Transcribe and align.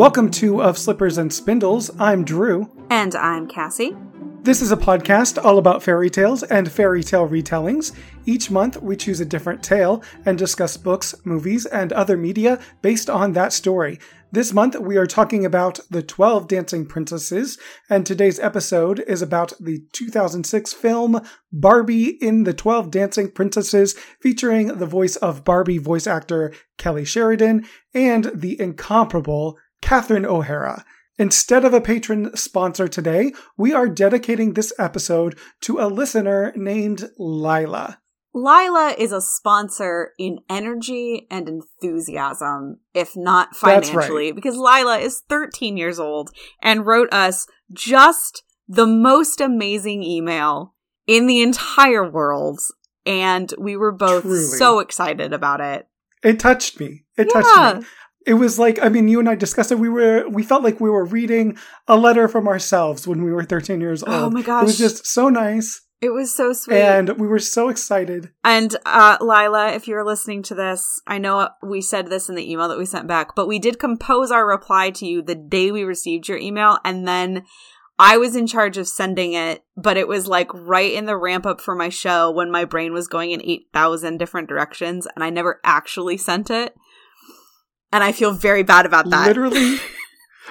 Welcome 0.00 0.30
to 0.30 0.62
Of 0.62 0.78
Slippers 0.78 1.18
and 1.18 1.30
Spindles. 1.30 1.90
I'm 2.00 2.24
Drew. 2.24 2.70
And 2.88 3.14
I'm 3.14 3.46
Cassie. 3.46 3.94
This 4.40 4.62
is 4.62 4.72
a 4.72 4.76
podcast 4.78 5.36
all 5.44 5.58
about 5.58 5.82
fairy 5.82 6.08
tales 6.08 6.42
and 6.42 6.72
fairy 6.72 7.04
tale 7.04 7.28
retellings. 7.28 7.94
Each 8.24 8.50
month, 8.50 8.80
we 8.80 8.96
choose 8.96 9.20
a 9.20 9.26
different 9.26 9.62
tale 9.62 10.02
and 10.24 10.38
discuss 10.38 10.78
books, 10.78 11.14
movies, 11.24 11.66
and 11.66 11.92
other 11.92 12.16
media 12.16 12.58
based 12.80 13.10
on 13.10 13.34
that 13.34 13.52
story. 13.52 13.98
This 14.32 14.54
month, 14.54 14.74
we 14.78 14.96
are 14.96 15.06
talking 15.06 15.44
about 15.44 15.80
The 15.90 16.02
12 16.02 16.48
Dancing 16.48 16.86
Princesses, 16.86 17.58
and 17.90 18.06
today's 18.06 18.40
episode 18.40 19.00
is 19.00 19.20
about 19.20 19.52
the 19.60 19.84
2006 19.92 20.72
film 20.72 21.20
Barbie 21.52 22.16
in 22.22 22.44
the 22.44 22.54
12 22.54 22.90
Dancing 22.90 23.30
Princesses, 23.30 23.92
featuring 24.18 24.78
the 24.78 24.86
voice 24.86 25.16
of 25.16 25.44
Barbie 25.44 25.76
voice 25.76 26.06
actor 26.06 26.54
Kelly 26.78 27.04
Sheridan 27.04 27.66
and 27.92 28.30
the 28.34 28.58
incomparable 28.58 29.58
Catherine 29.82 30.26
O'Hara. 30.26 30.84
Instead 31.18 31.64
of 31.64 31.74
a 31.74 31.80
patron 31.80 32.34
sponsor 32.36 32.88
today, 32.88 33.32
we 33.56 33.72
are 33.74 33.88
dedicating 33.88 34.54
this 34.54 34.72
episode 34.78 35.38
to 35.60 35.78
a 35.78 35.86
listener 35.88 36.52
named 36.56 37.10
Lila. 37.18 37.98
Lila 38.32 38.94
is 38.96 39.12
a 39.12 39.20
sponsor 39.20 40.12
in 40.18 40.38
energy 40.48 41.26
and 41.30 41.48
enthusiasm, 41.48 42.78
if 42.94 43.16
not 43.16 43.56
financially, 43.56 44.26
right. 44.26 44.34
because 44.34 44.56
Lila 44.56 44.98
is 44.98 45.22
13 45.28 45.76
years 45.76 45.98
old 45.98 46.30
and 46.62 46.86
wrote 46.86 47.12
us 47.12 47.46
just 47.72 48.44
the 48.68 48.86
most 48.86 49.40
amazing 49.40 50.02
email 50.04 50.74
in 51.06 51.26
the 51.26 51.42
entire 51.42 52.08
world. 52.08 52.60
And 53.04 53.52
we 53.58 53.76
were 53.76 53.92
both 53.92 54.22
Truly. 54.22 54.38
so 54.58 54.78
excited 54.78 55.32
about 55.32 55.60
it. 55.60 55.88
It 56.22 56.38
touched 56.38 56.78
me. 56.78 57.04
It 57.16 57.28
Yeah. 57.34 57.42
touched 57.42 57.80
me. 57.80 57.86
It 58.26 58.34
was 58.34 58.58
like, 58.58 58.78
I 58.82 58.88
mean, 58.88 59.08
you 59.08 59.18
and 59.18 59.28
I 59.28 59.34
discussed 59.34 59.72
it. 59.72 59.78
We 59.78 59.88
were, 59.88 60.28
we 60.28 60.42
felt 60.42 60.62
like 60.62 60.80
we 60.80 60.90
were 60.90 61.04
reading 61.04 61.56
a 61.88 61.96
letter 61.96 62.28
from 62.28 62.48
ourselves 62.48 63.06
when 63.06 63.24
we 63.24 63.32
were 63.32 63.44
13 63.44 63.80
years 63.80 64.02
old. 64.02 64.14
Oh 64.14 64.30
my 64.30 64.42
gosh. 64.42 64.62
It 64.62 64.66
was 64.66 64.78
just 64.78 65.06
so 65.06 65.28
nice. 65.28 65.82
It 66.00 66.10
was 66.10 66.34
so 66.34 66.54
sweet. 66.54 66.78
And 66.78 67.18
we 67.18 67.26
were 67.26 67.38
so 67.38 67.68
excited. 67.68 68.30
And 68.42 68.74
uh, 68.86 69.18
Lila, 69.20 69.72
if 69.72 69.86
you're 69.86 70.04
listening 70.04 70.42
to 70.44 70.54
this, 70.54 71.00
I 71.06 71.18
know 71.18 71.50
we 71.62 71.82
said 71.82 72.06
this 72.06 72.28
in 72.30 72.36
the 72.36 72.50
email 72.50 72.68
that 72.68 72.78
we 72.78 72.86
sent 72.86 73.06
back, 73.06 73.34
but 73.34 73.46
we 73.46 73.58
did 73.58 73.78
compose 73.78 74.30
our 74.30 74.46
reply 74.46 74.90
to 74.90 75.06
you 75.06 75.20
the 75.20 75.34
day 75.34 75.70
we 75.70 75.82
received 75.82 76.26
your 76.26 76.38
email, 76.38 76.78
and 76.84 77.06
then 77.06 77.44
I 77.98 78.16
was 78.16 78.34
in 78.34 78.46
charge 78.46 78.78
of 78.78 78.88
sending 78.88 79.34
it, 79.34 79.62
but 79.76 79.98
it 79.98 80.08
was 80.08 80.26
like 80.26 80.52
right 80.54 80.90
in 80.90 81.04
the 81.04 81.18
ramp 81.18 81.44
up 81.44 81.60
for 81.60 81.74
my 81.74 81.90
show 81.90 82.30
when 82.30 82.50
my 82.50 82.64
brain 82.64 82.94
was 82.94 83.08
going 83.08 83.32
in 83.32 83.42
8,000 83.44 84.16
different 84.16 84.48
directions, 84.48 85.06
and 85.14 85.22
I 85.22 85.28
never 85.28 85.60
actually 85.64 86.16
sent 86.16 86.48
it. 86.48 86.74
And 87.92 88.04
I 88.04 88.12
feel 88.12 88.32
very 88.32 88.62
bad 88.62 88.86
about 88.86 89.10
that. 89.10 89.26
Literally, 89.26 89.78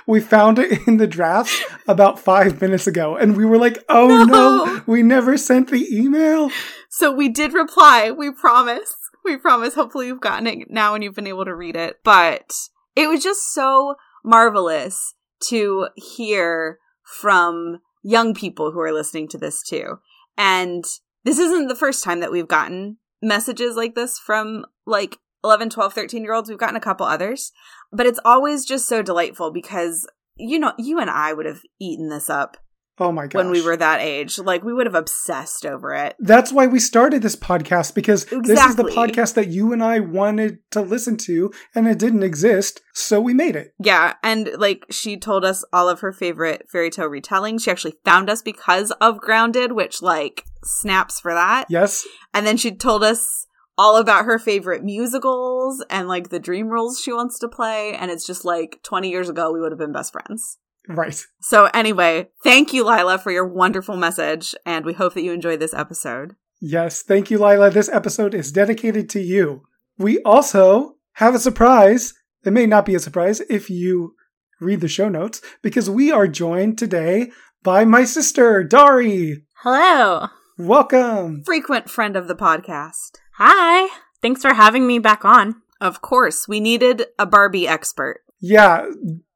we 0.06 0.20
found 0.20 0.60
it 0.60 0.88
in 0.88 0.98
the 0.98 1.08
drafts 1.08 1.64
about 1.88 2.20
five 2.20 2.60
minutes 2.62 2.88
ago, 2.88 3.16
and 3.16 3.38
we 3.38 3.46
were 3.46 3.58
like, 3.58 3.84
oh 3.90 4.26
no, 4.26 4.66
No. 4.66 4.84
we 4.86 5.04
never 5.04 5.38
sent 5.38 5.70
the 5.72 5.88
email. 5.96 6.52
So 6.90 7.12
we 7.12 7.30
did 7.30 7.54
reply. 7.54 8.12
We 8.12 8.32
promise. 8.32 8.94
We 9.24 9.38
promise. 9.38 9.76
Hopefully 9.76 10.08
you've 10.08 10.22
gotten 10.22 10.48
it 10.48 10.70
now 10.70 10.96
and 10.96 11.04
you've 11.04 11.16
been 11.16 11.28
able 11.28 11.46
to 11.46 11.56
read 11.56 11.76
it. 11.76 11.98
But 12.04 12.52
it 12.96 13.08
was 13.08 13.24
just 13.24 13.54
so 13.54 13.96
marvelous 14.24 15.14
to 15.50 15.88
hear 15.96 16.80
from 17.04 17.80
young 18.04 18.34
people 18.34 18.72
who 18.72 18.80
are 18.80 18.92
listening 18.94 19.28
to 19.30 19.38
this 19.38 19.62
too. 19.62 20.00
And 20.38 20.84
this 21.24 21.38
isn't 21.38 21.68
the 21.68 21.76
first 21.76 22.04
time 22.04 22.22
that 22.22 22.32
we've 22.32 22.48
gotten 22.48 22.98
messages 23.22 23.76
like 23.76 23.94
this 23.96 24.18
from 24.18 24.66
like 24.86 25.18
11, 25.44 25.70
12, 25.70 25.94
13 25.94 26.24
year 26.24 26.34
olds. 26.34 26.50
We've 26.50 26.58
gotten 26.58 26.76
a 26.76 26.82
couple 26.82 27.06
others, 27.06 27.52
but 27.92 28.06
it's 28.06 28.20
always 28.26 28.66
just 28.66 28.88
so 28.88 29.02
delightful 29.02 29.52
because 29.52 30.08
you 30.40 30.58
know, 30.58 30.74
you 30.78 31.00
and 31.00 31.10
I 31.10 31.34
would 31.34 31.46
have 31.46 31.62
eaten 31.82 32.10
this 32.10 32.30
up 32.30 32.58
Oh 32.98 33.12
my 33.12 33.28
gosh. 33.28 33.38
when 33.38 33.50
we 33.52 33.62
were 33.62 33.78
that 33.78 34.02
age. 34.02 34.38
Like 34.40 34.64
we 34.64 34.74
would 34.74 34.86
have 34.86 34.96
obsessed 34.96 35.66
over 35.66 35.94
it. 35.94 36.16
That's 36.20 36.52
why 36.52 36.68
we 36.68 36.80
started 36.80 37.22
this 37.22 37.36
podcast 37.36 37.94
because 37.94 38.26
this 38.26 38.64
is 38.66 38.76
the 38.76 38.84
podcast 38.84 39.36
that 39.36 39.48
you 39.48 39.72
and 39.72 39.82
I 39.84 40.00
wanted 40.00 40.60
to 40.72 40.82
listen 40.82 41.16
to 41.18 41.52
and 41.76 41.88
it 41.88 42.00
didn't 42.00 42.24
exist, 42.24 42.82
so 42.94 43.22
we 43.22 43.34
made 43.34 43.56
it. 43.56 43.74
Yeah, 43.80 44.16
and 44.24 44.50
like 44.58 44.86
she 44.92 45.18
told 45.18 45.46
us 45.46 45.64
all 45.72 45.88
of 45.88 46.02
her 46.02 46.12
favorite 46.12 46.68
fairy 46.70 46.90
tale 46.90 47.10
retellings. 47.10 47.64
She 47.64 47.72
actually 47.72 47.96
found 48.04 48.30
us 48.30 48.42
because 48.42 48.92
of 49.00 49.20
Grounded, 49.20 49.72
which 49.72 50.02
like 50.02 50.46
snaps 50.64 51.20
for 51.20 51.34
that. 51.34 51.68
Yes. 51.70 52.06
And 52.34 52.46
then 52.46 52.58
she 52.58 52.72
told 52.76 53.04
us 53.04 53.46
all 53.80 53.96
about 53.96 54.26
her 54.26 54.38
favorite 54.38 54.84
musicals 54.84 55.82
and 55.90 56.10
like 56.10 56.28
the 56.28 56.40
dream 56.40 56.68
roles 56.68 57.00
she 57.00 57.14
wants 57.14 57.40
to 57.40 57.48
play. 57.48 57.94
And 57.94 58.12
it's 58.12 58.28
just 58.28 58.44
like 58.44 58.82
20 58.84 59.10
years 59.10 59.30
ago, 59.30 59.54
we 59.54 59.62
would 59.62 59.72
have 59.72 59.80
been 59.80 59.94
best 59.94 60.12
friends. 60.12 60.58
Right. 60.90 61.24
So, 61.40 61.70
anyway, 61.74 62.28
thank 62.44 62.74
you, 62.74 62.84
Lila, 62.84 63.18
for 63.20 63.32
your 63.32 63.48
wonderful 63.48 63.96
message. 63.96 64.54
And 64.66 64.84
we 64.84 64.92
hope 64.92 65.14
that 65.14 65.22
you 65.22 65.32
enjoyed 65.32 65.62
this 65.62 65.74
episode. 65.74 66.36
Yes. 66.60 67.04
Thank 67.04 67.32
you, 67.32 67.38
Lila. 67.38 67.70
This 67.70 67.88
episode 67.88 68.34
is 68.34 68.52
dedicated 68.52 69.10
to 69.12 69.22
you. 69.22 69.62
We 69.98 70.22
also 70.24 70.96
have 71.14 71.34
a 71.34 71.40
surprise. 71.40 72.14
It 72.44 72.52
may 72.52 72.66
not 72.66 72.86
be 72.86 72.96
a 72.96 73.00
surprise 73.00 73.40
if 73.50 73.70
you 73.70 74.16
read 74.60 74.82
the 74.82 74.90
show 74.90 75.08
notes 75.08 75.42
because 75.62 75.90
we 75.90 76.12
are 76.12 76.28
joined 76.28 76.78
today 76.78 77.32
by 77.64 77.86
my 77.86 78.04
sister, 78.04 78.62
Dari. 78.62 79.46
Hello. 79.64 80.28
Welcome. 80.58 81.44
Frequent 81.46 81.90
friend 81.90 82.18
of 82.18 82.28
the 82.28 82.36
podcast. 82.36 83.12
Hi. 83.40 83.88
Thanks 84.22 84.42
for 84.42 84.54
having 84.54 84.86
me 84.86 85.00
back 85.00 85.24
on. 85.24 85.62
Of 85.80 86.02
course, 86.02 86.46
we 86.46 86.60
needed 86.60 87.06
a 87.18 87.26
Barbie 87.26 87.70
expert. 87.70 88.20
Yeah, 88.42 88.86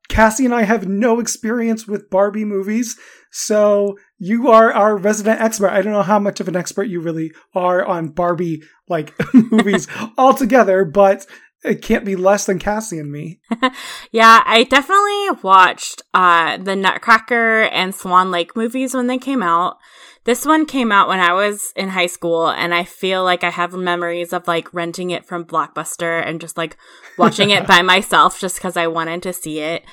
Cassie 0.09 0.43
and 0.43 0.53
I 0.53 0.63
have 0.63 0.89
no 0.89 1.21
experience 1.21 1.87
with 1.87 2.09
Barbie 2.09 2.43
movies, 2.43 2.99
so 3.31 3.97
you 4.19 4.49
are 4.49 4.73
our 4.73 4.97
resident 4.97 5.39
expert. 5.39 5.69
I 5.69 5.81
don't 5.81 5.93
know 5.93 6.01
how 6.01 6.19
much 6.19 6.41
of 6.41 6.49
an 6.49 6.55
expert 6.57 6.83
you 6.83 6.99
really 6.99 7.31
are 7.55 7.85
on 7.85 8.09
Barbie 8.09 8.63
like 8.89 9.13
movies 9.33 9.87
altogether, 10.17 10.83
but 10.83 11.25
it 11.63 11.81
can't 11.81 12.03
be 12.03 12.17
less 12.17 12.45
than 12.45 12.59
Cassie 12.59 12.99
and 12.99 13.09
me. 13.11 13.39
Yeah, 14.11 14.43
I 14.45 14.63
definitely 14.65 15.41
watched 15.41 16.01
uh 16.13 16.57
the 16.57 16.75
Nutcracker 16.75 17.63
and 17.63 17.95
Swan 17.95 18.31
Lake 18.31 18.55
movies 18.55 18.93
when 18.93 19.07
they 19.07 19.17
came 19.17 19.41
out. 19.41 19.77
This 20.25 20.45
one 20.45 20.65
came 20.65 20.91
out 20.91 21.09
when 21.09 21.19
I 21.19 21.33
was 21.33 21.73
in 21.75 21.89
high 21.89 22.07
school 22.07 22.47
and 22.47 22.73
I 22.73 22.85
feel 22.85 23.23
like 23.23 23.43
I 23.43 23.49
have 23.49 23.73
memories 23.73 24.31
of 24.31 24.47
like 24.47 24.73
renting 24.73 25.11
it 25.11 25.25
from 25.25 25.43
Blockbuster 25.43 26.25
and 26.25 26.39
just 26.39 26.57
like 26.57 26.77
watching 27.17 27.49
it 27.49 27.67
by 27.67 27.81
myself 27.93 28.39
just 28.39 28.61
cuz 28.61 28.77
I 28.77 28.87
wanted 28.87 29.21
to 29.23 29.33
see 29.33 29.59
it. 29.59 29.83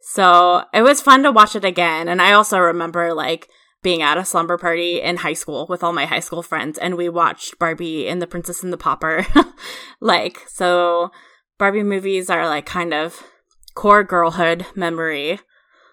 So, 0.00 0.64
it 0.74 0.82
was 0.82 1.00
fun 1.00 1.22
to 1.22 1.32
watch 1.32 1.56
it 1.56 1.64
again 1.64 2.08
and 2.08 2.22
I 2.22 2.32
also 2.32 2.58
remember 2.58 3.12
like 3.12 3.48
being 3.82 4.02
at 4.02 4.18
a 4.18 4.24
slumber 4.24 4.56
party 4.56 5.00
in 5.00 5.18
high 5.18 5.32
school 5.32 5.66
with 5.68 5.82
all 5.82 5.92
my 5.92 6.06
high 6.06 6.20
school 6.20 6.42
friends 6.42 6.78
and 6.78 6.96
we 6.96 7.08
watched 7.08 7.58
Barbie 7.58 8.08
and 8.08 8.22
the 8.22 8.28
Princess 8.28 8.62
and 8.62 8.72
the 8.72 8.76
Pauper. 8.76 9.26
like, 10.00 10.38
so 10.46 11.10
Barbie 11.58 11.82
movies 11.82 12.30
are 12.30 12.46
like 12.46 12.66
kind 12.66 12.94
of 12.94 13.24
core 13.74 14.04
girlhood 14.04 14.66
memory. 14.76 15.40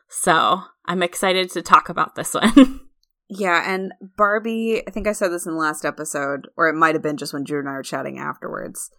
So 0.08 0.64
I'm 0.86 1.02
excited 1.02 1.50
to 1.52 1.64
talk 1.64 1.90
about 1.90 2.14
this 2.14 2.36
one. 2.36 2.82
Yeah, 3.30 3.64
and 3.72 3.94
Barbie, 4.18 4.82
I 4.88 4.92
think 4.92 5.08
I 5.08 5.12
said 5.12 5.30
this 5.30 5.46
in 5.46 5.54
the 5.54 5.60
last 5.60 5.86
episode, 5.86 6.48
or 6.58 6.68
it 6.68 6.76
might 6.76 6.96
have 6.96 7.04
been 7.04 7.18
just 7.18 7.34
when 7.34 7.44
Drew 7.44 7.60
and 7.60 7.70
I 7.70 7.74
were 7.74 7.84
chatting 7.84 8.18
afterwards. 8.18 8.90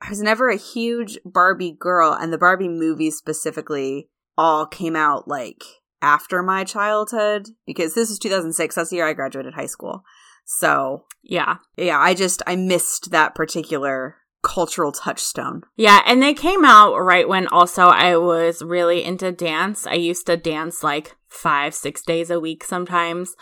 I 0.00 0.08
was 0.08 0.22
never 0.22 0.48
a 0.48 0.56
huge 0.56 1.18
Barbie 1.24 1.76
girl, 1.78 2.12
and 2.12 2.32
the 2.32 2.38
Barbie 2.38 2.68
movies 2.68 3.16
specifically 3.16 4.08
all 4.36 4.66
came 4.66 4.96
out 4.96 5.28
like 5.28 5.62
after 6.02 6.42
my 6.42 6.64
childhood 6.64 7.48
because 7.66 7.94
this 7.94 8.10
is 8.10 8.18
2006. 8.18 8.74
That's 8.74 8.90
the 8.90 8.96
year 8.96 9.06
I 9.06 9.12
graduated 9.12 9.54
high 9.54 9.66
school. 9.66 10.04
So, 10.44 11.04
yeah. 11.22 11.56
yeah, 11.76 11.98
I 11.98 12.14
just, 12.14 12.42
I 12.46 12.56
missed 12.56 13.10
that 13.10 13.34
particular 13.34 14.16
cultural 14.42 14.92
touchstone. 14.92 15.62
Yeah. 15.76 16.02
And 16.06 16.22
they 16.22 16.34
came 16.34 16.64
out 16.64 16.96
right 16.98 17.26
when 17.26 17.48
also 17.48 17.84
I 17.84 18.16
was 18.18 18.62
really 18.62 19.02
into 19.02 19.32
dance. 19.32 19.86
I 19.86 19.94
used 19.94 20.26
to 20.26 20.36
dance 20.36 20.82
like 20.82 21.16
five, 21.28 21.74
six 21.74 22.02
days 22.02 22.28
a 22.30 22.38
week 22.38 22.62
sometimes. 22.62 23.34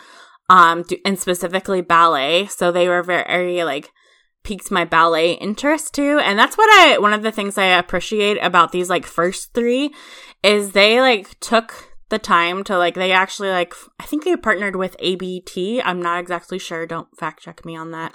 Um, 0.49 0.83
and 1.05 1.17
specifically 1.17 1.81
ballet. 1.81 2.47
So 2.47 2.71
they 2.71 2.87
were 2.87 3.01
very 3.01 3.63
like, 3.63 3.91
piqued 4.43 4.71
my 4.71 4.85
ballet 4.85 5.33
interest 5.33 5.93
too. 5.93 6.19
And 6.19 6.37
that's 6.37 6.57
what 6.57 6.69
I, 6.69 6.97
one 6.99 7.13
of 7.13 7.23
the 7.23 7.31
things 7.31 7.57
I 7.57 7.65
appreciate 7.65 8.37
about 8.37 8.71
these 8.71 8.89
like 8.89 9.05
first 9.05 9.53
three 9.53 9.93
is 10.43 10.71
they 10.71 10.99
like 10.99 11.39
took 11.39 11.93
the 12.09 12.19
time 12.19 12.63
to 12.65 12.77
like, 12.77 12.95
they 12.95 13.11
actually 13.11 13.49
like, 13.49 13.73
I 13.99 14.03
think 14.03 14.23
they 14.23 14.35
partnered 14.35 14.75
with 14.75 14.95
ABT. 14.99 15.81
I'm 15.81 16.01
not 16.01 16.19
exactly 16.19 16.59
sure. 16.59 16.85
Don't 16.85 17.07
fact 17.17 17.43
check 17.43 17.65
me 17.65 17.75
on 17.75 17.91
that. 17.91 18.13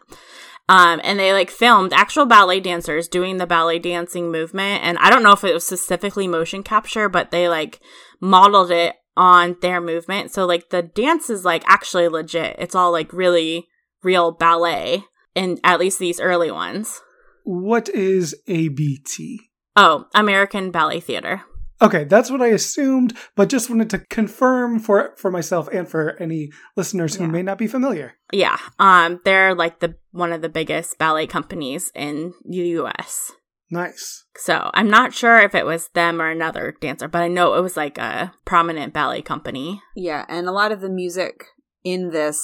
Um, 0.69 1.01
and 1.03 1.19
they 1.19 1.33
like 1.33 1.51
filmed 1.51 1.95
actual 1.95 2.27
ballet 2.27 2.61
dancers 2.61 3.09
doing 3.09 3.39
the 3.39 3.47
ballet 3.47 3.79
dancing 3.79 4.31
movement. 4.31 4.85
And 4.85 4.99
I 4.99 5.09
don't 5.09 5.23
know 5.23 5.33
if 5.33 5.45
it 5.45 5.55
was 5.55 5.67
specifically 5.67 6.29
motion 6.29 6.63
capture, 6.63 7.09
but 7.09 7.31
they 7.31 7.49
like 7.49 7.81
modeled 8.21 8.71
it 8.71 8.97
on 9.19 9.57
their 9.61 9.81
movement. 9.81 10.31
So 10.31 10.47
like 10.47 10.71
the 10.71 10.81
dance 10.83 11.29
is 11.29 11.45
like 11.45 11.65
actually 11.67 12.09
legit. 12.09 12.57
It's 12.59 12.75
all 12.77 12.93
like 12.93 13.13
really 13.13 13.67
real 14.03 14.31
ballet 14.33 15.05
in 15.35 15.59
at 15.65 15.81
least 15.81 15.99
these 15.99 16.21
early 16.21 16.51
ones. 16.51 17.01
What 17.45 17.89
is 17.89 18.35
ABT? 18.47 19.41
Oh, 19.77 20.05
American 20.15 20.71
Ballet 20.71 21.01
Theater. 21.01 21.43
Okay, 21.81 22.05
that's 22.05 22.31
what 22.31 22.43
I 22.43 22.49
assumed, 22.49 23.17
but 23.37 23.49
just 23.49 23.71
wanted 23.71 23.91
to 23.91 23.99
confirm 24.11 24.81
for 24.81 25.15
for 25.17 25.31
myself 25.31 25.69
and 25.73 25.89
for 25.89 26.17
any 26.21 26.51
listeners 26.77 27.15
who 27.17 27.25
Yeah. 27.25 27.31
may 27.31 27.43
not 27.43 27.59
be 27.59 27.69
familiar. 27.69 28.15
Yeah. 28.33 28.59
Um, 28.81 29.21
they're 29.25 29.55
like 29.55 29.79
the 29.81 29.95
one 30.13 30.33
of 30.33 30.43
the 30.43 30.49
biggest 30.49 30.99
ballet 30.99 31.27
companies 31.29 31.93
in 31.95 32.35
the 32.45 32.57
US. 32.81 33.33
Nice. 33.71 34.25
So 34.37 34.71
I'm 34.75 34.89
not 34.89 35.13
sure 35.13 35.39
if 35.41 35.55
it 35.55 35.67
was 35.67 35.91
them 35.95 36.21
or 36.23 36.29
another 36.31 36.75
dancer, 36.81 37.09
but 37.09 37.23
I 37.23 37.29
know 37.29 37.55
it 37.55 37.61
was 37.63 37.77
like 37.77 37.99
a 37.99 38.33
prominent 38.45 38.93
ballet 38.95 39.23
company. 39.23 39.83
Yeah, 39.95 40.25
and 40.29 40.49
a 40.49 40.53
lot 40.53 40.73
of 40.73 40.81
the 40.81 40.89
music 40.89 41.45
in 41.85 42.11
this 42.11 42.43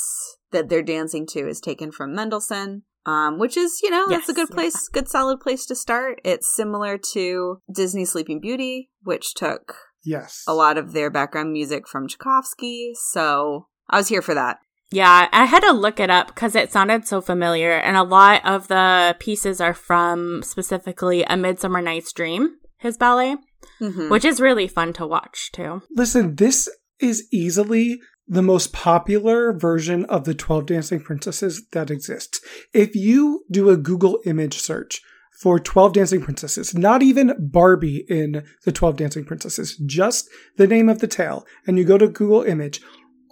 that 0.53 0.69
they're 0.69 0.83
dancing 0.83 1.27
to 1.29 1.49
is 1.49 1.61
taken 1.61 1.91
from 1.91 2.15
Mendelssohn, 2.15 2.83
um, 3.07 3.39
which 3.39 3.57
is, 3.57 3.81
you 3.83 3.91
know, 3.91 4.07
that's 4.09 4.29
a 4.29 4.33
Yes, 4.33 4.37
good 4.37 4.49
yeah. 4.51 4.55
place, 4.55 4.89
good 4.89 5.09
solid 5.09 5.41
place 5.41 5.67
to 5.67 5.75
start. 5.75 6.21
It's 6.25 6.55
similar 6.55 6.99
to 7.13 7.59
Disney 7.75 8.05
Sleeping 8.05 8.41
Beauty, 8.41 8.91
which 9.03 9.35
took 9.35 9.75
Yes. 10.05 10.45
a 10.47 10.55
lot 10.55 10.79
of 10.79 10.93
their 10.93 11.11
background 11.11 11.53
music 11.53 11.89
from 11.89 12.07
Tchaikovsky. 12.07 12.93
So 13.11 13.67
I 13.91 13.97
was 13.97 14.09
here 14.09 14.23
for 14.23 14.35
that. 14.35 14.59
Yeah, 14.95 15.29
I 15.33 15.45
had 15.47 15.61
to 15.61 15.73
look 15.73 15.99
it 15.99 16.09
up 16.09 16.29
because 16.29 16.55
it 16.55 16.71
sounded 16.71 17.09
so 17.09 17.21
familiar, 17.21 17.73
and 17.73 17.97
a 17.97 18.05
lot 18.05 18.47
of 18.47 18.69
the 18.69 19.17
pieces 19.19 19.61
are 19.61 19.75
from 19.75 20.43
specifically 20.45 21.25
A 21.25 21.37
Midsummer 21.37 21.83
Night's 21.83 22.13
Dream, 22.13 22.59
his 22.79 22.97
ballet, 22.97 23.37
Mhm. 23.81 24.09
which 24.09 24.25
is 24.25 24.41
really 24.41 24.69
fun 24.69 24.93
to 24.93 25.05
watch 25.05 25.51
too. 25.53 25.83
Listen, 25.91 26.37
this 26.37 26.69
is 27.01 27.27
easily 27.33 28.01
the 28.29 28.41
most 28.43 28.73
popular 28.73 29.53
version 29.53 30.05
of 30.05 30.25
the 30.25 30.35
12 30.35 30.67
Dancing 30.67 31.01
Princesses 31.01 31.67
that 31.73 31.91
exists. 31.91 32.41
If 32.73 32.95
you 32.95 33.45
do 33.51 33.71
a 33.71 33.77
Google 33.77 34.21
image 34.25 34.61
search 34.61 35.03
for 35.41 35.59
12 35.59 35.93
Dancing 35.93 36.23
Princesses, 36.23 36.73
not 36.73 37.03
even 37.03 37.35
Barbie 37.41 38.05
in 38.09 38.45
the 38.65 38.71
12 38.71 38.97
Dancing 38.97 39.25
Princesses, 39.25 39.77
just 39.85 40.29
the 40.57 40.69
name 40.69 40.89
of 40.89 41.01
the 41.01 41.09
tale, 41.09 41.45
and 41.67 41.77
you 41.79 41.85
go 41.85 41.99
to 41.99 42.07
Google 42.07 42.43
image, 42.45 42.81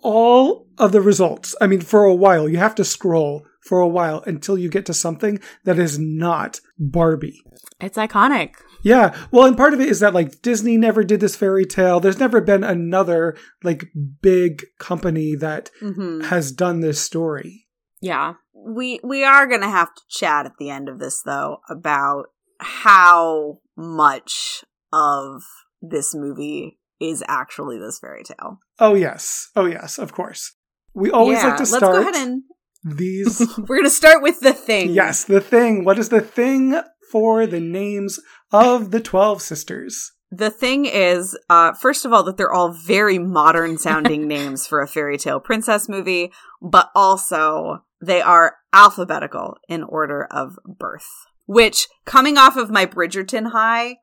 all 0.02 0.66
of 0.78 0.92
the 0.92 1.00
results, 1.00 1.54
I 1.60 1.66
mean, 1.66 1.80
for 1.80 2.04
a 2.04 2.14
while, 2.14 2.48
you 2.48 2.58
have 2.58 2.74
to 2.76 2.84
scroll 2.84 3.46
for 3.62 3.80
a 3.80 3.88
while 3.88 4.22
until 4.26 4.58
you 4.58 4.68
get 4.68 4.86
to 4.86 4.94
something 4.94 5.38
that 5.64 5.78
is 5.78 5.98
not 5.98 6.60
Barbie. 6.78 7.40
It's 7.80 7.96
iconic. 7.98 8.54
Yeah. 8.82 9.16
Well, 9.30 9.46
and 9.46 9.56
part 9.56 9.74
of 9.74 9.80
it 9.80 9.88
is 9.88 10.00
that 10.00 10.14
like 10.14 10.42
Disney 10.42 10.76
never 10.76 11.04
did 11.04 11.20
this 11.20 11.36
fairy 11.36 11.64
tale. 11.64 12.00
There's 12.00 12.18
never 12.18 12.40
been 12.40 12.64
another 12.64 13.36
like 13.62 13.84
big 14.20 14.64
company 14.80 15.36
that 15.36 15.70
Mhm. 15.80 16.24
has 16.24 16.50
done 16.50 16.80
this 16.80 17.00
story. 17.00 17.68
Yeah. 18.00 18.34
we 18.64 19.00
we 19.02 19.24
are 19.24 19.46
gonna 19.48 19.68
have 19.70 19.92
to 19.94 20.02
chat 20.08 20.46
at 20.46 20.52
the 20.58 20.70
end 20.70 20.88
of 20.88 21.00
this 21.00 21.20
though 21.24 21.58
about 21.68 22.26
how 22.60 23.58
much 23.76 24.64
of 24.92 25.42
this 25.80 26.14
movie 26.14 26.78
is 27.10 27.22
actually 27.28 27.78
this 27.78 27.98
fairy 27.98 28.24
tale. 28.24 28.60
Oh 28.78 28.94
yes. 28.94 29.48
Oh 29.56 29.66
yes, 29.66 29.98
of 29.98 30.12
course. 30.12 30.54
We 30.94 31.10
always 31.10 31.38
Yeah, 31.38 31.48
like 31.48 31.58
to 31.58 31.66
start 31.66 31.82
let's 31.82 31.94
go 31.94 32.00
ahead 32.00 32.14
and 32.14 32.42
these 32.84 33.40
we're 33.68 33.76
gonna 33.76 33.90
start 33.90 34.22
with 34.22 34.40
the 34.40 34.52
thing. 34.52 34.90
Yes, 34.90 35.24
the 35.24 35.40
thing. 35.40 35.84
What 35.84 35.98
is 35.98 36.08
the 36.08 36.20
thing 36.20 36.80
for 37.10 37.46
the 37.46 37.60
names 37.60 38.18
of 38.50 38.90
the 38.90 39.00
12 39.00 39.42
sisters? 39.42 40.12
The 40.30 40.50
thing 40.50 40.86
is, 40.86 41.36
uh, 41.50 41.74
first 41.74 42.06
of 42.06 42.12
all, 42.12 42.22
that 42.22 42.38
they're 42.38 42.52
all 42.52 42.72
very 42.72 43.18
modern 43.18 43.76
sounding 43.76 44.26
names 44.36 44.66
for 44.66 44.80
a 44.80 44.88
fairy 44.88 45.18
tale 45.18 45.40
princess 45.40 45.88
movie, 45.88 46.32
but 46.60 46.90
also 46.94 47.84
they 48.00 48.22
are 48.22 48.56
alphabetical 48.72 49.58
in 49.68 49.82
order 49.82 50.24
of 50.24 50.58
birth, 50.64 51.06
which 51.46 51.86
coming 52.06 52.38
off 52.38 52.56
of 52.56 52.70
my 52.70 52.86
Bridgerton 52.86 53.52
high 53.52 53.96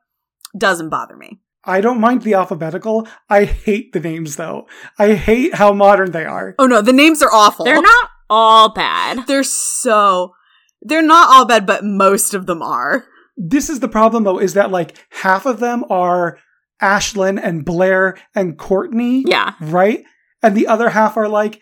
doesn't 0.56 0.88
bother 0.88 1.16
me. 1.16 1.40
I 1.64 1.80
don't 1.80 2.00
mind 2.00 2.22
the 2.22 2.34
alphabetical. 2.34 3.06
I 3.28 3.44
hate 3.44 3.92
the 3.92 4.00
names 4.00 4.36
though. 4.36 4.66
I 4.98 5.14
hate 5.14 5.54
how 5.54 5.72
modern 5.72 6.12
they 6.12 6.24
are. 6.24 6.54
Oh 6.58 6.66
no, 6.66 6.80
the 6.82 6.92
names 6.92 7.22
are 7.22 7.32
awful. 7.32 7.64
They're 7.64 7.82
not 7.82 8.08
all 8.30 8.72
bad. 8.72 9.26
They're 9.26 9.42
so. 9.42 10.32
They're 10.82 11.02
not 11.02 11.28
all 11.28 11.44
bad, 11.44 11.66
but 11.66 11.84
most 11.84 12.32
of 12.34 12.46
them 12.46 12.62
are. 12.62 13.04
this 13.36 13.68
is 13.70 13.80
the 13.80 13.88
problem 13.88 14.24
though 14.24 14.38
is 14.38 14.54
that 14.54 14.70
like 14.70 14.96
half 15.10 15.44
of 15.46 15.60
them 15.60 15.84
are 15.90 16.38
Ashlyn 16.82 17.38
and 17.42 17.64
Blair 17.64 18.16
and 18.34 18.58
Courtney, 18.58 19.24
Yeah. 19.26 19.52
right? 19.60 20.02
And 20.42 20.54
the 20.56 20.66
other 20.66 20.88
half 20.90 21.16
are 21.18 21.28
like 21.28 21.60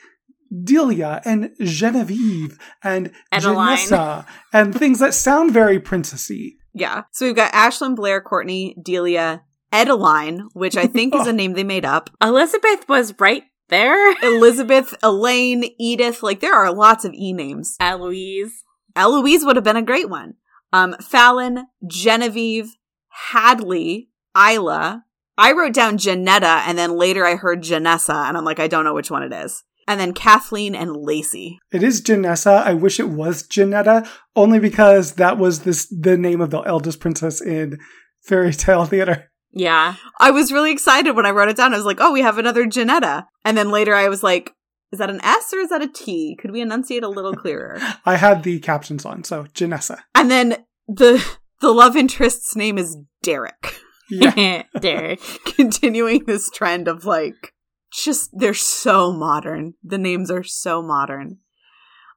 Delia 0.65 1.21
and 1.25 1.51
Genevieve 1.61 2.59
and 2.83 3.11
Adeline. 3.33 3.77
Janessa 3.79 4.27
and 4.53 4.75
things 4.75 4.99
that 5.01 5.15
sound 5.15 5.53
very 5.53 5.79
princessy. 5.81 6.53
Yeah. 6.73 7.03
So 7.13 7.27
we've 7.27 7.35
got 7.37 7.53
Ashlyn, 7.53 7.97
Blair, 7.97 8.21
Courtney, 8.21 8.77
Delia, 8.83 9.43
Edeline, 9.73 10.49
which 10.53 10.77
I 10.77 10.87
think 10.87 11.15
is 11.15 11.27
a 11.27 11.33
name 11.35 11.53
they 11.53 11.65
made 11.65 11.85
up. 11.85 12.11
Elizabeth 12.23 12.89
was 12.89 13.15
right 13.19 13.45
there. 13.69 14.13
Elizabeth, 14.23 14.95
Elaine, 15.03 15.65
Edith. 15.79 16.23
Like 16.23 16.41
there 16.41 16.55
are 16.55 16.73
lots 16.73 17.05
of 17.05 17.15
E 17.15 17.33
names. 17.33 17.77
Eloise. 17.81 18.65
Eloise 18.97 19.45
would 19.45 19.57
have 19.57 19.65
been 19.65 19.77
a 19.77 19.83
great 19.83 20.09
one. 20.09 20.35
Um, 20.73 20.97
Fallon, 21.01 21.67
Genevieve, 21.87 22.77
Hadley, 23.09 24.11
Isla. 24.37 25.05
I 25.37 25.53
wrote 25.53 25.73
down 25.73 25.99
Janetta, 25.99 26.65
and 26.67 26.77
then 26.77 26.97
later 26.97 27.25
I 27.25 27.37
heard 27.37 27.63
Janessa, 27.63 28.29
and 28.29 28.37
I'm 28.37 28.45
like, 28.45 28.59
I 28.59 28.67
don't 28.67 28.85
know 28.85 28.95
which 28.95 29.11
one 29.11 29.23
it 29.23 29.33
is. 29.33 29.63
And 29.87 29.99
then 29.99 30.13
Kathleen 30.13 30.75
and 30.75 30.95
Lacey. 30.97 31.59
It 31.73 31.83
is 31.83 32.03
Janessa. 32.03 32.63
I 32.63 32.75
wish 32.75 33.01
it 33.01 33.09
was 33.09 33.47
Janetta, 33.47 34.07
only 34.37 34.59
because 34.59 35.15
that 35.15 35.39
was 35.39 35.61
this 35.61 35.87
the 35.87 36.19
name 36.19 36.41
of 36.41 36.51
the 36.51 36.59
eldest 36.61 37.01
princess 37.01 37.41
in 37.41 37.79
fairy 38.21 38.53
tale 38.53 38.85
theater. 38.85 39.28
Yeah. 39.53 39.95
I 40.21 40.31
was 40.31 40.53
really 40.53 40.71
excited 40.73 41.13
when 41.17 41.27
I 41.27 41.31
wrote 41.31 41.49
it 41.49 41.57
down. 41.57 41.73
I 41.73 41.77
was 41.77 41.87
like, 41.87 42.01
oh, 42.01 42.13
we 42.13 42.21
have 42.21 42.39
another 42.39 42.67
Janetta. 42.67 43.27
And 43.45 43.57
then 43.57 43.71
later 43.71 43.95
I 43.95 44.09
was 44.09 44.23
like, 44.23 44.53
is 44.93 44.99
that 44.99 45.11
an 45.11 45.21
S 45.23 45.53
or 45.53 45.59
is 45.61 45.71
that 45.71 45.83
a 45.83 45.89
T? 45.89 46.37
Could 46.41 46.51
we 46.51 46.61
enunciate 46.61 47.03
a 47.03 47.09
little 47.09 47.35
clearer? 47.35 47.79
I 48.07 48.17
had 48.17 48.43
the 48.43 48.59
captions 48.61 49.05
on, 49.05 49.25
so 49.25 49.45
Janessa. 49.55 49.99
and 50.15 50.31
then 50.31 50.65
the 50.87 51.25
the 51.61 51.71
love 51.73 51.97
interest's 51.97 52.55
name 52.57 52.79
is 52.79 52.97
Derek. 53.23 53.75
Yeah. 54.11 54.63
Derek. 54.81 55.21
Continuing 55.57 56.25
this 56.27 56.49
trend 56.51 56.89
of 56.89 57.05
like 57.05 57.53
just 57.93 58.31
they're 58.33 58.55
so 58.55 59.13
modern. 59.13 59.75
The 59.83 59.99
names 59.99 60.31
are 60.31 60.43
so 60.45 60.83
modern. 60.83 61.39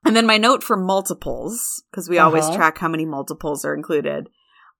And 0.06 0.16
then 0.16 0.26
my 0.26 0.38
note 0.38 0.64
for 0.64 0.78
multiples, 0.78 1.84
because 1.92 2.10
we 2.10 2.18
always 2.18 2.46
Uh-huh. 2.46 2.56
track 2.56 2.78
how 2.80 2.88
many 2.88 3.06
multiples 3.06 3.64
are 3.66 3.76
included. 3.76 4.30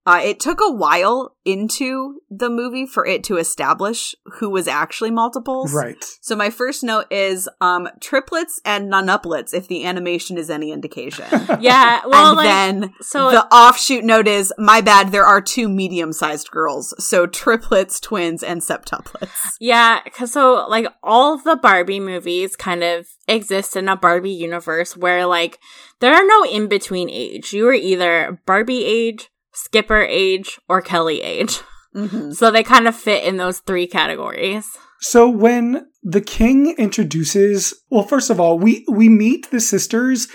Uh, 0.04 0.20
it 0.22 0.40
took 0.40 0.60
a 0.60 0.70
while 0.70 1.36
into 1.44 2.20
the 2.30 2.48
movie 2.50 2.86
for 2.86 3.06
it 3.06 3.22
to 3.24 3.36
establish 3.36 4.14
who 4.38 4.48
was 4.50 4.66
actually 4.66 5.10
multiples. 5.10 5.72
right. 5.72 6.04
So 6.20 6.34
my 6.34 6.50
first 6.50 6.82
note 6.82 7.06
is 7.10 7.48
um 7.60 7.88
triplets 8.00 8.60
and 8.64 8.90
nonuplets 8.92 9.52
if 9.52 9.68
the 9.68 9.84
animation 9.84 10.38
is 10.38 10.50
any 10.50 10.72
indication. 10.72 11.24
Yeah. 11.60 12.00
Well, 12.06 12.30
and 12.30 12.36
like, 12.36 12.46
then 12.46 12.94
so 13.00 13.30
the 13.30 13.46
offshoot 13.54 14.04
note 14.04 14.26
is 14.26 14.52
my 14.58 14.80
bad 14.80 15.12
there 15.12 15.24
are 15.24 15.40
two 15.40 15.68
medium-sized 15.68 16.50
girls. 16.50 16.94
So 17.04 17.26
triplets, 17.26 18.00
twins 18.00 18.42
and 18.42 18.60
septuplets. 18.60 19.30
Yeah, 19.60 20.00
because 20.02 20.32
so 20.32 20.66
like 20.68 20.86
all 21.02 21.34
of 21.34 21.44
the 21.44 21.56
Barbie 21.56 22.00
movies 22.00 22.56
kind 22.56 22.82
of 22.82 23.06
exist 23.28 23.76
in 23.76 23.88
a 23.88 23.96
Barbie 23.96 24.30
universe 24.30 24.96
where 24.96 25.26
like 25.26 25.58
there 26.00 26.14
are 26.14 26.26
no 26.26 26.44
in 26.44 26.66
between 26.68 27.08
age. 27.10 27.52
You 27.52 27.68
are 27.68 27.74
either 27.74 28.40
Barbie 28.46 28.84
age, 28.84 29.30
Skipper 29.52 30.02
age, 30.02 30.58
or 30.68 30.80
Kelly 30.80 31.22
age. 31.22 31.60
Mhm. 31.94 32.34
So 32.34 32.50
they 32.50 32.62
kind 32.62 32.88
of 32.88 32.96
fit 32.96 33.24
in 33.24 33.36
those 33.36 33.58
three 33.60 33.86
categories. 33.86 34.66
So 35.00 35.28
when 35.28 35.86
the 36.02 36.20
king 36.20 36.74
introduces, 36.78 37.74
well, 37.90 38.04
first 38.04 38.30
of 38.30 38.40
all, 38.40 38.58
we 38.58 38.84
we 38.88 39.08
meet 39.08 39.50
the 39.50 39.60
sisters 39.60 40.28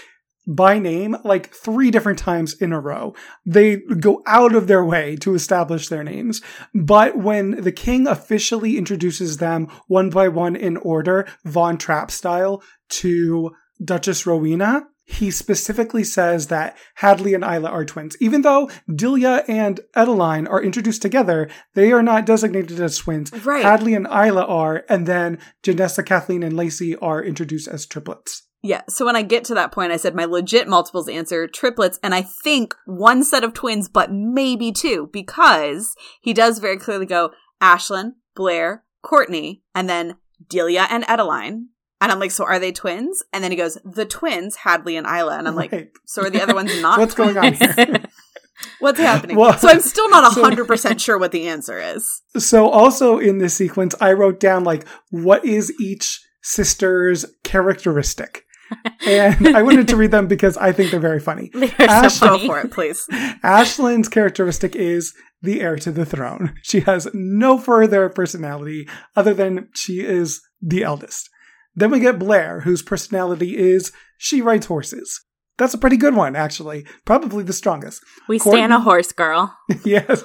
by 0.48 0.80
name 0.80 1.18
like 1.26 1.54
three 1.54 1.92
different 1.92 2.20
times 2.20 2.54
in 2.54 2.72
a 2.72 2.80
row. 2.80 3.14
They 3.46 3.78
go 4.00 4.22
out 4.26 4.56
of 4.56 4.68
their 4.68 4.86
way 4.86 5.18
to 5.18 5.36
establish 5.36 5.90
their 5.90 6.04
names. 6.04 6.42
But 6.74 7.18
when 7.18 7.62
the 7.62 7.72
king 7.72 8.08
officially 8.08 8.78
introduces 8.78 9.38
them 9.38 9.68
one 9.88 10.10
by 10.10 10.30
one 10.30 10.56
in 10.56 10.78
order, 10.78 11.28
Von 11.44 11.78
Trapp 11.78 12.12
style, 12.12 12.64
to 12.90 13.52
Duchess 13.84 14.26
Rowena, 14.26 14.84
he 15.10 15.32
specifically 15.32 16.04
says 16.04 16.48
that 16.48 16.78
Hadley 16.96 17.34
and 17.34 17.44
Isla 17.44 17.70
are 17.70 17.86
twins. 17.86 18.18
Even 18.20 18.42
though 18.42 18.70
Delia 18.94 19.46
and 19.48 19.80
Edeline 19.96 20.48
are 20.48 20.62
introduced 20.62 21.02
together, 21.02 21.50
they 21.76 21.94
are 21.94 22.04
not 22.04 22.26
designated 22.26 22.82
as 22.82 22.98
twins. 22.98 23.32
Right. 23.46 23.64
Hadley 23.64 23.94
and 23.94 24.06
Isla 24.06 24.44
are, 24.44 24.84
and 24.90 25.08
then 25.08 25.40
Janessa, 25.64 26.06
Kathleen, 26.06 26.44
and 26.44 26.58
Lacey 26.58 26.98
are 26.98 27.24
introduced 27.24 27.70
as 27.70 27.86
triplets. 27.86 28.44
Yeah. 28.62 28.82
So 28.90 29.06
when 29.06 29.16
I 29.16 29.22
get 29.22 29.46
to 29.46 29.54
that 29.54 29.72
point, 29.72 29.94
I 29.94 29.98
said 29.98 30.14
my 30.14 30.26
legit 30.26 30.68
multiples 30.68 31.08
answer 31.08 31.48
triplets, 31.48 32.00
and 32.04 32.14
I 32.14 32.22
think 32.22 32.76
one 32.86 33.24
set 33.24 33.46
of 33.46 33.54
twins, 33.54 33.88
but 33.88 34.12
maybe 34.12 34.74
two, 34.74 35.10
because 35.14 35.96
he 36.22 36.34
does 36.34 36.60
very 36.60 36.78
clearly 36.78 37.06
go 37.06 37.32
Ashlyn, 37.62 38.16
Blair, 38.36 38.84
Courtney, 39.04 39.64
and 39.74 39.90
then 39.90 40.18
Delia 40.50 40.86
and 40.90 41.06
Edeline. 41.08 41.70
And 42.00 42.12
I'm 42.12 42.20
like, 42.20 42.32
so 42.32 42.46
are 42.46 42.60
they 42.60 42.72
twins? 42.72 43.24
And 43.34 43.44
then 43.44 43.52
he 43.52 43.58
goes, 43.58 43.78
the 43.84 44.06
twins, 44.06 44.56
Hadley 44.58 44.98
and 44.98 45.08
Isla. 45.08 45.38
And 45.38 45.48
I'm 45.48 45.56
like, 45.56 45.72
Right. 45.72 45.90
so 46.06 46.22
are 46.24 46.30
the 46.30 46.42
other 46.42 46.54
ones 46.54 46.80
not? 46.82 47.00
What's 47.00 47.16
going 47.16 47.38
on 47.38 47.54
here? 47.54 48.04
What's 48.80 49.00
happening? 49.00 49.36
Well- 49.38 49.58
so 49.58 49.70
I'm 49.70 49.80
still 49.82 50.10
not 50.10 50.32
so- 50.34 50.44
100% 50.44 51.00
sure 51.00 51.18
what 51.18 51.32
the 51.32 51.48
answer 51.48 51.80
is. 51.80 52.22
So 52.38 52.70
also 52.70 53.18
in 53.18 53.38
this 53.40 53.54
sequence, 53.56 53.96
I 54.00 54.14
wrote 54.14 54.40
down 54.40 54.64
like 54.64 54.88
what 55.10 55.44
is 55.46 55.74
each 55.80 56.20
sister's 56.44 57.26
characteristic, 57.44 58.44
and 59.06 59.50
I 59.56 59.62
wanted 59.64 59.88
to 59.90 59.96
read 59.96 60.12
them 60.12 60.28
because 60.28 60.56
I 60.58 60.72
think 60.72 60.92
they're 60.92 61.00
very 61.00 61.20
funny. 61.20 61.50
They're 61.54 61.72
Ash- 61.80 62.14
so 62.16 62.38
Go 62.38 62.46
for 62.46 62.60
it, 62.60 62.72
please. 62.72 63.06
Ashlyn's 63.44 64.08
characteristic 64.10 64.76
is 64.76 65.14
the 65.42 65.62
heir 65.62 65.76
to 65.78 65.92
the 65.92 66.06
throne. 66.06 66.54
She 66.64 66.82
has 66.82 67.08
no 67.14 67.58
further 67.58 68.10
personality 68.10 68.88
other 69.16 69.34
than 69.34 69.70
she 69.74 70.02
is 70.02 70.42
the 70.62 70.84
eldest. 70.84 71.30
Then 71.78 71.92
we 71.92 72.00
get 72.02 72.20
Blair, 72.20 72.62
whose 72.62 72.82
personality 72.82 73.56
is 73.56 73.92
she 74.18 74.42
rides 74.42 74.66
horses. 74.66 75.22
That's 75.58 75.74
a 75.74 75.78
pretty 75.78 75.96
good 75.98 76.16
one, 76.16 76.36
actually. 76.36 76.86
Probably 77.06 77.44
the 77.44 77.54
strongest. 77.54 78.02
We 78.28 78.40
Courtney- 78.40 78.60
stand 78.62 78.74
a 78.74 78.80
horse 78.80 79.12
girl. 79.12 79.56
yes. 79.86 80.24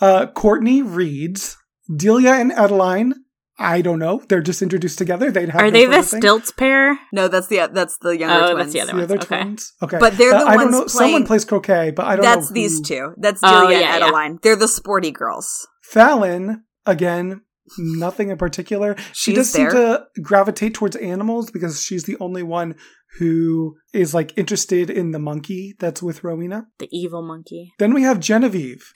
uh, 0.00 0.26
Courtney 0.28 0.82
reads. 0.82 1.56
Delia 1.94 2.32
and 2.32 2.52
Adeline, 2.52 3.14
I 3.58 3.80
don't 3.80 3.98
know. 3.98 4.22
They're 4.28 4.42
just 4.42 4.60
introduced 4.60 4.98
together. 4.98 5.30
They'd 5.30 5.48
have 5.50 5.62
Are 5.62 5.66
no 5.66 5.70
they 5.70 5.86
the 5.86 5.92
further 6.02 6.18
stilts 6.18 6.50
pair? 6.52 6.98
No, 7.12 7.28
that's 7.28 7.46
the 7.46 7.68
that's 7.72 7.96
the 7.98 8.18
younger 8.18 8.34
Oh, 8.34 8.52
twins. 8.52 8.58
that's 8.58 8.72
the 8.74 8.80
other 8.80 8.92
The 8.98 9.02
other 9.04 9.16
okay. 9.16 9.26
twins? 9.42 9.72
Okay. 9.82 9.98
But 9.98 10.18
they're 10.18 10.32
the 10.32 10.44
Uh, 10.44 10.48
I 10.48 10.56
don't 10.56 10.72
ones 10.72 10.72
know. 10.72 10.86
Someone 10.88 11.24
plays 11.26 11.44
croquet, 11.44 11.92
but 11.92 12.04
I 12.06 12.16
don't 12.16 12.24
know. 12.24 12.34
That's 12.34 12.50
these 12.50 12.80
two. 12.80 13.14
That's 13.16 13.40
Oh, 13.42 13.62
Delia 13.68 13.80
yeah, 13.80 13.92
and 13.94 14.00
yeah. 14.00 14.06
Adeline. 14.08 14.38
They're 14.42 14.56
the 14.56 14.68
sporty 14.68 15.10
girls. 15.12 15.66
Fallon, 15.82 16.64
again, 16.84 17.42
nothing 17.78 18.30
in 18.30 18.36
particular. 18.38 18.94
She 19.12 19.30
She's 19.32 19.34
does 19.36 19.52
seem 19.52 19.70
to 19.70 20.04
gravitate 20.22 20.74
towards 20.74 20.96
animals 20.96 21.50
because 21.50 21.82
she's 21.82 22.04
the 22.04 22.16
only 22.20 22.42
one 22.42 22.74
who 23.18 23.76
is 23.94 24.12
like 24.14 24.36
interested 24.36 24.90
in 24.90 25.12
the 25.12 25.18
monkey 25.18 25.74
that's 25.78 26.02
with 26.02 26.22
Rowena. 26.24 26.66
The 26.78 26.88
evil 26.90 27.22
monkey. 27.22 27.72
Then 27.78 27.94
we 27.94 28.02
have 28.02 28.20
Genevieve. 28.20 28.92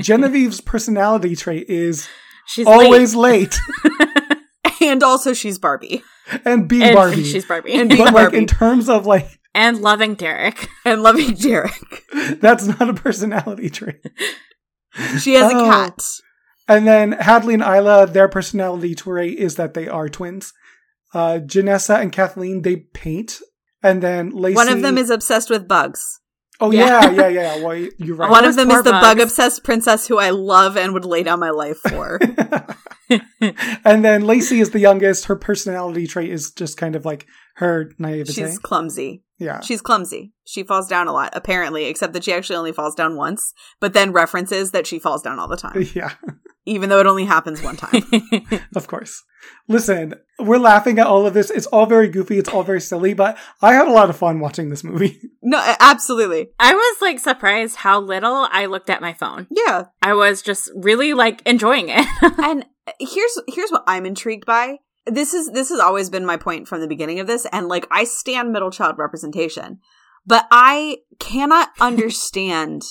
Genevieve's 0.00 0.60
personality 0.60 1.34
trait 1.36 1.68
is 1.68 2.08
She's 2.46 2.66
always 2.66 3.14
late, 3.14 3.58
And 4.80 5.02
also 5.02 5.32
she's 5.34 5.58
Barbie. 5.58 6.02
and 6.44 6.68
be. 6.68 6.82
And 6.82 6.94
Barbie. 6.94 7.24
She's 7.24 7.44
Barbie. 7.46 7.72
And 7.72 7.82
And, 7.82 7.90
be- 7.90 7.96
but 7.98 8.12
like 8.14 8.32
in 8.34 8.46
terms 8.46 8.88
of 8.88 9.06
like 9.06 9.28
and 9.54 9.80
loving 9.80 10.14
Derek. 10.14 10.68
And 10.84 11.02
loving 11.02 11.34
Derek. 11.34 12.04
that's 12.40 12.66
not 12.66 12.88
a 12.88 12.94
personality 12.94 13.68
trait. 13.70 14.00
She 15.20 15.34
has 15.34 15.52
Oh. 15.52 15.64
a 15.66 15.68
cat. 15.70 15.98
And 16.70 16.86
then 16.86 17.12
Hadley 17.12 17.54
and 17.54 17.62
Isla, 17.62 18.06
their 18.06 18.28
personality 18.28 18.94
trait 18.94 19.38
is 19.38 19.56
that 19.56 19.74
they 19.74 19.88
are 19.88 20.08
twins. 20.08 20.52
Uh, 21.12 21.40
Janessa 21.44 22.00
and 22.00 22.12
Kathleen, 22.12 22.62
they 22.62 22.76
paint. 22.76 23.40
And 23.82 24.00
then 24.02 24.30
Lacey. 24.30 24.54
One 24.54 24.68
of 24.68 24.80
them 24.80 24.96
is 24.96 25.10
obsessed 25.10 25.50
with 25.50 25.66
bugs. 25.66 26.20
Oh 26.60 26.70
Yeah. 26.70 27.10
yeah, 27.10 27.28
yeah, 27.28 27.28
yeah. 27.28 27.62
Well, 27.64 27.88
you're 27.98 28.14
right. 28.16 28.30
One 28.30 28.44
of 28.44 28.54
them 28.54 28.70
is 28.70 28.84
the 28.84 28.92
bugs. 28.92 29.02
bug 29.06 29.20
obsessed 29.20 29.64
princess 29.64 30.06
who 30.06 30.18
I 30.18 30.30
love 30.30 30.76
and 30.76 30.92
would 30.94 31.04
lay 31.04 31.22
down 31.24 31.40
my 31.40 31.50
life 31.50 31.78
for. 31.88 32.20
and 33.84 34.04
then 34.04 34.22
Lacey 34.26 34.60
is 34.60 34.70
the 34.70 34.78
youngest. 34.78 35.24
Her 35.24 35.36
personality 35.36 36.06
trait 36.06 36.30
is 36.30 36.52
just 36.52 36.76
kind 36.76 36.94
of 36.94 37.04
like 37.04 37.26
her 37.56 37.90
naivete. 37.98 38.32
She's 38.32 38.58
clumsy. 38.58 39.24
yeah. 39.38 39.60
She's 39.60 39.80
clumsy. 39.80 40.32
She 40.44 40.62
falls 40.62 40.86
down 40.88 41.08
a 41.08 41.12
lot, 41.12 41.32
apparently, 41.34 41.86
except 41.86 42.12
that 42.12 42.24
she 42.24 42.32
actually 42.32 42.56
only 42.56 42.72
falls 42.72 42.94
down 42.94 43.16
once, 43.16 43.52
but 43.80 43.92
then 43.92 44.12
references 44.12 44.70
that 44.72 44.86
she 44.86 44.98
falls 44.98 45.22
down 45.22 45.38
all 45.38 45.48
the 45.48 45.56
time, 45.56 45.82
Yeah, 45.94 46.12
even 46.66 46.88
though 46.88 47.00
it 47.00 47.06
only 47.06 47.24
happens 47.24 47.62
one 47.62 47.76
time. 47.76 48.02
of 48.76 48.86
course. 48.86 49.22
Listen, 49.68 50.14
we're 50.38 50.58
laughing 50.58 50.98
at 50.98 51.06
all 51.06 51.26
of 51.26 51.34
this. 51.34 51.50
It's 51.50 51.66
all 51.66 51.86
very 51.86 52.08
goofy. 52.08 52.38
It's 52.38 52.48
all 52.48 52.62
very 52.62 52.80
silly, 52.80 53.14
but 53.14 53.38
I 53.62 53.72
had 53.74 53.88
a 53.88 53.92
lot 53.92 54.10
of 54.10 54.16
fun 54.16 54.40
watching 54.40 54.68
this 54.68 54.84
movie. 54.84 55.20
no, 55.42 55.58
absolutely. 55.80 56.50
I 56.58 56.74
was 56.74 56.96
like 57.00 57.18
surprised 57.18 57.76
how 57.76 58.00
little 58.00 58.48
I 58.50 58.66
looked 58.66 58.90
at 58.90 59.00
my 59.00 59.14
phone. 59.14 59.46
Yeah. 59.50 59.84
I 60.02 60.14
was 60.14 60.42
just 60.42 60.70
really 60.74 61.14
like 61.14 61.42
enjoying 61.46 61.88
it. 61.88 62.06
and 62.38 62.66
here's 62.98 63.38
here's 63.48 63.70
what 63.70 63.84
I'm 63.86 64.06
intrigued 64.06 64.46
by. 64.46 64.78
This 65.06 65.32
is 65.32 65.50
this 65.52 65.70
has 65.70 65.80
always 65.80 66.10
been 66.10 66.26
my 66.26 66.36
point 66.36 66.68
from 66.68 66.80
the 66.80 66.88
beginning 66.88 67.20
of 67.20 67.26
this, 67.26 67.46
and 67.50 67.68
like 67.68 67.86
I 67.90 68.04
stand 68.04 68.52
middle 68.52 68.70
child 68.70 68.98
representation, 68.98 69.78
but 70.26 70.46
I 70.50 70.98
cannot 71.18 71.70
understand 71.80 72.82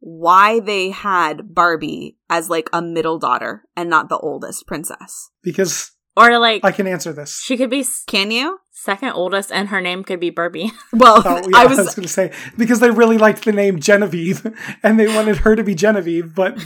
why 0.00 0.60
they 0.60 0.90
had 0.90 1.54
Barbie 1.54 2.16
as 2.30 2.48
like 2.48 2.68
a 2.72 2.80
middle 2.82 3.18
daughter 3.18 3.64
and 3.76 3.90
not 3.90 4.08
the 4.08 4.18
oldest 4.18 4.66
princess. 4.66 5.30
Because 5.42 5.92
or 6.16 6.38
like 6.38 6.64
I 6.64 6.72
can 6.72 6.86
answer 6.86 7.12
this. 7.12 7.40
she 7.40 7.56
could 7.56 7.70
be 7.70 7.84
Can 8.06 8.30
you? 8.30 8.58
second 8.72 9.10
oldest 9.10 9.50
and 9.50 9.68
her 9.70 9.80
name 9.80 10.04
could 10.04 10.20
be 10.20 10.30
Barbie. 10.30 10.70
Well, 10.92 11.22
Oh, 11.24 11.36
yeah, 11.48 11.56
I 11.56 11.62
I 11.62 11.66
was, 11.66 11.78
was, 11.78 11.94
going 11.94 12.06
to 12.06 12.12
say 12.12 12.32
because 12.56 12.80
they 12.80 12.90
really 12.90 13.18
liked 13.18 13.44
the 13.44 13.52
name 13.52 13.80
Genevieve, 13.80 14.46
and 14.82 14.98
they 14.98 15.08
wanted 15.08 15.38
her 15.38 15.56
to 15.56 15.64
be 15.64 15.74
Genevieve, 15.74 16.34
but 16.34 16.58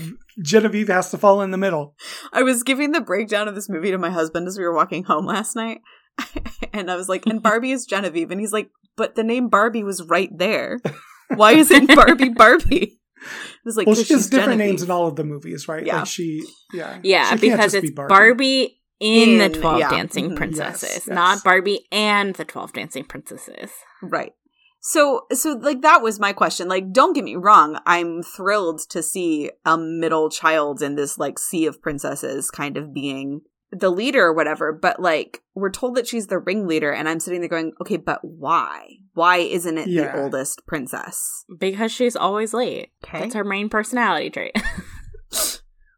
Genevieve 0.42 0.88
has 0.88 1.10
to 1.10 1.18
fall 1.18 1.40
in 1.42 1.50
the 1.52 1.58
middle. 1.58 1.94
I 2.32 2.42
was 2.42 2.62
giving 2.62 2.92
the 2.92 3.00
breakdown 3.00 3.48
of 3.48 3.54
this 3.54 3.68
movie 3.68 3.90
to 3.90 3.98
my 3.98 4.10
husband 4.10 4.46
as 4.46 4.58
we 4.58 4.64
were 4.64 4.74
walking 4.74 5.04
home 5.04 5.26
last 5.26 5.56
night. 5.56 5.80
and 6.72 6.90
I 6.90 6.96
was 6.96 7.08
like, 7.08 7.24
and 7.26 7.42
Barbie 7.42 7.72
is 7.72 7.86
Genevieve. 7.86 8.30
And 8.30 8.40
he's 8.40 8.52
like, 8.52 8.70
but 8.96 9.14
the 9.14 9.24
name 9.24 9.48
Barbie 9.48 9.84
was 9.84 10.02
right 10.02 10.30
there. 10.36 10.80
Why 11.34 11.52
isn't 11.52 11.94
Barbie 11.94 12.28
Barbie? 12.30 13.00
I 13.24 13.58
was 13.64 13.76
like, 13.76 13.86
well, 13.86 13.96
'cause 13.96 14.06
she 14.06 14.14
has 14.14 14.28
different 14.28 14.52
Genevieve. 14.58 14.66
names 14.72 14.82
in 14.82 14.90
all 14.90 15.06
of 15.06 15.16
the 15.16 15.24
movies, 15.24 15.68
right? 15.68 15.84
Yeah. 15.86 15.98
Like 15.98 16.06
she, 16.06 16.44
yeah, 16.72 16.98
Yeah, 17.02 17.24
She 17.24 17.28
can't 17.30 17.40
because 17.40 17.72
just 17.72 17.74
it's 17.76 17.90
be 17.90 17.94
Barbie. 17.94 18.80
in, 19.00 19.38
the 19.38 19.48
12 19.48 19.78
yeah. 19.80 19.90
Dancing 19.90 20.30
Mhm. 20.30 20.36
Princesses, 20.36 20.88
Yes, 20.90 21.06
yes. 21.06 21.14
not 21.14 21.42
Barbie 21.44 21.86
and 21.92 22.34
the 22.34 22.44
12 22.44 22.72
Dancing 22.72 23.04
Princesses. 23.04 23.70
Right. 24.02 24.32
So, 24.80 25.26
so 25.32 25.52
like 25.52 25.82
that 25.82 26.02
was 26.02 26.18
my 26.18 26.32
question. 26.32 26.68
Like, 26.68 26.92
don't 26.92 27.12
get 27.12 27.22
me 27.24 27.36
wrong. 27.36 27.78
I'm 27.86 28.22
thrilled 28.24 28.80
to 28.90 29.00
see 29.02 29.50
a 29.64 29.78
middle 29.78 30.28
child 30.28 30.82
in 30.82 30.96
this 30.96 31.18
like 31.18 31.38
sea 31.38 31.66
of 31.66 31.80
princesses 31.80 32.50
kind 32.50 32.76
of 32.76 32.92
being 32.92 33.42
the 33.72 33.90
leader 33.90 34.22
or 34.26 34.34
whatever. 34.34 34.72
But 34.72 35.00
like, 35.00 35.40
we're 35.54 35.70
told 35.70 35.94
that 35.96 36.06
she's 36.06 36.26
the 36.28 36.38
ringleader 36.38 36.92
and 36.92 37.08
I'm 37.08 37.18
sitting 37.20 37.40
there 37.40 37.48
going, 37.48 37.72
okay, 37.80 37.96
but 37.96 38.20
why? 38.22 38.88
Why 39.14 39.38
isn't 39.38 39.78
it 39.78 39.88
Yeah. 39.88 40.12
the 40.12 40.22
oldest 40.22 40.62
princess? 40.66 41.44
Because 41.58 41.90
she's 41.90 42.14
always 42.16 42.52
late. 42.54 42.92
Okay. 43.04 43.20
That's 43.20 43.34
her 43.34 43.44
main 43.44 43.68
personality 43.68 44.30
trait. 44.30 44.52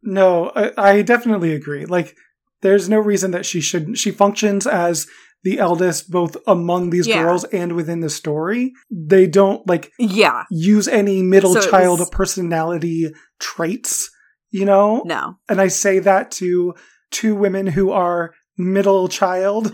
No, 0.06 0.52
I, 0.54 0.72
I 0.76 1.02
definitely 1.02 1.54
agree. 1.54 1.86
Like, 1.86 2.14
there's 2.60 2.88
no 2.90 2.98
reason 2.98 3.30
that 3.30 3.46
she 3.46 3.60
shouldn't. 3.62 3.96
She 3.96 4.10
functions 4.10 4.66
as 4.66 5.06
the 5.44 5.58
eldest 5.58 6.10
both 6.10 6.36
among 6.46 6.90
these 6.90 7.06
Yeah. 7.06 7.22
girls 7.22 7.44
and 7.44 7.72
within 7.72 8.00
the 8.00 8.10
story. 8.10 8.72
They 8.90 9.26
don't 9.26 9.66
like 9.66 9.90
Yeah. 9.98 10.44
use 10.50 10.88
any 10.88 11.22
middle 11.22 11.54
So 11.54 11.70
child 11.70 12.00
was- 12.00 12.10
personality 12.10 13.12
traits, 13.40 14.10
you 14.50 14.66
know? 14.66 15.02
No. 15.06 15.36
And 15.48 15.58
I 15.60 15.68
say 15.68 16.00
that 16.00 16.30
to 16.32 16.74
two 17.14 17.34
women 17.34 17.66
who 17.68 17.90
are 17.90 18.34
middle 18.58 19.08
child 19.08 19.72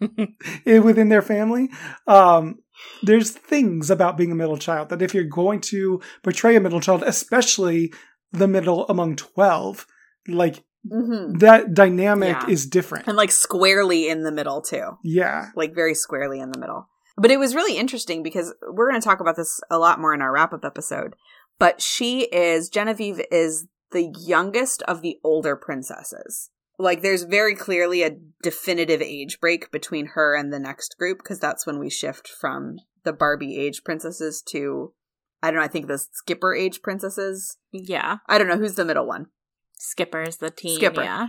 within 0.66 1.08
their 1.08 1.22
family. 1.22 1.70
Um, 2.06 2.58
there's 3.02 3.30
things 3.30 3.90
about 3.90 4.16
being 4.16 4.30
a 4.32 4.34
middle 4.34 4.58
child 4.58 4.90
that 4.90 5.02
if 5.02 5.14
you're 5.14 5.24
going 5.24 5.60
to 5.62 6.00
portray 6.22 6.56
a 6.56 6.60
middle 6.60 6.80
child, 6.80 7.02
especially 7.02 7.92
the 8.32 8.48
middle 8.48 8.86
among 8.88 9.16
12, 9.16 9.86
like 10.28 10.62
Mm-hmm. 10.88 11.38
that 11.38 11.74
dynamic 11.74 12.36
Yeah. 12.42 12.48
is 12.48 12.64
different. 12.64 13.08
And 13.08 13.16
like 13.16 13.32
squarely 13.32 14.08
in 14.08 14.22
the 14.22 14.30
middle 14.30 14.62
too. 14.62 14.90
Yeah. 15.02 15.46
like 15.56 15.74
very 15.74 15.94
squarely 15.94 16.38
in 16.38 16.52
the 16.52 16.60
middle. 16.60 16.88
But 17.16 17.32
it 17.32 17.40
was 17.40 17.56
really 17.56 17.76
interesting 17.76 18.22
because 18.22 18.54
we're 18.62 18.88
going 18.88 19.00
to 19.00 19.04
talk 19.04 19.18
about 19.18 19.34
this 19.34 19.58
a 19.68 19.78
lot 19.80 19.98
more 19.98 20.14
in 20.14 20.22
our 20.22 20.32
wrap 20.32 20.52
up 20.52 20.64
episode. 20.64 21.16
But 21.58 21.82
she 21.82 22.26
is, 22.26 22.68
Genevieve 22.68 23.20
is 23.32 23.66
the 23.90 24.14
youngest 24.16 24.80
of 24.82 25.02
the 25.02 25.18
older 25.24 25.56
princesses. 25.56 26.50
Like 26.78 27.02
there's 27.02 27.22
very 27.22 27.54
clearly 27.54 28.02
a 28.02 28.16
definitive 28.42 29.00
age 29.00 29.40
break 29.40 29.70
between 29.70 30.08
her 30.14 30.36
and 30.36 30.52
the 30.52 30.58
next 30.58 30.96
group 30.98 31.18
because 31.18 31.40
that's 31.40 31.66
when 31.66 31.78
we 31.78 31.88
shift 31.88 32.28
from 32.28 32.76
the 33.04 33.12
Barbie 33.12 33.58
age 33.58 33.82
princesses 33.82 34.42
to, 34.50 34.92
I 35.42 35.50
don't 35.50 35.60
know, 35.60 35.64
I 35.64 35.68
think 35.68 35.86
the 35.86 35.98
Skipper 36.12 36.54
age 36.54 36.82
princesses. 36.82 37.56
yeah. 37.72 38.18
I 38.28 38.36
don't 38.36 38.48
know 38.48 38.58
who's 38.58 38.74
the 38.74 38.84
middle 38.84 39.06
one. 39.06 39.26
Skipper's 39.78 40.36
the 40.36 40.50
team. 40.50 40.76
Skipper. 40.76 41.02
Yeah. 41.02 41.28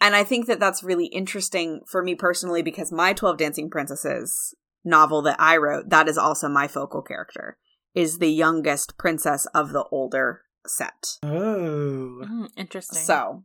And 0.00 0.14
I 0.14 0.22
think 0.22 0.46
that 0.46 0.60
that's 0.60 0.82
really 0.82 1.06
interesting 1.06 1.80
for 1.88 2.02
me 2.02 2.14
personally 2.14 2.62
because 2.62 2.92
my 2.92 3.12
12 3.12 3.38
Dancing 3.38 3.70
Princesses 3.70 4.54
novel 4.84 5.22
that 5.22 5.40
I 5.40 5.56
wrote, 5.56 5.88
that 5.88 6.08
is 6.08 6.18
also 6.18 6.48
my 6.48 6.68
focal 6.68 7.02
character, 7.02 7.56
is 7.94 8.18
the 8.18 8.30
youngest 8.30 8.98
princess 8.98 9.46
of 9.54 9.72
the 9.72 9.84
older 9.90 10.42
set. 10.66 11.18
Oh. 11.22 12.22
Mm, 12.24 12.48
interesting. 12.56 12.98
So, 12.98 13.44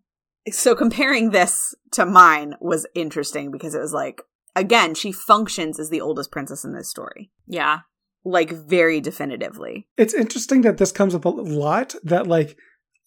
so 0.51 0.75
comparing 0.75 1.29
this 1.31 1.73
to 1.91 2.05
mine 2.05 2.55
was 2.59 2.85
interesting 2.95 3.51
because 3.51 3.75
it 3.75 3.79
was 3.79 3.93
like, 3.93 4.21
again, 4.55 4.95
she 4.95 5.11
functions 5.11 5.79
as 5.79 5.89
the 5.89 6.01
oldest 6.01 6.31
princess 6.31 6.63
in 6.63 6.73
this 6.73 6.89
story, 6.89 7.31
yeah. 7.47 7.79
like 8.23 8.51
very 8.51 8.99
definitively. 9.01 9.87
It's 9.97 10.13
interesting 10.13 10.61
that 10.61 10.77
this 10.77 10.91
comes 10.91 11.13
up 11.15 11.25
a 11.25 11.29
lot 11.29 11.95
that 12.03 12.27
like 12.27 12.57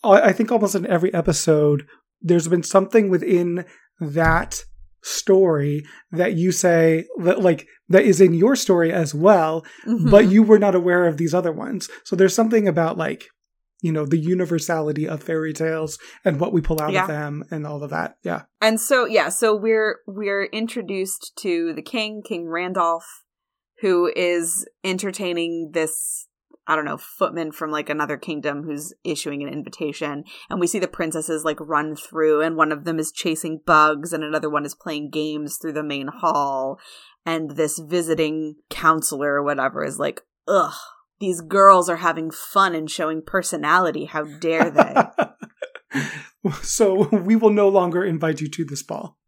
I 0.04 0.20
I 0.28 0.32
think 0.32 0.50
almost 0.52 0.74
in 0.74 0.86
every 0.86 1.12
episode 1.14 1.86
there's 2.20 2.48
been 2.48 2.62
something 2.62 3.10
within 3.10 3.64
that 4.00 4.64
story 5.02 5.84
that 6.12 6.34
you 6.34 6.52
say 6.52 7.04
that 7.24 7.40
like 7.42 7.66
that 7.88 8.04
is 8.04 8.20
in 8.20 8.32
your 8.34 8.54
story 8.56 8.92
as 8.92 9.14
well, 9.14 9.64
Mhm. 9.86 10.10
but 10.10 10.30
you 10.30 10.42
were 10.42 10.58
not 10.58 10.74
aware 10.76 11.06
of 11.06 11.16
these 11.16 11.34
other 11.34 11.52
ones. 11.52 11.88
So 12.04 12.14
there's 12.16 12.34
something 12.34 12.68
about 12.68 12.96
like 12.96 13.26
you 13.82 13.92
know 13.92 14.06
the 14.06 14.18
universality 14.18 15.06
of 15.06 15.22
fairy 15.22 15.52
tales 15.52 15.98
and 16.24 16.40
what 16.40 16.52
we 16.52 16.62
pull 16.62 16.80
out 16.80 16.92
Yeah. 16.92 17.02
of 17.02 17.08
them 17.08 17.44
and 17.50 17.66
all 17.66 17.82
of 17.82 17.90
that. 17.90 18.16
Yeah. 18.22 18.42
And 18.60 18.80
so 18.80 19.04
yeah, 19.04 19.28
so 19.28 19.54
we're 19.54 19.98
we're 20.06 20.44
introduced 20.44 21.32
to 21.42 21.74
the 21.74 21.82
king, 21.82 22.22
King 22.26 22.48
Randolph, 22.48 23.24
who 23.80 24.10
is 24.16 24.66
entertaining 24.82 25.72
this 25.74 26.28
I 26.64 26.76
don't 26.76 26.84
know, 26.84 26.96
footman 26.96 27.50
from 27.50 27.72
like 27.72 27.90
another 27.90 28.16
kingdom 28.16 28.62
who's 28.62 28.94
issuing 29.02 29.42
an 29.42 29.48
invitation. 29.52 30.22
And 30.48 30.60
we 30.60 30.68
see 30.68 30.78
the 30.78 30.86
princesses 30.86 31.44
like 31.44 31.58
run 31.60 31.96
through, 31.96 32.40
and 32.40 32.56
one 32.56 32.70
of 32.70 32.84
them 32.84 33.00
is 33.00 33.10
chasing 33.10 33.60
bugs, 33.66 34.12
and 34.12 34.22
another 34.22 34.48
one 34.48 34.64
is 34.64 34.76
playing 34.76 35.10
games 35.10 35.58
through 35.60 35.72
the 35.72 35.82
main 35.82 36.06
hall. 36.06 36.78
And 37.26 37.56
this 37.56 37.80
visiting 37.80 38.54
counselor 38.70 39.34
or 39.34 39.42
whatever 39.42 39.84
is 39.84 39.98
like, 39.98 40.20
ugh, 40.46 40.74
these 41.22 41.40
girls 41.40 41.88
are 41.88 41.98
having 41.98 42.32
fun 42.32 42.74
and 42.74 42.90
showing 42.90 43.22
personality. 43.22 44.06
How 44.06 44.24
dare 44.24 44.70
they? 44.70 46.02
so 46.62 47.08
we 47.10 47.36
will 47.36 47.52
no 47.52 47.68
longer 47.68 48.04
invite 48.04 48.40
you 48.40 48.48
to 48.48 48.64
this 48.64 48.82
ball. 48.82 49.20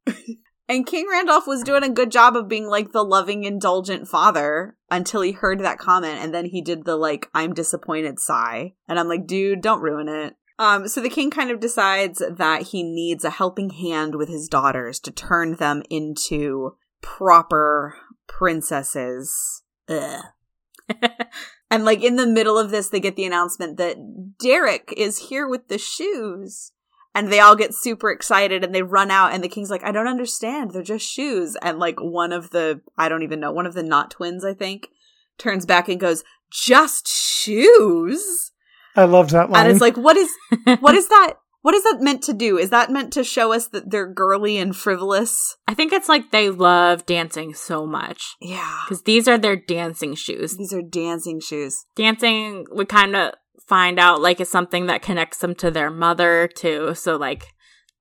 And 0.69 0.87
King 0.87 1.07
Randolph 1.09 1.47
was 1.47 1.63
doing 1.63 1.85
a 1.85 1.89
good 1.89 2.11
job 2.11 2.35
of 2.35 2.49
being 2.49 2.67
like 2.67 2.91
the 2.91 3.05
loving, 3.05 3.45
indulgent 3.45 4.09
father 4.09 4.77
until 4.91 5.21
he 5.21 5.31
heard 5.31 5.61
that 5.61 5.79
comment, 5.79 6.19
and 6.19 6.35
then 6.35 6.47
he 6.47 6.61
did 6.61 6.85
the 6.85 6.97
like, 6.97 7.29
I'm 7.33 7.55
disappointed 7.55 8.19
sigh. 8.19 8.75
And 8.89 8.99
I'm 8.99 9.09
like, 9.09 9.27
dude, 9.27 9.61
don't 9.61 9.83
ruin 9.83 10.09
it. 10.09 10.35
Um, 10.59 10.89
so 10.89 11.01
the 11.01 11.09
king 11.09 11.31
kind 11.31 11.53
of 11.53 11.61
decides 11.61 12.21
that 12.29 12.63
he 12.63 12.83
needs 12.83 13.25
a 13.25 13.31
helping 13.31 13.71
hand 13.71 14.17
with 14.17 14.29
his 14.29 14.49
daughters 14.49 14.99
to 15.01 15.13
turn 15.13 15.57
them 15.57 15.85
into 15.91 16.77
proper 17.03 17.95
princesses. 18.27 19.63
And 21.75 21.85
like 21.85 22.05
in 22.05 22.15
the 22.15 22.27
middle 22.27 22.57
of 22.57 22.71
this, 22.71 22.89
they 22.89 23.01
get 23.01 23.17
the 23.17 23.25
announcement 23.25 23.79
that 23.79 23.97
Derek 24.39 24.95
is 24.97 25.29
here 25.29 25.49
with 25.49 25.67
the 25.67 25.77
shoes. 25.77 26.71
And 27.17 27.33
they 27.33 27.41
all 27.41 27.57
get 27.57 27.75
super 27.75 28.13
excited 28.13 28.63
and 28.63 28.73
they 28.73 28.83
run 28.83 29.11
out 29.11 29.33
and 29.33 29.43
the 29.43 29.49
king's 29.49 29.71
like 29.71 29.83
i 29.83 29.91
don't 29.91 30.07
understand. 30.07 30.71
They're 30.71 30.83
just 30.83 31.05
shoes. 31.05 31.57
And 31.63 31.81
like 31.81 31.99
one 31.99 32.33
of 32.33 32.51
the 32.51 32.81
i 32.97 33.09
don't 33.09 33.25
even 33.25 33.41
know 33.41 33.51
one 33.51 33.67
of 33.67 33.75
the 33.75 33.83
not 33.83 34.13
twins 34.13 34.45
i 34.45 34.55
think 34.55 34.89
turns 35.37 35.67
back 35.67 35.89
and 35.89 35.99
goes 35.99 36.23
just 36.51 37.09
shoes? 37.09 38.53
I 38.95 39.05
loved 39.05 39.31
that 39.31 39.51
line. 39.51 39.67
and 39.67 39.73
it's 39.73 39.81
like 39.81 39.97
what 39.97 40.17
is 40.17 40.31
what 40.79 40.95
is 40.95 41.09
that 41.09 41.35
what 41.65 41.75
is 41.75 41.83
that 41.85 42.03
meant 42.03 42.21
to 42.25 42.35
do? 42.35 42.59
Is 42.59 42.69
that 42.69 42.91
meant 42.91 43.11
to 43.15 43.25
show 43.25 43.51
us 43.55 43.69
that 43.69 43.91
they're 43.91 44.07
girly 44.13 44.59
and 44.59 44.77
frivolous? 44.77 45.57
I 45.67 45.73
think 45.73 45.95
it's 45.95 46.11
like 46.11 46.31
they 46.31 46.51
love 46.51 47.07
dancing 47.07 47.55
so 47.55 47.87
much. 47.87 48.35
Yeah. 48.39 48.81
Because 48.85 49.05
these 49.05 49.27
are 49.27 49.39
their 49.39 49.57
dancing 49.57 50.15
shoes. 50.15 50.59
these 50.59 50.75
are 50.75 50.83
dancing 50.83 51.41
shoes. 51.41 51.87
Dancing, 51.97 52.67
we 52.71 52.85
kind 52.85 53.17
of 53.17 53.33
find 53.67 53.99
out 53.99 54.21
like 54.21 54.43
is 54.43 54.51
something 54.51 54.89
that 54.89 55.01
connects 55.01 55.39
them 55.39 55.55
to 55.55 55.71
their 55.71 55.89
mother 55.91 56.51
too. 56.55 56.95
So 56.95 57.17
like, 57.17 57.55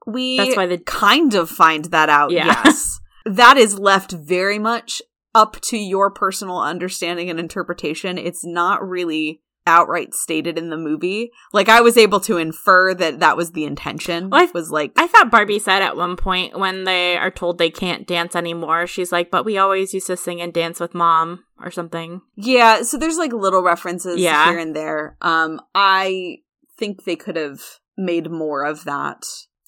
we 0.05 0.35
That's 0.35 0.57
why 0.57 0.65
the- 0.65 0.79
kind 0.79 1.33
of 1.33 1.49
find 1.49 1.85
that 1.85 2.09
out 2.09 2.31
Yeah. 2.31 2.47
yes. 2.65 2.99
That 3.25 3.55
is 3.55 3.79
left 3.79 4.11
very 4.11 4.59
much 4.59 5.01
up 5.33 5.61
to 5.61 5.77
your 5.77 6.11
personal 6.11 6.59
understanding 6.59 7.29
and 7.29 7.39
interpretation. 7.39 8.17
It's 8.17 8.43
not 8.43 8.85
really 8.85 9.39
outright 9.65 10.13
stated 10.13 10.57
in 10.57 10.69
the 10.69 10.77
movie 10.77 11.31
like 11.53 11.69
i 11.69 11.79
was 11.81 11.97
able 11.97 12.19
to 12.19 12.37
infer 12.37 12.93
that 12.93 13.19
that 13.19 13.37
was 13.37 13.51
the 13.51 13.63
intention 13.63 14.29
Well, 14.29 14.41
I- 14.41 14.51
was 14.53 14.69
like 14.71 14.91
I 14.97 15.07
thought 15.07 15.31
Barbie 15.31 15.59
said 15.59 15.81
at 15.81 15.95
one 15.97 16.15
point 16.17 16.57
when 16.59 16.83
they 16.83 17.15
are 17.17 17.31
told 17.31 17.57
they 17.57 17.69
can't 17.69 18.05
dance 18.07 18.35
anymore, 18.35 18.87
she's 18.87 19.11
like, 19.11 19.31
"But 19.31 19.45
we 19.45 19.57
always 19.57 19.93
used 19.93 20.07
to 20.07 20.17
sing 20.17 20.41
and 20.41 20.53
dance 20.53 20.79
with 20.79 20.93
mom" 20.93 21.43
or 21.61 21.71
something. 21.71 22.21
yeah 22.35 22.81
so 22.81 22.97
there's 22.97 23.17
like 23.17 23.31
little 23.33 23.63
references 23.63 24.19
Yeah. 24.19 24.49
here 24.49 24.59
and 24.59 24.75
there 24.75 25.15
um 25.21 25.59
i 25.73 26.37
think 26.77 27.05
they 27.05 27.15
could 27.15 27.35
have 27.37 27.61
made 27.97 28.29
more 28.29 28.65
of 28.65 28.83
that 28.85 29.23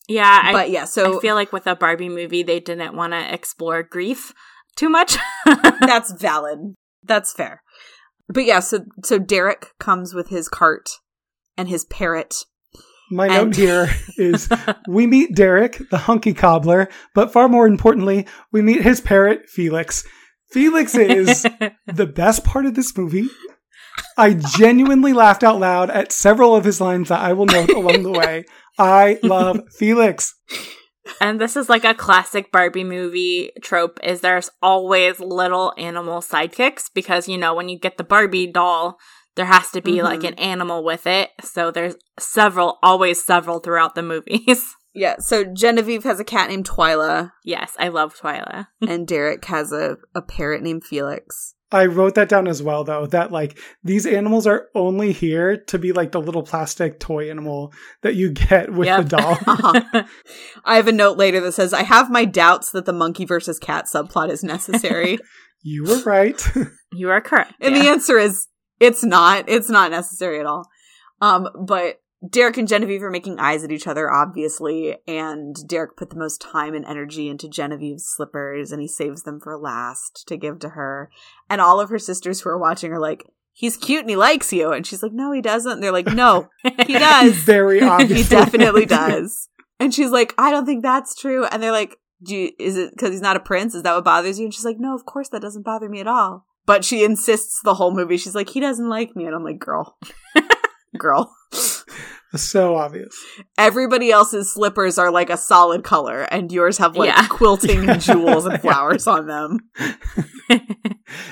Yeah, 0.09 0.41
I, 0.43 0.51
but 0.51 0.69
yeah 0.71 0.85
so 0.85 1.17
I 1.17 1.21
feel 1.21 1.35
like 1.35 1.53
with 1.53 1.67
a 1.67 1.75
Barbie 1.75 2.09
movie, 2.09 2.43
they 2.43 2.59
didn't 2.59 2.95
want 2.95 3.13
to 3.13 3.33
explore 3.33 3.81
grief 3.83 4.33
too 4.75 4.89
much. 4.89 5.15
that's 5.79 6.11
valid. 6.11 6.75
That's 7.03 7.31
fair. 7.31 7.61
But 8.27 8.45
yeah, 8.45 8.59
so 8.59 8.85
so 9.03 9.19
Derek 9.19 9.73
comes 9.79 10.13
with 10.13 10.29
his 10.29 10.47
cart 10.49 10.89
and 11.57 11.69
his 11.69 11.85
parrot. 11.85 12.35
My 13.11 13.27
And- 13.27 13.35
note 13.51 13.55
here 13.57 13.89
is 14.17 14.49
we 14.87 15.05
meet 15.07 15.35
Derek, 15.35 15.81
the 15.91 15.99
hunky 15.99 16.33
cobbler, 16.33 16.89
but 17.13 17.31
far 17.31 17.47
more 17.47 17.67
importantly, 17.67 18.25
we 18.51 18.61
meet 18.61 18.81
his 18.81 18.99
parrot, 19.01 19.47
Felix. 19.49 20.03
Felix 20.51 20.95
is 20.95 21.43
the 21.87 22.05
best 22.07 22.43
part 22.43 22.65
of 22.65 22.75
this 22.75 22.97
movie. 22.97 23.27
I 24.17 24.33
genuinely 24.33 25.13
laughed 25.13 25.43
out 25.43 25.59
loud 25.59 25.89
at 25.89 26.11
several 26.11 26.55
of 26.55 26.65
his 26.65 26.81
lines 26.81 27.09
that 27.09 27.21
I 27.21 27.33
will 27.33 27.45
note 27.45 27.69
along 27.71 28.03
the 28.03 28.11
way. 28.11 28.45
I 28.77 29.19
love 29.23 29.61
Felix. 29.77 30.33
And 31.21 31.39
this 31.39 31.55
is 31.55 31.69
like 31.69 31.83
a 31.83 31.93
classic 31.93 32.51
Barbie 32.51 32.83
movie 32.83 33.51
trope 33.61 33.99
is 34.03 34.21
there's 34.21 34.49
always 34.61 35.19
little 35.19 35.73
animal 35.77 36.21
sidekicks 36.21 36.89
because 36.93 37.27
you 37.27 37.37
know 37.37 37.53
when 37.53 37.69
you 37.69 37.77
get 37.79 37.97
the 37.97 38.03
Barbie 38.03 38.47
doll 38.47 38.97
there 39.35 39.45
has 39.45 39.69
to 39.71 39.81
be 39.81 40.01
like 40.01 40.21
Mhm. 40.21 40.29
an 40.29 40.33
animal 40.35 40.81
with 40.83 41.05
it. 41.05 41.29
So 41.43 41.69
there's 41.69 41.95
several 42.17 42.79
always 42.81 43.21
several 43.23 43.59
throughout 43.59 43.95
the 43.95 44.01
movies. 44.03 44.75
Yeah, 44.97 45.17
so 45.19 45.43
Genevieve 45.43 46.05
has 46.05 46.21
a 46.21 46.23
cat 46.23 46.49
named 46.49 46.69
Twyla, 46.69 47.33
yes, 47.43 47.73
I 47.77 47.89
love 47.89 48.15
Twyla. 48.15 48.67
and 48.87 49.05
Derek 49.05 49.43
has 49.43 49.73
a, 49.73 49.97
a 50.15 50.21
parrot 50.21 50.61
named 50.63 50.85
Felix. 50.85 51.53
I 51.75 51.87
wrote 51.87 52.15
that 52.15 52.29
down 52.29 52.47
as 52.47 52.63
well, 52.63 52.85
though, 52.85 53.05
that 53.07 53.33
like 53.33 53.59
these 53.83 54.05
animals 54.05 54.47
are 54.47 54.69
only 54.73 55.11
here 55.11 55.57
to 55.57 55.77
be 55.77 55.91
like 55.91 56.13
the 56.13 56.21
little 56.21 56.41
plastic 56.41 57.01
toy 57.01 57.29
animal 57.29 57.73
that 58.01 58.15
you 58.15 58.31
get 58.31 58.71
with 58.71 58.85
Yep. 58.85 59.03
the 59.03 59.17
doll. 59.17 59.37
Uh-huh. 59.45 60.03
I 60.65 60.77
have 60.77 60.87
a 60.87 60.93
note 60.93 61.17
later 61.17 61.41
that 61.41 61.51
says, 61.51 61.73
I 61.73 61.83
have 61.83 62.09
my 62.09 62.23
doubts 62.23 62.71
that 62.71 62.85
the 62.85 62.93
monkey 62.93 63.25
versus 63.25 63.59
cat 63.59 63.87
subplot 63.93 64.29
is 64.29 64.41
necessary. 64.41 65.19
you 65.63 65.83
were 65.83 66.01
right. 66.03 66.41
you 66.93 67.09
are 67.09 67.19
correct. 67.19 67.53
And 67.59 67.75
yeah. 67.75 67.83
the 67.83 67.89
answer 67.89 68.17
is 68.17 68.47
it's 68.79 69.03
not. 69.03 69.49
It's 69.49 69.69
not 69.69 69.91
necessary 69.91 70.39
at 70.39 70.45
all. 70.45 70.69
Um, 71.19 71.49
but 71.67 71.99
Derek 72.29 72.57
and 72.57 72.67
Genevieve 72.67 73.03
are 73.03 73.11
making 73.11 73.39
eyes 73.39 73.63
at 73.63 73.71
each 73.71 73.87
other, 73.87 74.11
obviously, 74.11 74.97
and 75.07 75.55
Derek 75.67 75.97
put 75.97 76.09
the 76.09 76.15
most 76.15 76.41
time 76.41 76.73
and 76.73 76.85
energy 76.85 77.29
into 77.29 77.49
Genevieve's 77.49 78.07
slippers, 78.07 78.71
and 78.71 78.81
he 78.81 78.87
saves 78.87 79.23
them 79.23 79.39
for 79.39 79.57
last 79.57 80.25
to 80.27 80.37
give 80.37 80.59
to 80.59 80.69
her. 80.69 81.09
And 81.49 81.59
all 81.59 81.79
of 81.79 81.89
her 81.89 81.99
sisters 81.99 82.41
who 82.41 82.49
are 82.49 82.57
watching 82.57 82.91
are 82.91 82.99
like, 82.99 83.29
"He's 83.51 83.77
cute 83.77 84.01
and 84.01 84.09
he 84.09 84.15
likes 84.15 84.53
you," 84.53 84.71
and 84.71 84.87
she's 84.87 85.03
like, 85.03 85.11
"No, 85.11 85.31
he 85.31 85.41
doesn't." 85.41 85.73
And 85.73 85.83
they're 85.83 85.91
like, 85.91 86.07
"No, 86.07 86.49
he 86.63 86.93
does. 86.97 87.33
Very 87.33 87.81
obviously. 87.81 88.15
he 88.23 88.29
definitely 88.29 88.85
does." 88.85 89.49
And 89.79 89.93
she's 89.93 90.11
like, 90.11 90.33
"I 90.37 90.51
don't 90.51 90.65
think 90.65 90.83
that's 90.83 91.15
true." 91.15 91.45
And 91.45 91.61
they're 91.61 91.71
like, 91.71 91.97
"Do 92.23 92.35
you, 92.35 92.51
is 92.59 92.77
it 92.77 92.91
because 92.91 93.11
he's 93.11 93.21
not 93.21 93.35
a 93.35 93.41
prince? 93.41 93.75
Is 93.75 93.83
that 93.83 93.93
what 93.93 94.05
bothers 94.05 94.39
you?" 94.39 94.45
And 94.45 94.53
she's 94.53 94.65
like, 94.65 94.79
"No, 94.79 94.95
of 94.95 95.05
course 95.05 95.29
that 95.29 95.41
doesn't 95.41 95.65
bother 95.65 95.89
me 95.89 95.99
at 95.99 96.07
all." 96.07 96.45
But 96.65 96.83
she 96.83 97.03
insists 97.03 97.61
the 97.61 97.75
whole 97.75 97.93
movie. 97.93 98.17
She's 98.17 98.35
like, 98.35 98.49
"He 98.49 98.59
doesn't 98.59 98.89
like 98.89 99.15
me," 99.15 99.25
and 99.25 99.35
I'm 99.35 99.43
like, 99.43 99.59
"Girl, 99.59 99.97
girl." 100.97 101.35
so 102.35 102.75
obvious. 102.75 103.15
Everybody 103.57 104.11
else's 104.11 104.53
slippers 104.53 104.97
are 104.97 105.11
like 105.11 105.29
a 105.29 105.37
solid 105.37 105.83
color, 105.83 106.21
and 106.23 106.51
yours 106.51 106.77
have 106.79 106.97
like 106.97 107.07
Yeah. 107.09 107.27
quilting 107.27 107.89
and 107.89 108.01
jewels 108.01 108.45
and 108.45 108.59
flowers 108.61 109.07
on 109.07 109.27
them. 109.27 109.59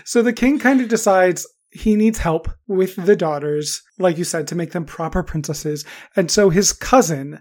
So 0.05 0.21
the 0.21 0.33
king 0.33 0.59
kind 0.59 0.81
of 0.81 0.87
decides 0.87 1.47
he 1.71 1.95
needs 1.95 2.19
help 2.19 2.47
with 2.67 2.95
the 2.95 3.15
daughters, 3.15 3.81
like 3.97 4.17
you 4.17 4.23
said, 4.23 4.47
to 4.47 4.55
make 4.55 4.71
them 4.71 4.85
proper 4.85 5.23
princesses. 5.23 5.83
And 6.15 6.29
so 6.29 6.49
his 6.51 6.71
cousin 6.73 7.39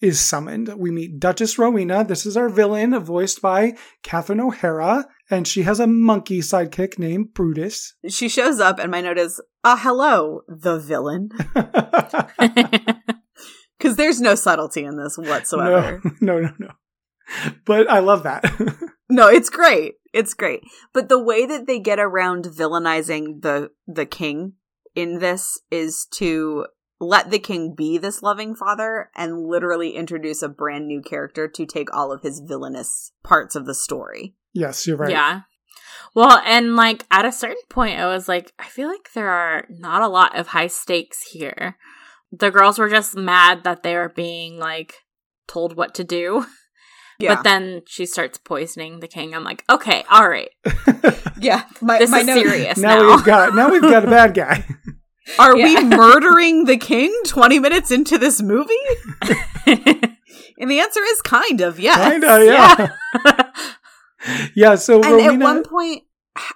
is 0.00 0.20
summoned. 0.20 0.72
We 0.76 0.90
meet 0.90 1.18
Duchess 1.18 1.58
Rowena. 1.58 2.04
This 2.04 2.26
is 2.26 2.36
our 2.36 2.48
villain, 2.48 2.98
voiced 3.00 3.42
by 3.42 3.74
Catherine 4.02 4.40
O'Hara. 4.40 5.06
And 5.30 5.46
she 5.46 5.62
has 5.62 5.80
a 5.80 5.86
monkey 5.86 6.40
sidekick 6.40 6.98
named 6.98 7.34
Brutus. 7.34 7.94
She 8.08 8.28
shows 8.28 8.60
up, 8.60 8.78
and 8.78 8.90
my 8.90 9.00
note 9.00 9.18
is, 9.18 9.40
"Ah, 9.64 9.78
hello, 9.82 10.42
the 10.48 10.78
villain," 10.78 11.30
because 13.78 13.96
there's 13.96 14.20
no 14.20 14.34
subtlety 14.34 14.84
in 14.84 14.96
this 14.96 15.18
whatsoever. 15.18 16.00
no, 16.20 16.20
no, 16.40 16.40
no, 16.40 16.50
no. 16.58 16.68
But 17.66 17.90
I 17.90 17.98
love 17.98 18.22
that. 18.22 18.44
No, 19.10 19.28
it's 19.28 19.50
great. 19.50 19.96
It's 20.14 20.32
great. 20.32 20.62
But 20.94 21.10
the 21.10 21.22
way 21.22 21.44
that 21.44 21.66
they 21.66 21.78
get 21.78 21.98
around 21.98 22.46
villainizing 22.46 23.42
the 23.42 23.70
the 23.86 24.06
king 24.06 24.54
in 24.94 25.18
this 25.18 25.60
is 25.70 26.06
to 26.12 26.64
let 27.00 27.30
the 27.30 27.38
king 27.38 27.74
be 27.76 27.96
this 27.98 28.22
loving 28.22 28.54
father 28.56 29.10
and 29.14 29.46
literally 29.46 29.90
introduce 29.90 30.42
a 30.42 30.48
brand 30.48 30.86
new 30.86 31.00
character 31.00 31.46
to 31.48 31.64
take 31.66 31.94
all 31.94 32.10
of 32.12 32.22
his 32.22 32.40
villainous 32.40 33.12
parts 33.22 33.54
of 33.54 33.66
the 33.66 33.74
story. 33.74 34.34
yes, 34.52 34.86
you're 34.86 34.96
right. 34.96 35.10
Yeah. 35.10 35.42
Well, 36.14 36.40
and 36.44 36.74
like 36.74 37.04
at 37.10 37.24
a 37.24 37.32
certain 37.32 37.56
point, 37.68 37.98
I 38.00 38.06
was 38.06 38.28
like, 38.28 38.52
I 38.58 38.64
feel 38.64 38.88
like 38.88 39.12
there 39.14 39.28
are 39.28 39.66
not 39.68 40.02
a 40.02 40.08
lot 40.08 40.36
of 40.36 40.48
high 40.48 40.66
stakes 40.66 41.22
here. 41.30 41.76
The 42.32 42.50
girls 42.50 42.78
were 42.78 42.88
just 42.88 43.14
mad 43.16 43.62
that 43.64 43.82
they 43.82 43.94
were 43.94 44.08
being 44.08 44.58
like 44.58 44.94
told 45.46 45.76
what 45.76 45.94
to 45.96 46.04
do. 46.04 46.46
Yeah. 47.20 47.34
But 47.34 47.42
then 47.42 47.82
she 47.88 48.06
starts 48.06 48.38
poisoning 48.38 49.00
the 49.00 49.08
king. 49.08 49.34
I'm 49.34 49.42
like, 49.42 49.64
okay, 49.68 50.04
all 50.08 50.28
right. 50.28 50.50
yeah. 51.40 51.64
My, 51.80 51.98
This 51.98 52.10
my 52.12 52.20
is 52.20 52.26
note- 52.28 52.34
serious 52.46 52.78
now, 52.78 52.96
now. 53.00 53.16
we've 53.16 53.24
got 53.24 53.56
now 53.56 53.68
we've 53.72 53.82
got 53.82 54.04
a 54.04 54.06
bad 54.06 54.34
guy. 54.34 54.64
Are 55.38 55.56
Yeah. 55.56 55.64
we 55.64 55.84
murdering 55.96 56.64
the 56.64 56.76
king 56.76 57.14
20 57.26 57.58
minutes 57.58 57.90
into 57.90 58.18
this 58.18 58.40
movie? 58.42 58.72
And 60.60 60.68
the 60.68 60.80
answer 60.80 61.00
is 61.04 61.22
kind 61.22 61.60
of, 61.60 61.78
yes. 61.78 61.96
Kinda, 61.96 62.44
yeah. 62.44 63.52
yeah. 64.56 64.74
so 64.74 64.96
And 64.96 65.12
Rowena, 65.12 65.32
at 65.34 65.38
one 65.40 65.62
point, 65.62 66.02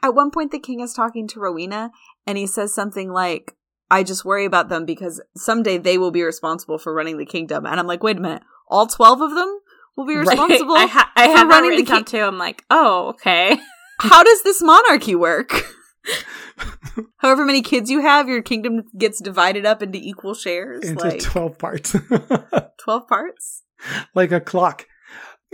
at 0.02 0.12
one 0.14 0.32
point, 0.32 0.50
the 0.50 0.58
king 0.58 0.80
is 0.80 0.92
talking 0.92 1.28
to 1.28 1.38
Rowena, 1.40 1.92
and 2.26 2.37
he 2.37 2.46
says 2.48 2.74
something 2.74 3.12
like, 3.12 3.54
"I 3.92 4.02
just 4.02 4.24
worry 4.24 4.44
about 4.44 4.68
them 4.70 4.87
because 4.87 5.22
someday 5.37 5.78
they 5.78 5.98
will 5.98 6.11
be 6.11 6.22
responsible 6.24 6.78
for 6.78 6.92
running 6.92 7.16
the 7.18 7.24
kingdom." 7.26 7.64
And 7.64 7.78
I'm 7.78 7.87
like, 7.87 8.02
"Wait 8.02 8.16
a 8.16 8.20
minute, 8.20 8.42
all 8.68 8.88
twelve 8.88 9.20
of 9.20 9.37
them 9.37 9.61
will 9.96 10.06
be 10.06 10.16
Right. 10.16 10.26
responsible? 10.26 10.74
I, 10.74 10.87
ha- 10.87 11.12
I 11.14 11.28
for 11.28 11.37
have 11.37 11.48
running 11.48 11.70
the 11.70 11.76
written 11.76 11.85
down 11.94 12.04
king- 12.04 12.20
too. 12.20 12.24
I'm 12.24 12.38
like, 12.38 12.64
oh, 12.70 13.11
okay. 13.11 13.56
How 14.00 14.24
does 14.24 14.42
this 14.42 14.61
monarchy 14.62 15.14
work?" 15.14 15.64
However 17.18 17.44
many 17.44 17.62
kids 17.62 17.90
you 17.90 18.00
have, 18.00 18.28
your 18.28 18.42
kingdom 18.42 18.82
gets 18.96 19.20
divided 19.20 19.64
up 19.64 19.82
into 19.82 19.98
equal 19.98 20.34
shares, 20.34 20.84
into 20.84 21.04
like 21.04 21.20
12 21.20 21.58
parts. 21.58 21.96
12 22.84 23.08
parts. 23.08 23.62
like 24.14 24.32
a 24.32 24.40
clock. 24.40 24.86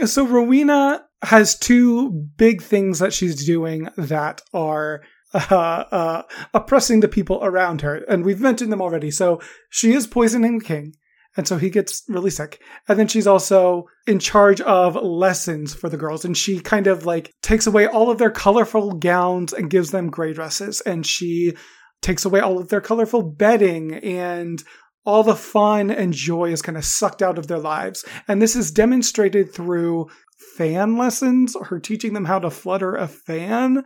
So 0.04 0.26
Rowena 0.26 1.04
has 1.22 1.58
two 1.58 2.10
big 2.36 2.62
things 2.62 3.00
that 3.00 3.12
she's 3.12 3.44
doing 3.44 3.88
that 3.96 4.42
are 4.54 5.02
uh, 5.34 5.54
uh, 5.90 6.22
oppressing 6.54 7.00
the 7.00 7.08
people 7.08 7.40
around 7.42 7.82
her, 7.82 7.96
and 8.08 8.24
we've 8.24 8.40
mentioned 8.40 8.72
them 8.72 8.80
already. 8.80 9.10
So 9.10 9.40
she 9.68 9.92
is 9.92 10.06
poisoning 10.06 10.58
the 10.58 10.64
king, 10.64 10.94
and 11.38 11.46
so 11.46 11.56
he 11.56 11.70
gets 11.70 12.02
really 12.08 12.30
sick. 12.30 12.60
And 12.88 12.98
then 12.98 13.06
she's 13.06 13.28
also 13.28 13.86
in 14.08 14.18
charge 14.18 14.60
of 14.60 14.96
lessons 14.96 15.72
for 15.72 15.88
the 15.88 15.96
girls, 15.96 16.24
and 16.24 16.36
she 16.36 16.58
kind 16.58 16.88
of 16.88 17.06
like 17.06 17.32
takes 17.42 17.68
away 17.68 17.86
all 17.86 18.10
of 18.10 18.18
their 18.18 18.32
colorful 18.32 18.90
gowns 18.92 19.52
and 19.52 19.70
gives 19.70 19.92
them 19.92 20.10
gray 20.10 20.32
dresses, 20.32 20.80
and 20.80 21.06
she 21.06 21.54
takes 22.02 22.24
away 22.24 22.40
all 22.40 22.58
of 22.58 22.68
their 22.68 22.80
colorful 22.80 23.22
bedding 23.22 23.94
and 23.94 24.64
all 25.06 25.22
the 25.22 25.36
fun 25.36 25.90
and 25.90 26.12
joy 26.12 26.50
is 26.50 26.60
kind 26.60 26.76
of 26.76 26.84
sucked 26.84 27.22
out 27.22 27.38
of 27.38 27.46
their 27.46 27.58
lives. 27.58 28.04
And 28.26 28.42
this 28.42 28.56
is 28.56 28.72
demonstrated 28.72 29.54
through 29.54 30.08
fan 30.56 30.96
lessons, 30.96 31.56
her 31.66 31.78
teaching 31.78 32.14
them 32.14 32.24
how 32.24 32.40
to 32.40 32.50
flutter 32.50 32.96
a 32.96 33.06
fan. 33.06 33.84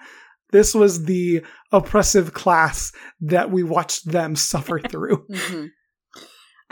This 0.52 0.74
was 0.74 1.04
the 1.04 1.44
oppressive 1.70 2.32
class 2.32 2.92
that 3.20 3.50
we 3.50 3.62
watched 3.62 4.10
them 4.10 4.36
suffer 4.36 4.78
through. 4.90 5.26
hmm 5.30 5.66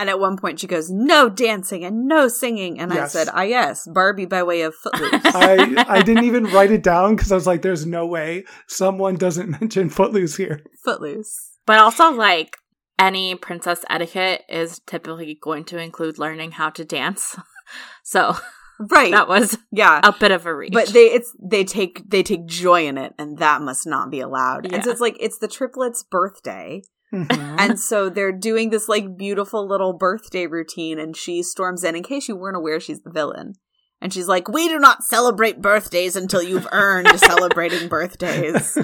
And 0.01 0.09
at 0.09 0.19
one 0.19 0.39
point, 0.39 0.59
she 0.59 0.67
goes, 0.67 0.89
"No 0.89 1.29
dancing 1.29 1.85
and 1.85 2.09
no 2.09 2.27
singing," 2.27 2.81
and 2.81 2.91
I 2.91 3.07
said, 3.07 3.29
"Ah, 3.35 3.43
yes, 3.43 3.87
Barbie 3.87 4.25
by 4.25 4.43
way 4.43 4.63
of 4.63 4.75
Footloose." 4.75 5.13
I, 5.27 5.85
I 5.87 6.01
didn't 6.01 6.25
even 6.25 6.45
write 6.45 6.71
it 6.71 6.83
down 6.83 7.17
because 7.17 7.31
I 7.31 7.35
was 7.35 7.47
like, 7.47 7.61
there's 7.61 7.85
no 7.85 8.07
way 8.07 8.45
someone 8.67 9.17
doesn't 9.17 9.51
mention 9.61 9.91
Footloose 9.91 10.37
here. 10.37 10.65
Footloose. 10.83 11.59
But 11.67 11.81
also, 11.81 12.13
like, 12.13 12.57
any 12.99 13.35
princess 13.35 13.85
etiquette 13.91 14.43
is 14.49 14.81
typically 14.87 15.39
going 15.39 15.65
to 15.65 15.77
include 15.77 16.19
learning 16.19 16.53
how 16.53 16.71
to 16.71 16.83
dance. 16.83 17.37
so 18.03 18.37
Right. 18.79 19.13
that 19.13 19.29
was 19.29 19.59
yeah. 19.71 20.01
a 20.03 20.15
bit 20.19 20.31
of 20.31 20.47
a 20.47 20.57
reach. 20.57 20.73
But 20.73 20.89
they 20.89 21.13
it's 21.13 21.37
they 21.39 21.65
take 21.65 22.09
they 22.09 22.23
take 22.23 22.47
joy 22.47 22.87
in 22.87 22.97
it 22.97 23.13
and 23.19 23.37
that 23.37 23.61
must 23.61 23.87
not 23.87 24.11
be 24.11 24.21
allowed. 24.21 24.73
And 24.73 24.83
so 24.83 24.91
it's 24.91 25.03
like 25.03 25.19
it's 25.21 25.37
the 25.37 25.49
triplets' 25.49 26.03
birthday. 26.03 26.81
Mhm. 27.13 27.57
And 27.59 27.81
so 27.81 28.09
they're 28.09 28.33
doing 28.33 28.71
this 28.71 28.89
like 28.89 29.17
beautiful 29.17 29.67
little 29.67 29.93
birthday 29.93 30.47
routine 30.47 30.99
and 30.99 31.17
she 31.17 31.43
storms 31.43 31.83
in 31.83 31.97
in 31.97 32.03
case 32.03 32.29
you 32.29 32.37
weren't 32.37 32.57
aware 32.57 32.79
she's 32.81 33.03
the 33.03 33.11
villain. 33.11 33.55
And 34.01 34.13
she's 34.15 34.29
like, 34.29 34.49
"We 34.49 34.69
do 34.69 34.79
not 34.79 35.05
celebrate 35.05 35.61
birthdays 35.61 36.17
until 36.17 36.43
you've 36.43 36.69
earned 36.73 37.09
celebrating 37.21 37.89
birthdays. 37.89 38.79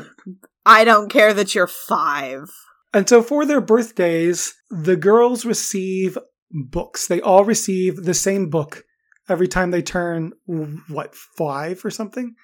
I 0.67 0.85
don't 0.85 1.09
care 1.09 1.33
that 1.33 1.55
you're 1.55 1.67
5." 1.67 2.51
And 2.93 3.09
so 3.09 3.23
for 3.23 3.47
their 3.47 3.61
birthdays, 3.61 4.55
the 4.71 4.97
girls 4.97 5.45
receive 5.45 6.19
books. 6.51 7.07
They 7.07 7.21
all 7.21 7.45
receive 7.45 8.05
the 8.05 8.15
same 8.15 8.51
book 8.51 8.85
every 9.29 9.49
time 9.49 9.71
they 9.71 9.83
turn, 9.83 10.33
what, 10.89 11.15
five 11.15 11.85
or 11.85 11.91
something? 11.91 12.35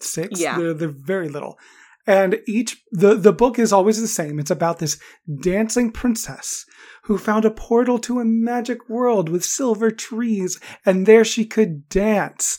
Six? 0.00 0.40
Yeah. 0.40 0.58
They're, 0.58 0.74
they're 0.74 0.88
very 0.88 1.28
little. 1.28 1.58
And 2.06 2.40
each, 2.48 2.82
the, 2.90 3.14
the 3.14 3.32
book 3.32 3.58
is 3.58 3.72
always 3.72 4.00
the 4.00 4.08
same. 4.08 4.40
It's 4.40 4.50
about 4.50 4.78
this 4.78 4.98
dancing 5.40 5.92
princess 5.92 6.64
who 7.04 7.16
found 7.18 7.44
a 7.44 7.50
portal 7.50 7.98
to 8.00 8.18
a 8.18 8.24
magic 8.24 8.88
world 8.88 9.28
with 9.28 9.44
silver 9.44 9.90
trees, 9.90 10.58
and 10.84 11.06
there 11.06 11.24
she 11.24 11.44
could 11.44 11.88
dance. 11.88 12.58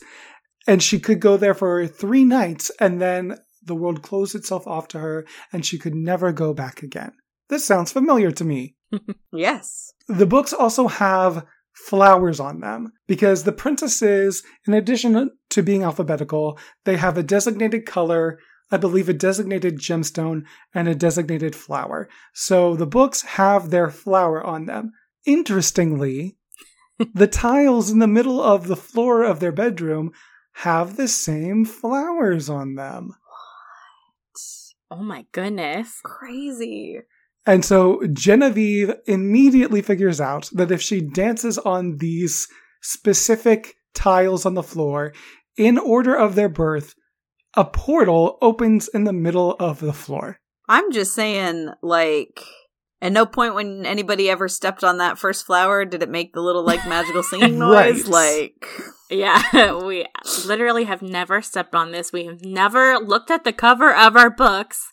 And 0.66 0.82
she 0.82 0.98
could 0.98 1.20
go 1.20 1.36
there 1.36 1.54
for 1.54 1.86
three 1.86 2.24
nights, 2.24 2.70
and 2.80 3.00
then 3.00 3.36
the 3.62 3.74
world 3.74 4.02
closed 4.02 4.34
itself 4.34 4.66
off 4.66 4.88
to 4.88 4.98
her, 4.98 5.26
and 5.52 5.64
she 5.64 5.78
could 5.78 5.94
never 5.94 6.32
go 6.32 6.54
back 6.54 6.82
again. 6.82 7.12
This 7.48 7.64
sounds 7.64 7.92
familiar 7.92 8.30
to 8.32 8.44
me. 8.44 8.76
Yes. 9.32 9.92
The 10.06 10.26
books 10.26 10.52
also 10.52 10.86
have 10.86 11.44
flowers 11.74 12.38
on 12.38 12.60
them 12.60 12.92
because 13.08 13.42
the 13.42 13.52
princesses, 13.52 14.44
in 14.66 14.74
addition 14.74 15.30
to 15.50 15.62
being 15.62 15.82
alphabetical, 15.82 16.58
they 16.84 16.96
have 16.96 17.18
a 17.18 17.22
designated 17.22 17.84
color, 17.84 18.38
I 18.74 18.76
believe 18.76 19.08
a 19.08 19.12
designated 19.12 19.78
gemstone, 19.78 20.42
and 20.74 20.88
a 20.88 20.96
designated 20.96 21.54
flower. 21.54 22.08
So 22.32 22.74
the 22.74 22.88
books 22.88 23.22
have 23.22 23.70
their 23.70 23.88
flower 23.88 24.42
on 24.42 24.66
them. 24.66 24.90
Interestingly, 25.24 26.36
the 27.14 27.28
tiles 27.28 27.88
in 27.92 28.00
the 28.00 28.08
middle 28.08 28.42
of 28.42 28.66
the 28.66 28.74
floor 28.74 29.22
of 29.22 29.38
their 29.38 29.52
bedroom 29.52 30.10
have 30.54 30.96
the 30.96 31.06
same 31.06 31.64
flowers 31.64 32.50
on 32.50 32.74
them. 32.74 33.10
What? 33.10 34.98
oh 34.98 35.02
my 35.04 35.24
goodness. 35.30 36.00
Crazy. 36.02 36.98
And 37.46 37.64
so 37.64 38.02
Genevieve 38.12 38.92
immediately 39.06 39.82
figures 39.82 40.20
out 40.20 40.50
that 40.52 40.72
if 40.72 40.82
she 40.82 41.00
dances 41.00 41.58
on 41.58 41.98
these 41.98 42.48
specific 42.82 43.76
tiles 43.94 44.44
on 44.44 44.54
the 44.54 44.64
floor 44.64 45.12
in 45.56 45.78
order 45.78 46.16
of 46.16 46.34
their 46.34 46.48
birth, 46.48 46.96
a 47.56 47.64
portal 47.64 48.38
opens 48.42 48.88
in 48.88 49.04
the 49.04 49.12
middle 49.12 49.52
of 49.60 49.80
the 49.80 49.92
floor. 49.92 50.40
I'm 50.68 50.92
just 50.92 51.14
saying, 51.14 51.70
like, 51.82 52.40
at 53.02 53.12
no 53.12 53.26
point 53.26 53.54
when 53.54 53.84
anybody 53.84 54.30
ever 54.30 54.48
stepped 54.48 54.82
on 54.82 54.98
that 54.98 55.18
first 55.18 55.44
flower 55.44 55.84
did 55.84 56.02
it 56.02 56.08
make 56.08 56.32
the 56.32 56.40
little, 56.40 56.64
like, 56.64 56.86
magical 56.88 57.22
singing 57.30 57.58
noise. 57.58 58.04
Right. 58.04 58.06
Like, 58.08 58.66
Yeah, 59.10 59.74
we 59.84 60.06
literally 60.46 60.84
have 60.84 61.02
never 61.02 61.42
stepped 61.42 61.74
on 61.74 61.92
this. 61.92 62.12
We 62.12 62.24
have 62.26 62.44
never 62.44 62.96
looked 62.98 63.30
at 63.30 63.44
the 63.44 63.52
cover 63.52 63.94
of 63.94 64.16
our 64.16 64.30
books 64.30 64.90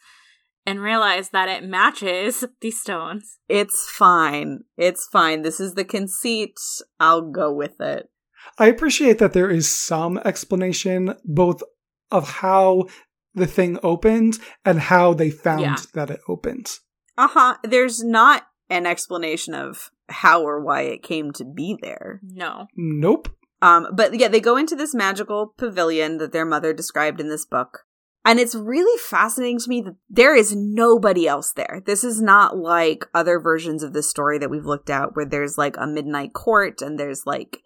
and 0.66 0.82
realized 0.82 1.32
that 1.32 1.50
it 1.50 1.64
matches 1.64 2.44
these 2.60 2.80
stones. 2.80 3.40
it's 3.50 3.90
fine. 3.90 4.60
It's 4.78 5.08
fine. 5.08 5.42
This 5.42 5.60
is 5.60 5.74
the 5.74 5.86
conceit. 5.86 6.60
I'll 7.00 7.22
go 7.32 7.52
with 7.52 7.80
it. 7.82 8.10
I 8.58 8.68
appreciate 8.68 9.18
that 9.20 9.34
there 9.34 9.50
is 9.50 9.76
some 9.76 10.20
explanation 10.20 11.16
both 11.24 11.64
of 12.12 12.30
how 12.30 12.86
the 13.34 13.48
thing 13.48 13.80
opened 13.84 14.38
and 14.66 14.80
how 14.80 15.14
they 15.14 15.30
found 15.30 15.62
Yeah. 15.62 15.76
that 15.94 16.10
it 16.10 16.20
opens. 16.28 16.82
Uh 17.18 17.28
huh. 17.30 17.58
There's 17.64 18.04
not 18.04 18.44
an 18.70 18.86
explanation 18.86 19.54
of 19.54 19.90
how 20.10 20.44
or 20.44 20.64
why 20.64 20.82
it 20.82 21.04
came 21.04 21.32
to 21.34 21.46
be 21.46 21.78
there. 21.82 22.20
No. 22.24 22.68
Nope. 22.76 23.30
Um, 23.62 23.88
but 23.94 24.18
yeah, 24.18 24.28
they 24.28 24.40
go 24.40 24.58
into 24.58 24.76
this 24.76 24.94
magical 24.94 25.54
pavilion 25.58 26.18
that 26.18 26.32
their 26.32 26.46
mother 26.46 26.74
described 26.74 27.22
in 27.22 27.30
this 27.30 27.46
book. 27.46 27.84
And 28.24 28.40
it's 28.40 28.54
really 28.56 28.98
fascinating 29.00 29.60
to 29.60 29.70
me 29.70 29.82
that 29.82 29.96
there 30.10 30.36
is 30.36 30.56
nobody 30.56 31.28
else 31.28 31.54
there. 31.54 31.82
This 31.86 32.04
is 32.04 32.22
not 32.22 32.56
like 32.58 33.06
other 33.16 33.40
versions 33.40 33.82
of 33.82 33.94
this 33.94 34.10
story 34.10 34.38
that 34.40 34.50
we've 34.50 34.66
looked 34.66 34.90
at 34.90 35.16
where 35.16 35.26
there's 35.26 35.58
like 35.58 35.76
a 35.78 35.88
midnight 35.88 36.34
court 36.34 36.82
and 36.82 37.00
there's 37.00 37.24
like 37.26 37.58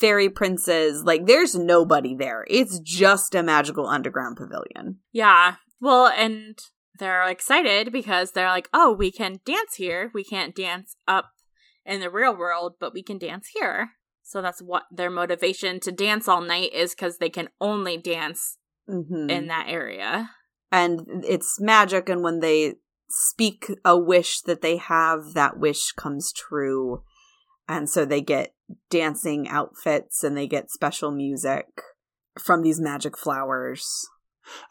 fairy 0.00 0.28
princes. 0.28 1.02
Like 1.04 1.26
there's 1.26 1.54
nobody 1.54 2.14
there. 2.14 2.44
It's 2.48 2.78
just 2.80 3.34
a 3.34 3.42
magical 3.42 3.86
underground 3.86 4.36
pavilion. 4.36 4.98
Yeah. 5.12 5.56
Well, 5.80 6.06
and 6.08 6.58
they're 6.98 7.28
excited 7.28 7.92
because 7.92 8.32
they're 8.32 8.48
like, 8.48 8.68
oh, 8.72 8.92
we 8.92 9.10
can 9.10 9.40
dance 9.44 9.74
here. 9.76 10.10
We 10.14 10.24
can't 10.24 10.54
dance 10.54 10.96
up 11.08 11.30
in 11.84 12.00
the 12.00 12.10
real 12.10 12.36
world, 12.36 12.74
but 12.80 12.94
we 12.94 13.02
can 13.02 13.18
dance 13.18 13.50
here. 13.54 13.90
So 14.22 14.40
that's 14.40 14.60
what 14.62 14.84
their 14.90 15.10
motivation 15.10 15.80
to 15.80 15.92
dance 15.92 16.28
all 16.28 16.40
night 16.40 16.72
is 16.72 16.94
because 16.94 17.18
they 17.18 17.30
can 17.30 17.48
only 17.60 17.96
dance 17.96 18.58
Mm-hmm. 18.86 19.30
in 19.30 19.46
that 19.46 19.66
area. 19.68 20.28
and 20.70 21.24
it's 21.26 21.58
magic 21.58 22.10
and 22.10 22.22
when 22.22 22.40
they 22.40 22.74
speak 23.08 23.70
a 23.82 23.96
wish 23.98 24.42
that 24.42 24.60
they 24.60 24.76
have 24.76 25.32
that 25.32 25.58
wish 25.58 25.92
comes 25.92 26.30
true 26.32 27.02
and 27.66 27.88
so 27.88 28.04
they 28.04 28.20
get 28.20 28.53
dancing 28.90 29.48
outfits 29.48 30.22
and 30.24 30.36
they 30.36 30.46
get 30.46 30.70
special 30.70 31.10
music 31.10 31.66
from 32.42 32.62
these 32.62 32.80
magic 32.80 33.16
flowers 33.18 34.06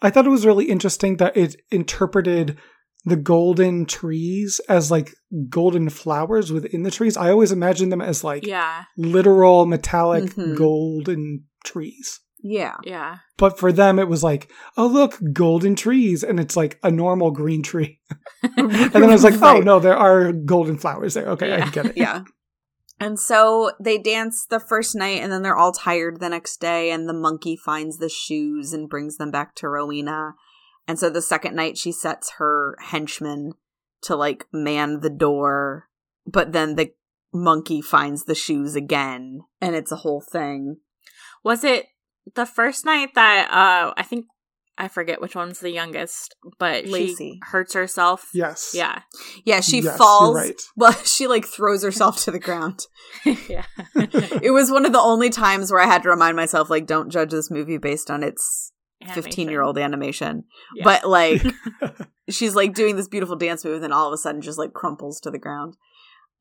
I 0.02 0.10
thought 0.10 0.28
it 0.28 0.30
was 0.30 0.46
really 0.46 0.66
interesting 0.66 1.18
that 1.18 1.36
it 1.36 1.56
interpreted 1.72 2.58
the 3.06 3.16
golden 3.16 3.86
trees 3.86 4.62
as 4.70 4.92
like 4.92 5.14
golden 5.50 5.90
flowers 5.90 6.52
within 6.52 6.84
the 6.84 6.92
trees. 6.92 7.18
I 7.18 7.32
always 7.32 7.52
imagined 7.52 7.92
them 7.92 8.02
as 8.02 8.24
like 8.24 8.46
Yeah. 8.46 8.84
literal 8.98 9.66
metallic 9.66 10.26
Mhm. 10.36 10.56
golden 10.56 11.46
trees. 11.66 12.20
Yeah. 12.42 12.76
Yeah. 12.84 13.18
But 13.38 13.58
for 13.58 13.72
them, 13.72 13.98
it 14.00 14.08
was 14.08 14.24
like, 14.24 14.50
oh, 14.78 14.86
look, 14.88 15.20
golden 15.34 15.76
trees. 15.76 16.24
And 16.24 16.40
it's 16.40 16.56
like 16.56 16.78
a 16.84 16.92
normal 16.92 17.32
green 17.32 17.64
tree. 17.64 18.00
and 18.58 18.70
then 18.72 19.04
I 19.04 19.08
was 19.08 19.24
like, 19.24 19.34
oh, 19.42 19.60
no, 19.60 19.80
there 19.80 19.98
are 19.98 20.32
golden 20.32 20.78
flowers 20.78 21.14
there. 21.16 21.28
Okay, 21.30 21.52
I 21.54 21.70
get 21.70 21.88
it. 21.88 21.98
Yeah. 21.98 22.24
And 23.00 23.20
so 23.20 23.72
they 23.80 23.98
dance 23.98 24.46
the 24.46 24.60
first 24.60 24.96
night 24.96 25.22
and 25.22 25.32
then 25.32 25.42
they're 25.42 25.58
all 25.58 25.74
tired 25.74 26.20
the 26.20 26.30
next 26.30 26.58
day 26.62 26.92
and 26.92 27.08
the 27.08 27.14
monkey 27.14 27.56
finds 27.56 27.98
the 27.98 28.10
shoes 28.10 28.74
and 28.74 28.90
brings 28.90 29.18
them 29.18 29.32
back 29.32 29.56
to 29.56 29.68
Rowena. 29.68 30.36
And 30.88 31.00
so 31.00 31.10
the 31.10 31.22
second 31.22 31.56
night 31.56 31.78
she 31.78 31.92
sets 31.92 32.34
her 32.38 32.78
henchmen 32.80 33.54
to 34.04 34.16
like 34.16 34.46
man 34.52 35.00
the 35.00 35.10
door, 35.10 35.90
but 36.26 36.52
then 36.52 36.76
the 36.76 36.94
monkey 37.34 37.82
finds 37.82 38.26
the 38.26 38.36
shoes 38.36 38.76
again 38.76 39.42
and 39.60 39.76
it's 39.76 39.92
a 39.92 39.98
whole 39.98 40.22
thing. 40.22 40.78
Was 41.44 41.64
it 41.64 41.88
the 42.36 42.46
first 42.46 42.86
night 42.86 43.10
that 43.16 43.50
uh 43.50 43.94
I 43.98 44.04
think 44.04 44.28
I 44.78 44.88
forget 44.88 45.22
which 45.22 45.36
one's 45.36 45.60
the 45.60 45.70
youngest, 45.70 46.36
but 46.58 46.86
Lacey. 46.88 47.16
she 47.16 47.40
hurts 47.44 47.74
herself. 47.74 48.30
Yes. 48.34 48.72
Yeah. 48.74 49.02
Yeah, 49.46 49.60
she 49.60 49.82
Yes, 49.82 49.98
falls. 49.98 50.36
right. 50.36 50.60
Well, 50.76 50.94
she 51.06 51.28
like 51.28 51.46
throws 51.46 51.84
herself 51.84 52.24
to 52.24 52.32
the 52.32 52.40
ground. 52.40 52.88
yeah. 53.50 53.66
It 54.42 54.52
was 54.52 54.72
one 54.72 54.86
of 54.86 54.92
the 54.92 55.00
only 55.00 55.30
times 55.30 55.72
where 55.72 55.80
I 55.80 55.86
had 55.86 56.04
to 56.04 56.10
remind 56.10 56.36
myself, 56.36 56.70
like, 56.70 56.86
don't 56.88 57.10
judge 57.12 57.32
this 57.32 57.52
movie 57.52 57.78
based 57.78 58.10
on 58.12 58.24
its 58.24 58.72
15 59.14 59.48
year 59.50 59.62
old 59.62 59.78
animation. 59.78 60.44
Yeah. 60.76 60.84
But 60.86 61.06
like, 61.08 61.44
she's 62.30 62.56
like 62.56 62.74
doing 62.74 62.96
this 62.96 63.08
beautiful 63.08 63.36
dance 63.36 63.64
move, 63.64 63.76
and 63.76 63.84
then 63.84 63.92
all 63.94 64.08
of 64.08 64.14
a 64.14 64.18
sudden 64.18 64.42
just 64.42 64.58
like 64.58 64.74
crumples 64.74 65.20
to 65.22 65.32
the 65.32 65.40
ground. 65.40 65.76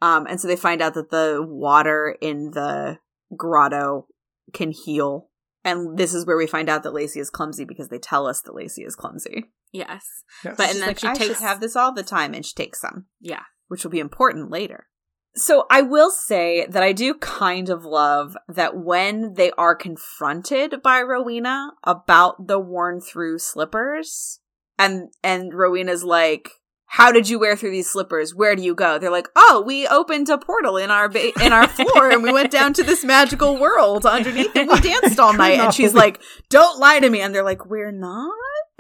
Um, 0.01 0.27
and 0.27 0.41
so 0.41 0.49
they 0.49 0.57
find 0.57 0.81
out 0.83 0.95
that 0.95 1.11
the 1.11 1.45
water 1.47 2.17
in 2.21 2.51
the 2.53 2.99
grotto 3.37 4.07
can 4.53 4.71
heal. 4.73 5.29
And 5.65 5.97
this 5.97 6.13
is 6.15 6.27
where 6.27 6.37
we 6.37 6.47
find 6.47 6.69
out 6.69 6.83
that 6.83 6.93
Lacey 6.95 7.21
is 7.21 7.31
clumsy 7.31 7.65
because 7.65 7.89
they 7.89 7.99
tell 7.99 8.27
us 8.27 8.41
that 8.43 8.55
Lacey 8.55 8.83
is 8.83 8.97
clumsy. 8.97 9.53
Yes. 9.71 10.05
Yes. 10.45 10.55
But- 10.57 10.67
She's 10.67 10.75
And 10.75 10.83
then 10.83 10.89
like, 10.89 10.99
she 10.99 11.07
I 11.09 11.15
takes- 11.15 11.41
have 11.41 11.61
this 11.61 11.77
all 11.77 11.93
the 11.93 12.03
time, 12.03 12.35
and 12.35 12.45
she 12.45 12.55
takes 12.55 12.81
some 12.81 13.07
Yeah. 13.21 13.43
which 13.69 13.85
will 13.85 13.91
be 13.91 14.01
important 14.01 14.51
later. 14.51 14.89
So 15.35 15.67
I 15.71 15.81
will 15.81 16.11
say 16.11 16.67
that 16.67 16.83
I 16.83 16.93
do 16.93 17.15
kind 17.15 17.71
of 17.71 17.85
love 17.87 18.37
that 18.49 18.77
when 18.77 19.33
they 19.35 19.51
are 19.53 19.75
confronted 19.75 20.83
by 20.83 21.01
Rowena 21.01 21.71
about 21.85 22.49
the 22.49 22.59
worn 22.59 23.01
through 23.01 23.39
slippers 23.39 24.41
and 24.79 25.11
and 25.23 25.55
Rowena's 25.55 26.05
like 26.05 26.51
how 26.93 27.11
did 27.11 27.27
you 27.27 27.39
wear 27.39 27.57
through 27.57 27.71
these 27.71 27.91
slippers? 27.91 28.35
Where 28.35 28.55
do 28.55 28.63
you 28.63 28.75
go? 28.75 28.99
They're 28.99 29.11
like, 29.11 29.29
"Oh, 29.35 29.63
we 29.67 29.89
opened 29.89 30.29
a 30.29 30.37
portal 30.37 30.77
in 30.77 30.91
our 30.91 31.09
ba- 31.09 31.33
in 31.43 31.51
our 31.51 31.67
floor 31.67 32.11
and 32.11 32.23
we 32.23 32.31
went 32.31 32.51
down 32.51 32.75
to 32.75 32.83
this 32.83 33.03
magical 33.03 33.59
world 33.59 34.05
underneath 34.05 34.55
and 34.55 34.69
we 34.69 34.79
danced 34.91 35.19
all 35.19 35.33
night." 35.33 35.59
And 35.59 35.73
she's 35.73 35.95
like, 35.95 36.21
"Don't 36.51 36.79
lie 36.79 37.01
to 37.01 37.09
me." 37.09 37.23
And 37.23 37.35
they're 37.35 37.45
like, 37.45 37.65
"We're 37.65 37.93
not?" 37.93 38.31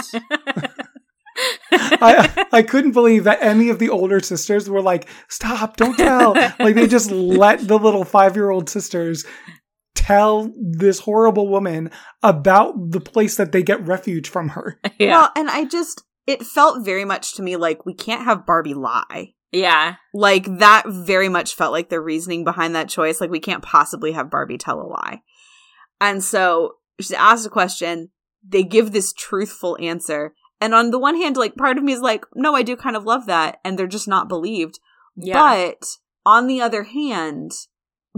I, 1.72 2.46
I 2.52 2.62
couldn't 2.62 2.92
believe 2.92 3.24
that 3.24 3.38
any 3.40 3.70
of 3.70 3.78
the 3.78 3.88
older 3.88 4.20
sisters 4.20 4.68
were 4.68 4.82
like, 4.82 5.08
stop, 5.28 5.78
don't 5.78 5.96
tell. 5.96 6.34
like 6.34 6.74
they 6.74 6.86
just 6.86 7.10
let 7.10 7.66
the 7.66 7.78
little 7.78 8.04
five 8.04 8.36
year 8.36 8.50
old 8.50 8.68
sisters 8.68 9.24
tell 9.94 10.52
this 10.60 10.98
horrible 11.00 11.48
woman 11.48 11.90
about 12.22 12.90
the 12.90 13.00
place 13.00 13.36
that 13.36 13.52
they 13.52 13.62
get 13.62 13.86
refuge 13.86 14.28
from 14.28 14.50
her. 14.50 14.78
Yeah. 14.98 15.12
Well, 15.12 15.32
and 15.34 15.48
I 15.48 15.64
just 15.64 16.02
it 16.26 16.44
felt 16.44 16.84
very 16.84 17.04
much 17.04 17.34
to 17.34 17.42
me 17.42 17.56
like 17.56 17.84
we 17.84 17.94
can't 17.94 18.24
have 18.24 18.46
Barbie 18.46 18.74
lie. 18.74 19.34
yeah. 19.50 19.96
Like 20.14 20.58
that 20.58 20.84
very 20.86 21.28
much 21.28 21.54
felt 21.54 21.72
like 21.72 21.88
the 21.88 22.00
reasoning 22.00 22.44
behind 22.44 22.74
that 22.74 22.88
choice. 22.88 23.20
Like 23.20 23.30
we 23.30 23.40
can't 23.40 23.62
possibly 23.62 24.12
have 24.12 24.30
Barbie 24.30 24.58
tell 24.58 24.80
a 24.80 24.86
lie. 24.86 25.22
And 26.00 26.22
so 26.22 26.76
she 27.00 27.14
asks 27.14 27.46
a 27.46 27.50
question, 27.50 28.10
they 28.46 28.62
give 28.62 28.92
this 28.92 29.12
truthful 29.12 29.76
answer. 29.80 30.34
And 30.60 30.74
on 30.74 30.90
the 30.90 30.98
one 30.98 31.16
hand, 31.16 31.36
like 31.36 31.56
part 31.56 31.76
of 31.76 31.84
me 31.84 31.92
is 31.92 32.00
like, 32.00 32.24
no, 32.34 32.54
I 32.54 32.62
do 32.62 32.76
kind 32.76 32.96
of 32.96 33.04
love 33.04 33.26
that. 33.26 33.58
And 33.64 33.78
they're 33.78 33.86
just 33.86 34.08
not 34.08 34.28
believed. 34.28 34.78
Yeah. 35.16 35.34
But 35.34 35.84
on 36.24 36.46
the 36.46 36.60
other 36.60 36.84
hand, 36.84 37.52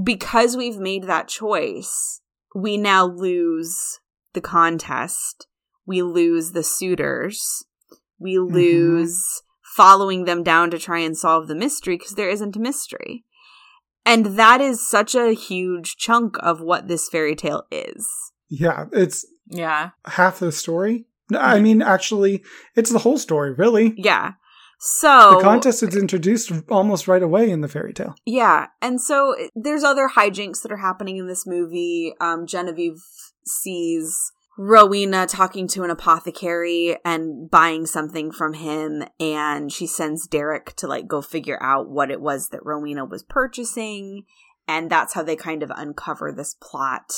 because 0.03 0.57
we've 0.57 0.79
made 0.79 1.05
that 1.05 1.29
choice, 1.29 2.21
we 2.55 2.77
now 2.77 3.07
lose 3.07 3.99
the 4.35 4.41
contest. 4.41 5.47
We 5.87 6.03
lose 6.03 6.53
the 6.53 6.63
suitors. 6.63 7.65
We 8.19 8.39
lose 8.39 9.43
following 9.75 10.25
them 10.25 10.43
down 10.43 10.71
to 10.71 10.79
try 10.79 11.01
and 11.01 11.17
solve 11.17 11.49
the 11.49 11.55
mystery 11.55 11.97
because 11.97 12.15
there 12.15 12.29
isn't 12.31 12.57
a 12.57 12.61
mystery. 12.61 13.25
And 14.07 14.39
that 14.39 14.61
is 14.61 14.87
such 14.89 15.15
a 15.15 15.33
huge 15.33 15.97
chunk 15.97 16.37
of 16.41 16.61
what 16.61 16.89
this 16.89 17.09
fairy 17.09 17.35
tale 17.35 17.65
is. 17.71 18.07
Yeah, 18.49 18.87
it's 18.93 19.25
Yeah. 19.49 19.91
half 20.07 20.39
the 20.39 20.53
story. 20.53 21.07
I 21.35 21.59
mean, 21.59 21.81
actually, 21.83 22.45
it's 22.77 22.91
the 22.91 22.99
whole 22.99 23.19
story, 23.19 23.53
really. 23.53 23.95
Yeah. 23.97 24.33
So 24.79 25.37
The 25.39 25.43
contest 25.43 25.83
is 25.83 25.97
introduced 25.97 26.53
almost 26.69 27.09
right 27.09 27.23
away 27.23 27.51
in 27.51 27.63
the 27.63 27.69
fairy 27.69 27.95
tale. 27.95 28.15
Yeah, 28.27 28.67
and 28.83 29.01
so 29.01 29.35
there's 29.57 29.83
other 29.83 30.11
hijinks 30.15 30.61
that 30.63 30.71
are 30.73 30.77
happening 30.77 31.17
in 31.17 31.27
this 31.27 31.47
movie. 31.47 32.15
Um, 32.21 32.47
Genevieve 32.47 33.01
sees 33.47 34.15
Rowena 34.57 35.27
talking 35.27 35.67
to 35.69 35.83
an 35.83 35.91
apothecary 35.91 36.97
and 37.05 37.51
buying 37.51 37.87
something 37.87 38.31
from 38.31 38.55
him, 38.55 39.03
and 39.19 39.73
she 39.73 39.87
sends 39.87 40.27
Derek 40.27 40.75
to 40.77 40.87
like 40.87 41.09
go 41.09 41.21
figure 41.23 41.61
out 41.63 41.91
what 41.91 42.11
it 42.11 42.21
was 42.21 42.51
that 42.51 42.65
Rowena 42.65 43.05
was 43.05 43.23
purchasing, 43.23 44.25
and 44.69 44.91
that's 44.91 45.15
how 45.15 45.23
they 45.23 45.37
kind 45.37 45.63
of 45.63 45.73
uncover 45.75 46.33
this 46.33 46.55
plot 46.55 47.13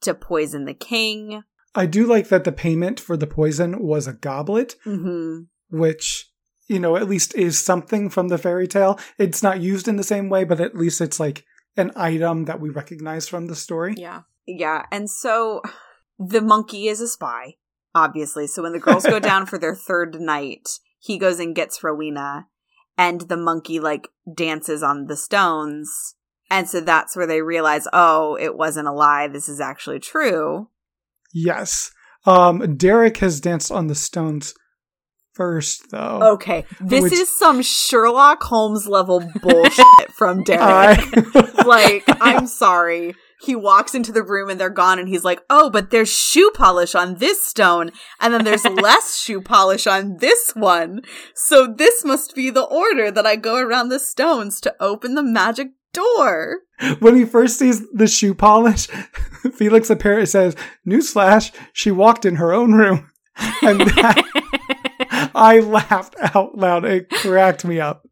to 0.00 0.14
poison 0.14 0.64
the 0.64 0.74
king. 0.74 1.42
I 1.74 1.86
do 1.86 2.06
like 2.06 2.28
that 2.28 2.44
the 2.44 2.52
payment 2.52 2.98
for 2.98 3.16
the 3.16 3.26
poison 3.26 3.82
was 3.82 4.06
a 4.06 4.12
goblet, 4.14 4.76
Mm-hmm. 4.84 5.44
which, 5.76 6.30
you 6.68 6.80
know, 6.80 6.96
at 6.96 7.08
least 7.08 7.34
is 7.34 7.58
something 7.58 8.10
from 8.10 8.28
the 8.28 8.38
fairy 8.38 8.66
tale. 8.66 8.98
It's 9.18 9.42
not 9.42 9.60
used 9.60 9.86
in 9.86 9.96
the 9.96 10.02
same 10.02 10.28
way, 10.28 10.44
but 10.44 10.60
at 10.60 10.74
least 10.74 11.00
it's 11.00 11.20
like 11.20 11.44
an 11.76 11.92
item 11.94 12.46
that 12.46 12.60
we 12.60 12.70
recognize 12.70 13.28
from 13.28 13.46
the 13.46 13.56
story. 13.56 13.94
Yeah. 13.96 14.22
Yeah, 14.46 14.84
and 14.92 15.10
so 15.10 15.60
the 16.18 16.40
monkey 16.40 16.88
is 16.88 17.00
a 17.00 17.08
spy, 17.08 17.54
obviously. 17.94 18.46
So 18.46 18.62
when 18.62 18.72
the 18.72 18.78
girls 18.78 19.04
go 19.04 19.18
down 19.20 19.46
for 19.46 19.58
their 19.58 19.74
third 19.74 20.20
night, 20.20 20.68
he 20.98 21.18
goes 21.18 21.38
and 21.40 21.54
gets 21.54 21.82
Rowena, 21.82 22.46
and 22.98 23.22
the 23.22 23.36
monkey 23.36 23.78
like 23.80 24.08
dances 24.32 24.82
on 24.82 25.06
the 25.06 25.16
stones. 25.16 26.14
And 26.50 26.68
so 26.68 26.80
that's 26.80 27.16
where 27.16 27.26
they 27.26 27.42
realize, 27.42 27.88
oh, 27.92 28.36
it 28.40 28.56
wasn't 28.56 28.86
a 28.88 28.92
lie. 28.92 29.26
This 29.26 29.48
is 29.48 29.60
actually 29.60 29.98
true. 29.98 30.68
Yes. 31.34 31.90
Um, 32.24 32.76
Derek 32.76 33.16
has 33.18 33.40
danced 33.40 33.70
on 33.72 33.88
the 33.88 33.94
stones 33.96 34.54
first, 35.32 35.90
though. 35.90 36.34
Okay, 36.34 36.64
this 36.80 37.02
Which- 37.02 37.12
is 37.12 37.28
some 37.28 37.62
Sherlock 37.62 38.42
Holmes 38.42 38.86
level 38.86 39.20
bullshit 39.42 39.84
from 40.16 40.42
Derek. 40.44 40.62
I, 40.62 41.62
like, 41.66 42.04
I'm 42.20 42.46
sorry. 42.46 43.14
He 43.40 43.54
walks 43.54 43.94
into 43.94 44.12
the 44.12 44.22
room 44.22 44.48
and 44.48 44.58
they're 44.58 44.70
gone, 44.70 44.98
and 44.98 45.08
he's 45.08 45.24
like, 45.24 45.42
Oh, 45.50 45.68
but 45.70 45.90
there's 45.90 46.08
shoe 46.08 46.50
polish 46.54 46.94
on 46.94 47.16
this 47.16 47.46
stone, 47.46 47.90
and 48.20 48.32
then 48.32 48.44
there's 48.44 48.64
less 48.64 49.18
shoe 49.18 49.40
polish 49.40 49.86
on 49.86 50.16
this 50.18 50.52
one. 50.54 51.02
So 51.34 51.66
this 51.66 52.04
must 52.04 52.34
be 52.34 52.50
the 52.50 52.64
order 52.64 53.10
that 53.10 53.26
I 53.26 53.36
go 53.36 53.56
around 53.56 53.88
the 53.88 53.98
stones 53.98 54.60
to 54.62 54.74
open 54.80 55.14
the 55.14 55.22
magic 55.22 55.68
door. 55.92 56.60
when 57.00 57.16
he 57.16 57.24
first 57.24 57.58
sees 57.58 57.82
the 57.92 58.06
shoe 58.06 58.34
polish, 58.34 58.86
Felix 59.54 59.90
apparently 59.90 60.26
says, 60.26 60.56
Newsflash, 60.86 61.52
she 61.72 61.90
walked 61.90 62.24
in 62.24 62.36
her 62.36 62.52
own 62.52 62.72
room. 62.72 63.10
And 63.62 63.80
that, 63.80 65.30
I 65.34 65.58
laughed 65.58 66.16
out 66.34 66.56
loud. 66.56 66.86
It 66.86 67.10
cracked 67.10 67.66
me 67.66 67.78
up. 67.78 68.08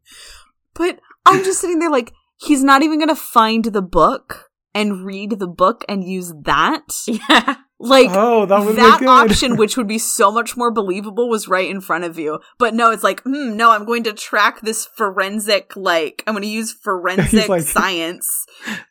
But 0.75 0.99
I'm 1.25 1.43
just 1.43 1.59
sitting 1.59 1.79
there 1.79 1.89
like, 1.89 2.13
he's 2.37 2.63
not 2.63 2.83
even 2.83 2.99
gonna 2.99 3.15
find 3.15 3.65
the 3.65 3.81
book 3.81 4.51
and 4.75 5.03
read 5.05 5.39
the 5.39 5.47
book 5.47 5.83
and 5.89 6.03
use 6.03 6.31
that. 6.43 6.83
Yeah. 7.07 7.55
Like, 7.77 8.07
Oh, 8.13 8.45
that 8.45 8.75
that 8.77 9.05
option, 9.05 9.57
which 9.57 9.75
would 9.75 9.87
be 9.87 9.97
so 10.17 10.31
much 10.31 10.55
more 10.55 10.71
believable, 10.71 11.29
was 11.29 11.49
right 11.49 11.69
in 11.69 11.81
front 11.81 12.05
of 12.05 12.17
you. 12.17 12.39
But 12.57 12.73
no, 12.73 12.89
it's 12.91 13.03
like, 13.03 13.21
hmm, 13.23 13.57
no, 13.57 13.71
I'm 13.71 13.85
going 13.85 14.03
to 14.03 14.13
track 14.13 14.61
this 14.61 14.85
forensic, 14.85 15.75
like, 15.75 16.23
I'm 16.25 16.33
going 16.35 16.43
to 16.43 16.47
use 16.47 16.71
forensic 16.71 17.49
like- 17.49 17.63
science 17.77 18.45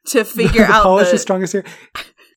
to 0.09 0.23
figure 0.25 0.67
the 0.67 0.73
out 0.73 0.83
polish 0.83 1.09
the. 1.09 1.15
is 1.15 1.23
strongest 1.23 1.53
here. 1.55 1.65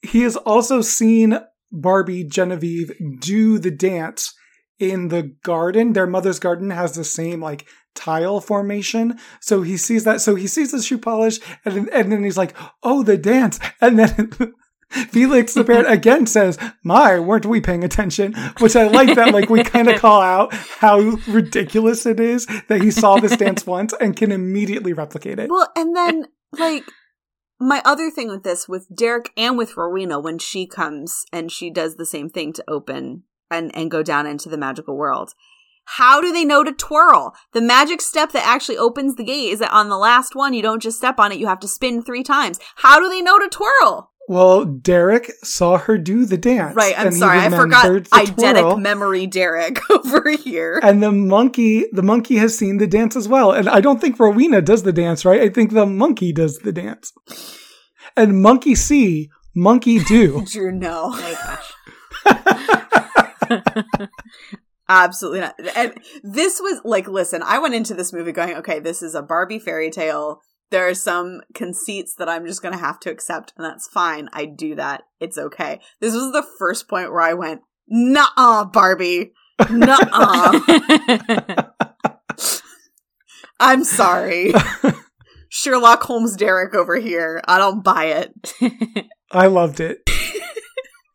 He 0.04 0.22
has 0.22 0.38
also 0.38 0.80
seen 0.82 1.38
Barbie 1.70 2.24
Genevieve 2.24 2.94
do 3.20 3.60
the 3.60 3.72
dance 3.72 4.34
in 4.80 5.10
the 5.10 5.24
garden. 5.44 5.92
Their 5.94 6.08
mother's 6.08 6.40
garden 6.40 6.70
has 6.70 6.94
the 6.94 7.04
same 7.04 7.42
like 7.42 7.68
tile 7.98 8.40
formation. 8.40 9.20
So 9.42 9.64
he 9.64 9.76
sees 9.76 10.04
that. 10.06 10.22
So 10.22 10.36
he 10.36 10.48
sees 10.48 10.72
the 10.72 10.82
shoe 10.82 10.98
polish 10.98 11.40
and, 11.66 11.76
then- 11.76 11.90
and 11.92 12.12
then 12.12 12.24
he's 12.24 12.38
like, 12.38 12.56
oh, 12.84 13.04
the 13.04 13.18
dance. 13.18 13.60
And 13.82 14.00
then 14.00 14.32
Felix 14.90 15.54
the 15.54 15.64
parrot 15.64 15.92
again 15.92 16.26
says, 16.28 16.58
my, 16.84 17.20
weren't 17.20 17.46
we 17.46 17.60
paying 17.60 17.84
attention? 17.84 18.34
Which 18.60 18.76
I 18.76 18.88
like 18.88 19.16
that 19.16 19.34
like 19.34 19.50
we 19.50 19.64
kind 19.64 19.90
of 19.90 19.96
call 20.00 20.22
out 20.22 20.54
how 20.54 21.00
ridiculous 21.28 22.06
it 22.06 22.20
is 22.20 22.46
that 22.68 22.82
he 22.82 22.92
saw 22.92 23.20
this 23.20 23.36
dance 23.36 23.66
once 23.66 23.94
and 24.00 24.16
can 24.16 24.32
immediately 24.32 24.94
replicate 24.94 25.40
it. 25.40 25.50
Well, 25.50 25.70
and 25.76 25.96
then, 25.96 26.28
like, 26.58 26.84
my 27.60 27.82
other 27.84 28.10
thing 28.10 28.30
with 28.30 28.44
this, 28.44 28.70
with 28.70 28.88
Derek 28.96 29.32
and 29.36 29.58
with 29.58 29.76
Rowena, 29.76 30.20
when 30.20 30.38
she 30.40 30.68
comes 30.68 31.26
and 31.34 31.52
she 31.52 31.70
does 31.70 31.96
the 31.96 32.06
same 32.06 32.30
thing 32.30 32.54
to 32.54 32.64
open 32.68 33.24
and, 33.52 33.76
and 33.76 33.92
go 33.92 34.04
down 34.04 34.26
into 34.26 34.48
the 34.48 34.58
magical 34.58 34.96
world. 34.96 35.34
How 35.92 36.20
do 36.20 36.34
they 36.34 36.44
know 36.44 36.66
to 36.66 36.74
twirl? 36.74 37.34
The 37.54 37.62
magic 37.62 38.02
step 38.02 38.34
that 38.34 38.46
actually 38.46 38.78
opens 38.78 39.16
the 39.16 39.24
gate 39.24 39.52
is 39.54 39.60
that 39.60 39.72
on 39.74 39.88
the 39.88 39.98
last 39.98 40.36
one, 40.36 40.54
you 40.54 40.62
don't 40.62 40.82
just 40.82 40.98
step 40.98 41.18
on 41.18 41.32
it, 41.32 41.40
you 41.40 41.48
have 41.48 41.62
to 41.62 41.68
spin 41.68 42.04
three 42.04 42.24
times. 42.24 42.60
How 42.76 43.00
do 43.00 43.08
they 43.08 43.22
know 43.22 43.40
to 43.40 43.48
twirl? 43.48 44.12
Well, 44.28 44.66
Derek 44.66 45.32
saw 45.46 45.78
her 45.78 45.98
do 45.98 46.26
the 46.26 46.38
dance. 46.38 46.76
Right, 46.76 46.94
I'm 46.98 47.08
and 47.08 47.16
he 47.16 47.20
sorry, 47.20 47.40
I 47.40 47.50
forgot 47.50 47.86
remembered 47.86 48.06
the 48.08 48.10
eidetic 48.18 48.60
twirl. 48.60 48.78
memory 48.78 49.28
Derek 49.28 49.80
over 49.90 50.30
here. 50.32 50.82
And 50.84 51.02
the 51.02 51.14
monkey, 51.14 51.86
the 51.94 52.04
monkey 52.04 52.36
has 52.36 52.58
seen 52.58 52.76
the 52.78 52.88
dance 52.88 53.16
as 53.16 53.30
well. 53.30 53.54
And 53.54 53.70
I 53.70 53.80
don't 53.80 54.02
think 54.02 54.20
Rowena 54.20 54.62
does 54.62 54.84
the 54.84 54.92
dance, 54.92 55.24
right? 55.24 55.40
I 55.40 55.48
think 55.48 55.72
the 55.72 55.86
monkey 55.86 56.34
does 56.34 56.60
the 56.60 56.74
dance. 56.74 57.14
And 58.18 58.42
monkey 58.42 58.76
see, 58.76 59.30
monkey 59.56 60.00
do. 60.04 60.44
Drew, 60.52 60.74
no. 60.74 61.14
Oh 61.16 61.38
my 62.26 62.36
gosh. 62.36 64.10
Absolutely 64.90 65.42
not. 65.42 65.56
And 65.76 65.94
this 66.24 66.60
was 66.62 66.82
like, 66.84 67.08
listen, 67.08 67.44
I 67.44 67.60
went 67.60 67.76
into 67.76 67.94
this 67.94 68.14
movie 68.14 68.32
going, 68.32 68.56
okay, 68.56 68.80
this 68.80 69.02
is 69.02 69.16
a 69.16 69.22
Barbie 69.22 69.60
fairy 69.60 69.90
tale. 69.90 70.42
There 70.70 70.88
are 70.88 70.94
some 70.94 71.42
conceits 71.54 72.16
that 72.16 72.30
I'm 72.30 72.46
just 72.46 72.62
going 72.62 72.74
to 72.74 72.80
have 72.80 73.00
to 73.02 73.12
accept, 73.12 73.54
and 73.58 73.66
that's 73.66 73.88
fine. 73.88 74.30
I 74.34 74.46
do 74.46 74.76
that. 74.76 75.04
It's 75.20 75.38
okay. 75.38 75.80
This 76.00 76.14
was 76.14 76.32
the 76.32 76.46
first 76.58 76.90
point 76.90 77.12
where 77.12 77.22
I 77.22 77.34
went, 77.34 77.62
nah, 77.88 78.66
Barbie. 78.66 79.32
Nuh-uh. 79.70 80.60
I'm 83.60 83.84
sorry. 83.84 84.54
Sherlock 85.50 86.04
Holmes 86.04 86.36
Derek 86.36 86.76
over 86.76 86.98
here. 86.98 87.42
I 87.48 87.58
don't 87.58 87.84
buy 87.84 88.06
it. 88.06 88.34
I 89.32 89.48
loved 89.48 89.80
it. 89.80 90.08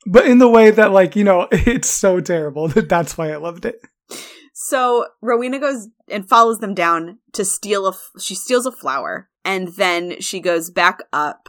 but 0.07 0.27
in 0.27 0.39
the 0.39 0.49
way 0.49 0.71
that, 0.71 0.93
like, 0.93 1.17
you 1.17 1.25
know, 1.25 1.49
it's 1.53 1.89
so 1.89 2.21
terrible 2.21 2.69
that 2.69 2.89
that's 2.89 3.17
why 3.19 3.33
I 3.33 3.37
loved 3.37 3.65
it. 3.65 3.81
So 4.55 5.07
Rowena 5.21 5.59
goes 5.59 5.89
and 6.09 6.29
follows 6.29 6.59
them 6.59 6.75
down 6.75 7.19
to 7.33 7.45
steal 7.45 7.87
a. 7.87 7.91
f- 7.91 8.11
She 8.21 8.35
steals 8.35 8.67
a 8.67 8.73
flower, 8.73 9.29
and 9.45 9.69
then 9.77 10.21
she 10.21 10.41
goes 10.41 10.71
back 10.71 11.01
up, 11.13 11.49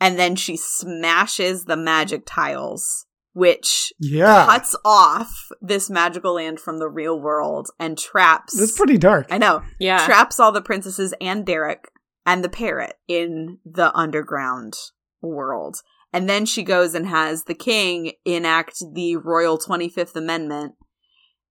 and 0.00 0.18
then 0.18 0.36
she 0.36 0.56
smashes 0.56 1.64
the 1.64 1.76
magic 1.76 2.22
tiles, 2.26 3.06
which 3.32 3.92
Yeah. 4.00 4.46
cuts 4.46 4.74
off 4.84 5.32
this 5.62 5.88
magical 5.88 6.34
land 6.34 6.60
from 6.60 6.78
the 6.78 6.88
real 6.88 7.18
world 7.20 7.70
and 7.78 7.96
traps. 7.96 8.58
That's 8.58 8.76
pretty 8.76 8.98
dark. 8.98 9.28
I 9.30 9.38
know 9.38 9.62
yeah. 9.78 10.04
traps 10.04 10.40
all 10.40 10.52
the 10.52 10.60
princesses 10.62 11.14
and 11.20 11.46
Derek 11.46 11.90
and 12.26 12.42
the 12.44 12.48
parrot 12.48 12.94
in 13.08 13.58
the 13.64 13.94
underground 13.96 14.74
world. 15.22 15.76
And 16.12 16.28
then 16.28 16.44
she 16.44 16.62
goes 16.62 16.94
and 16.94 17.06
has 17.06 17.44
the 17.44 17.54
king 17.54 18.12
enact 18.24 18.82
the 18.94 19.16
royal 19.16 19.58
25th 19.58 20.16
amendment 20.16 20.74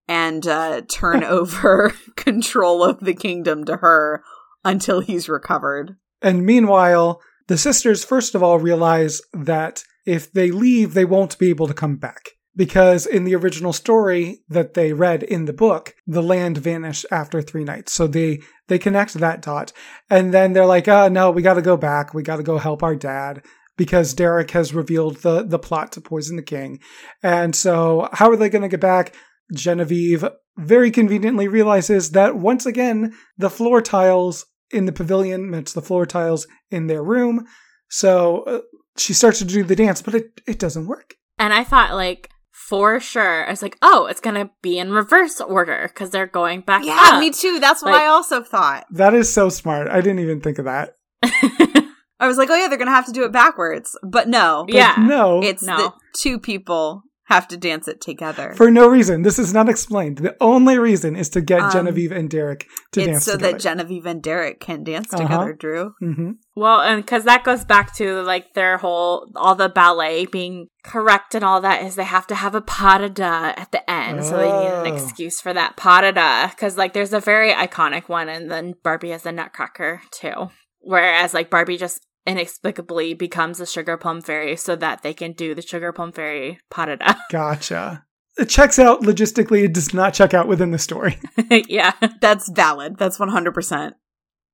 and 0.08 0.46
uh, 0.46 0.82
turn 0.82 1.24
over 1.24 1.94
control 2.16 2.84
of 2.84 3.00
the 3.00 3.14
kingdom 3.14 3.64
to 3.66 3.78
her 3.78 4.24
until 4.66 5.00
he's 5.00 5.30
recovered. 5.30 5.96
And 6.22 6.46
meanwhile, 6.46 7.22
the 7.48 7.58
sisters, 7.58 8.04
first 8.04 8.36
of 8.36 8.44
all, 8.44 8.60
realize 8.60 9.22
that 9.34 9.84
if 10.06 10.32
they 10.32 10.52
leave, 10.52 10.94
they 10.94 11.06
won't 11.06 11.40
be 11.40 11.50
able 11.50 11.68
to 11.68 11.74
come 11.74 11.96
back. 11.96 12.32
Because 12.56 13.06
in 13.06 13.24
the 13.24 13.36
original 13.36 13.72
story 13.72 14.42
that 14.50 14.74
they 14.74 14.92
read 14.92 15.24
in 15.24 15.46
the 15.46 15.54
book, 15.54 15.96
the 16.06 16.24
land 16.24 16.58
vanished 16.58 17.06
after 17.10 17.42
three 17.42 17.64
nights. 17.64 17.94
So 17.94 18.06
they, 18.06 18.42
they 18.68 18.78
connect 18.78 19.14
that 19.14 19.42
dot. 19.42 19.72
And 20.10 20.34
then 20.34 20.52
they're 20.52 20.66
like, 20.66 20.88
oh, 20.90 21.08
no, 21.08 21.32
we 21.32 21.42
gotta 21.42 21.62
go 21.62 21.78
back. 21.78 22.14
We 22.14 22.22
gotta 22.22 22.44
go 22.44 22.58
help 22.58 22.84
our 22.84 22.96
dad. 22.96 23.44
Because 23.80 24.14
Derek 24.14 24.52
has 24.52 24.74
revealed 24.74 25.16
the, 25.22 25.42
the 25.42 25.58
plot 25.58 25.94
to 25.94 26.02
poison 26.02 26.36
the 26.36 26.44
king. 26.44 26.80
And 27.24 27.56
so 27.56 28.10
how 28.12 28.30
are 28.30 28.36
they 28.36 28.50
gonna 28.50 28.68
get 28.68 28.82
back? 28.82 29.16
Genevieve 29.56 30.26
very 30.58 30.92
conveniently 30.92 31.48
realizes 31.48 32.12
that 32.12 32.36
once 32.36 32.66
again, 32.66 33.14
the 33.38 33.50
floor 33.50 33.82
tiles 33.82 34.46
in 34.72 34.86
the 34.86 34.92
pavilion 34.92 35.50
match 35.50 35.72
the 35.74 35.82
floor 35.82 36.06
tiles 36.06 36.46
in 36.70 36.88
their 36.88 37.02
room. 37.02 37.46
So 37.90 38.42
uh, 38.44 38.60
she 38.98 39.14
starts 39.14 39.40
to 39.40 39.46
do 39.46 39.64
the 39.64 39.76
dance, 39.78 40.02
but 40.02 40.14
it, 40.14 40.42
it 40.46 40.60
doesn't 40.60 40.86
work. 40.88 41.16
And 41.40 41.54
I 41.54 41.64
thought, 41.64 41.94
like, 41.96 42.30
for 42.52 43.00
sure, 43.00 43.48
I 43.48 43.50
was 43.50 43.62
like, 43.64 43.78
oh, 43.82 44.06
it's 44.08 44.20
going 44.20 44.36
to 44.36 44.52
be 44.62 44.78
in 44.78 44.92
reverse 44.92 45.40
order 45.42 45.88
because 45.88 46.10
they're 46.12 46.28
going 46.28 46.62
back 46.62 46.84
Yeah, 46.86 47.00
up. 47.14 47.20
me 47.22 47.32
too. 47.32 47.60
That's 47.60 47.82
what 47.82 47.94
Like- 47.94 48.02
I 48.04 48.08
also 48.08 48.44
thought. 48.44 48.86
That 48.92 49.14
is 49.14 49.32
so 49.34 49.48
smart. 49.50 49.88
I 49.88 50.02
didn't 50.02 50.20
even 50.20 50.42
think 50.42 50.60
of 50.60 50.66
that. 50.66 50.98
I 52.20 52.28
was 52.28 52.38
like, 52.38 52.50
oh 52.50 52.56
yeah, 52.56 52.68
they're 52.68 52.78
gonna 52.78 52.92
have 52.92 53.06
to 53.06 53.12
do 53.12 53.24
it 53.24 53.32
backwards. 53.32 53.98
But 54.04 54.28
no. 54.28 54.66
But 54.68 54.76
Yeah. 54.76 55.06
No, 55.08 55.42
It's 55.42 55.64
No. 55.64 55.78
the 55.78 55.94
two 56.18 56.40
people 56.40 57.04
have 57.26 57.48
to 57.48 57.56
dance 57.58 57.88
it 57.88 58.02
together. 58.02 58.54
for 58.58 58.72
no 58.72 58.88
reason. 58.88 59.22
This 59.22 59.38
is 59.38 59.54
not 59.54 59.70
explained. 59.70 60.18
The 60.18 60.36
only 60.42 60.80
reason 60.80 61.16
is 61.16 61.30
to 61.30 61.42
get 61.42 61.62
Um, 61.62 61.70
Genevieve 61.72 62.12
and 62.12 62.28
Derek 62.28 62.66
to 62.94 63.02
it's 63.02 63.08
dance 63.08 63.26
so 63.26 63.34
together. 63.34 63.52
that 63.54 63.60
Genevieve 63.62 64.08
and 64.08 64.20
Derek 64.24 64.60
can 64.60 64.84
dance 64.84 65.14
Uh-huh. 65.14 65.22
together, 65.24 65.54
Drew. 65.54 65.94
hmm 66.00 66.32
well, 66.56 66.82
and 66.82 67.04
because 67.06 67.26
that 67.26 67.44
goes 67.44 67.64
back 67.64 67.94
to, 67.98 68.22
like, 68.24 68.54
their 68.56 68.78
whole, 68.80 69.28
all 69.36 69.54
the 69.56 69.70
ballet 69.70 70.26
being 70.26 70.68
correct 70.84 71.36
and 71.36 71.46
all 71.46 71.62
that 71.62 71.84
is 71.84 71.96
they 71.96 72.04
have 72.04 72.26
to 72.28 72.36
have 72.36 72.56
a 72.56 72.62
pas 72.62 72.98
de 73.00 73.10
deux 73.10 73.24
at 73.24 73.72
the 73.72 73.88
end. 73.90 74.26
So 74.26 74.36
they 74.36 74.52
need 74.52 74.66
an 74.74 74.86
Oh. 74.88 74.90
excuse 74.94 75.40
for 75.40 75.54
that 75.54 75.78
pas 75.78 76.02
de 76.02 76.12
deux. 76.12 76.50
Because, 76.50 76.78
like, 76.80 76.94
there's 76.94 77.14
a 77.14 77.20
very 77.22 77.54
iconic 77.54 78.10
one, 78.10 78.28
and 78.28 78.50
then 78.52 78.74
Barbie 78.84 79.12
has 79.12 79.22
the 79.22 79.32
Nutcracker, 79.32 80.02
too. 80.12 80.50
Whereas, 80.82 81.34
like, 81.36 81.50
Barbie 81.52 81.78
just 81.78 82.02
inexplicably 82.26 83.14
becomes 83.14 83.60
a 83.60 83.66
sugar 83.66 83.98
plum 83.98 84.22
fairy 84.22 84.56
so 84.56 84.76
that 84.76 85.02
they 85.02 85.14
can 85.14 85.34
do 85.34 85.56
the 85.56 85.62
sugar 85.62 85.92
plum 85.92 86.12
fairy 86.12 86.60
deux. 86.74 86.98
Gotcha. 87.30 88.06
It 88.38 88.50
checks 88.50 88.80
out 88.80 89.02
logistically. 89.02 89.64
It 89.64 89.74
does 89.74 89.94
not 89.94 90.14
check 90.14 90.34
out 90.34 90.48
within 90.48 90.72
the 90.72 90.80
story. 90.80 91.20
yeah. 91.50 91.94
That's 92.22 92.50
valid. 92.50 92.98
That's 92.98 93.18
100%. 93.18 93.94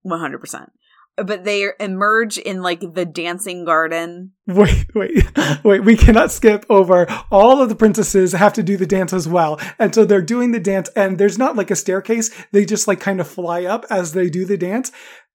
100%. 0.05 0.67
But 1.17 1.45
they 1.45 1.69
emerge 1.79 2.37
in 2.37 2.61
like 2.61 2.81
the 2.93 3.05
dancing 3.05 3.63
garden. 3.63 4.33
Wait, 4.47 4.87
wait, 4.93 5.23
wait. 5.63 5.83
We 5.85 5.95
cannot 5.95 6.31
skip 6.31 6.65
over. 6.69 7.07
All 7.31 7.61
of 7.61 7.69
the 7.69 7.75
princesses 7.75 8.33
have 8.33 8.51
to 8.53 8.63
do 8.63 8.75
the 8.75 8.85
dance 8.85 9.13
as 9.13 9.27
well. 9.27 9.59
And 9.79 9.95
so 9.95 10.03
they're 10.03 10.21
doing 10.21 10.51
the 10.51 10.59
dance, 10.59 10.89
and 10.93 11.17
there's 11.17 11.37
not 11.37 11.55
like 11.55 11.71
a 11.71 11.75
staircase. 11.75 12.31
They 12.51 12.65
just 12.65 12.85
like 12.85 12.99
kind 12.99 13.21
of 13.21 13.29
fly 13.29 13.63
up 13.63 13.85
as 13.89 14.11
they 14.11 14.29
do 14.29 14.43
the 14.43 14.57
dance. 14.57 14.91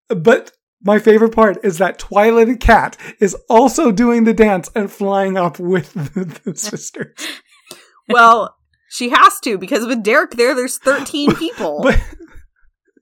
But 0.09 0.51
my 0.81 0.99
favorite 0.99 1.33
part 1.33 1.57
is 1.63 1.77
that 1.77 1.99
Twyla 1.99 2.59
cat 2.59 2.97
is 3.19 3.35
also 3.49 3.91
doing 3.91 4.23
the 4.23 4.33
dance 4.33 4.69
and 4.75 4.91
flying 4.91 5.37
up 5.37 5.59
with 5.59 5.93
the, 5.93 6.39
the 6.43 6.55
sisters. 6.55 7.15
Well, 8.11 8.55
she 8.89 9.09
has 9.09 9.39
to 9.41 9.59
because 9.59 9.85
with 9.85 10.01
Derek 10.01 10.31
there, 10.31 10.55
there's 10.55 10.79
13 10.79 11.35
people. 11.35 11.81
But, 11.83 12.03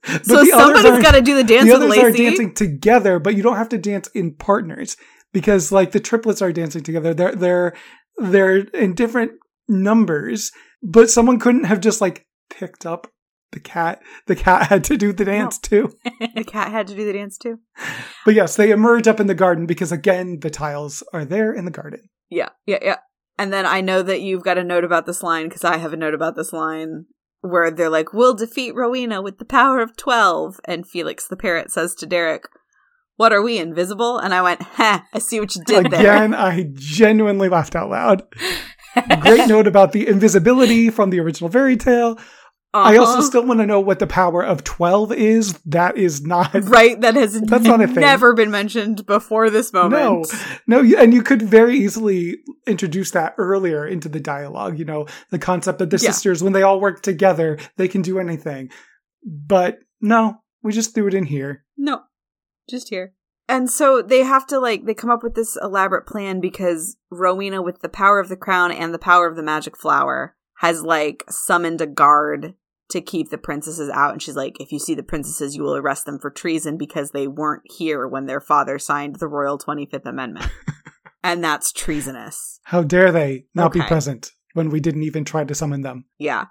but 0.01 0.25
so 0.25 0.43
somebody's 0.43 1.01
got 1.01 1.13
to 1.13 1.21
do 1.21 1.35
the 1.35 1.45
dance 1.45 1.69
the 1.69 1.75
others 1.75 1.97
are 1.97 2.11
dancing 2.11 2.53
together, 2.53 3.17
but 3.17 3.33
you 3.33 3.41
don't 3.41 3.55
have 3.55 3.69
to 3.69 3.77
dance 3.77 4.09
in 4.09 4.35
partners 4.35 4.97
because 5.31 5.71
like 5.71 5.93
the 5.93 6.01
triplets 6.01 6.41
are 6.41 6.51
dancing 6.51 6.83
together. 6.83 7.13
They're 7.13 7.35
they're 7.35 7.73
they're 8.17 8.57
in 8.57 8.95
different 8.95 9.31
numbers, 9.69 10.51
but 10.83 11.09
someone 11.09 11.39
couldn't 11.39 11.63
have 11.63 11.79
just 11.79 12.01
like 12.01 12.25
picked 12.49 12.85
up 12.85 13.07
the 13.51 13.59
cat. 13.59 14.01
The 14.25 14.35
cat 14.35 14.67
had 14.67 14.83
to 14.85 14.97
do 14.97 15.13
the 15.13 15.25
dance 15.25 15.57
too. 15.57 15.95
the 16.35 16.43
cat 16.43 16.71
had 16.71 16.87
to 16.87 16.95
do 16.95 17.05
the 17.05 17.13
dance 17.13 17.37
too. 17.37 17.59
But 18.25 18.35
yes, 18.35 18.55
they 18.55 18.71
emerge 18.71 19.07
up 19.07 19.19
in 19.19 19.27
the 19.27 19.35
garden 19.35 19.65
because 19.65 19.91
again 19.91 20.39
the 20.41 20.49
tiles 20.49 21.03
are 21.13 21.25
there 21.25 21.53
in 21.53 21.65
the 21.65 21.71
garden. 21.71 22.09
Yeah, 22.29 22.49
yeah, 22.65 22.79
yeah. 22.81 22.97
And 23.37 23.53
then 23.53 23.65
I 23.65 23.81
know 23.81 24.01
that 24.01 24.21
you've 24.21 24.43
got 24.43 24.57
a 24.57 24.63
note 24.63 24.83
about 24.83 25.05
this 25.05 25.23
line 25.23 25.47
because 25.47 25.63
I 25.63 25.77
have 25.77 25.93
a 25.93 25.97
note 25.97 26.13
about 26.13 26.35
this 26.35 26.51
line 26.51 27.05
where 27.41 27.71
they're 27.71 27.89
like, 27.89 28.13
"We'll 28.13 28.33
defeat 28.33 28.75
Rowena 28.75 29.21
with 29.21 29.37
the 29.37 29.45
power 29.45 29.79
of 29.79 29.95
12. 29.95 30.59
And 30.65 30.87
Felix 30.87 31.27
the 31.27 31.37
parrot 31.37 31.71
says 31.71 31.93
to 31.95 32.05
Derek, 32.05 32.47
"What 33.15 33.31
are 33.31 33.41
we 33.41 33.59
invisible?" 33.59 34.17
And 34.17 34.33
I 34.33 34.41
went, 34.41 34.61
"Ha! 34.63 35.05
I 35.13 35.19
see 35.19 35.39
what 35.39 35.55
you 35.55 35.63
did 35.65 35.91
there." 35.91 35.99
Again, 35.99 36.33
I 36.33 36.71
genuinely 36.73 37.47
laughed 37.47 37.75
out 37.75 37.89
loud. 37.89 38.23
Great 39.21 39.47
note 39.47 39.67
about 39.67 39.91
the 39.91 40.07
invisibility 40.07 40.89
from 40.89 41.11
the 41.11 41.19
original 41.19 41.49
fairy 41.49 41.77
tale. 41.77 42.17
I 42.73 42.97
also 42.97 43.13
Uh-huh. 43.13 43.21
still 43.21 43.45
want 43.45 43.59
to 43.61 43.65
know 43.65 43.79
what 43.79 43.99
the 43.99 44.05
power 44.07 44.43
of 44.43 44.63
12 44.63 45.11
is. 45.13 45.53
That 45.65 45.97
is 45.97 46.21
not 46.25 46.51
right 46.69 46.99
that 47.01 47.15
has 47.15 47.39
That's 47.45 47.63
not 47.63 47.81
a 47.81 47.87
thing. 47.87 48.01
never 48.01 48.33
been 48.33 48.51
mentioned 48.51 49.05
before 49.05 49.49
this 49.49 49.71
moment. 49.73 50.31
no, 50.67 50.81
you, 50.81 50.97
and 50.97 51.13
you 51.13 51.23
could 51.23 51.41
very 51.41 51.77
easily 51.77 52.37
introduce 52.67 53.11
that 53.11 53.33
earlier 53.37 53.87
into 53.87 54.09
the 54.09 54.19
dialogue. 54.19 54.77
You 54.77 54.85
know, 54.85 55.07
the 55.31 55.39
concept 55.39 55.79
that 55.79 55.89
the 55.89 55.97
Yeah. 55.97 56.11
sisters, 56.11 56.43
when 56.43 56.53
they 56.53 56.61
all 56.61 56.79
work 56.79 57.01
together, 57.01 57.57
they 57.77 57.87
can 57.87 58.01
do 58.01 58.19
anything. 58.19 58.69
But 59.25 59.79
no, 60.01 60.41
we 60.61 60.71
just 60.73 60.93
threw 60.93 61.07
it 61.07 61.13
in 61.13 61.25
here. 61.25 61.63
No, 61.77 62.01
just 62.69 62.89
here. 62.89 63.13
And 63.49 63.69
so 63.69 64.01
they 64.01 64.23
have 64.23 64.45
to 64.47 64.59
like 64.59 64.85
they 64.85 64.93
come 64.93 65.09
up 65.09 65.23
with 65.23 65.35
this 65.35 65.57
elaborate 65.61 66.05
plan 66.05 66.41
because 66.41 66.97
Rowena, 67.09 67.61
with 67.61 67.79
the 67.81 67.89
power 67.89 68.19
of 68.19 68.27
the 68.29 68.35
crown 68.35 68.71
and 68.71 68.93
the 68.93 68.99
power 68.99 69.25
of 69.27 69.35
the 69.37 69.43
magic 69.43 69.77
flower, 69.77 70.35
has 70.57 70.81
like 70.81 71.23
summoned 71.29 71.81
a 71.81 71.87
guard 71.87 72.53
to 72.89 73.01
keep 73.01 73.29
the 73.29 73.37
princesses 73.37 73.89
out. 73.89 74.13
And 74.13 74.21
she's 74.21 74.35
like, 74.35 74.59
if 74.59 74.71
you 74.71 74.79
see 74.79 74.95
the 74.95 75.03
princesses, 75.03 75.55
you 75.55 75.63
will 75.63 75.75
arrest 75.75 76.05
them 76.05 76.19
for 76.19 76.29
treason 76.29 76.77
because 76.77 77.11
they 77.11 77.27
weren't 77.27 77.63
here 77.65 78.07
when 78.07 78.25
their 78.25 78.39
father 78.39 78.79
signed 78.79 79.17
the 79.17 79.27
Royal 79.27 79.57
25th 79.57 80.05
Amendment. 80.05 80.49
and 81.23 81.43
that's 81.43 81.71
treasonous. 81.71 82.59
How 82.63 82.83
dare 82.83 83.11
they 83.11 83.45
not 83.53 83.73
be 83.73 83.81
present 83.81 84.31
when 84.53 84.69
we 84.69 84.79
didn't 84.79 85.03
even 85.03 85.25
try 85.25 85.43
to 85.43 85.55
summon 85.55 85.81
them? 85.81 86.05
Yeah. 86.17 86.45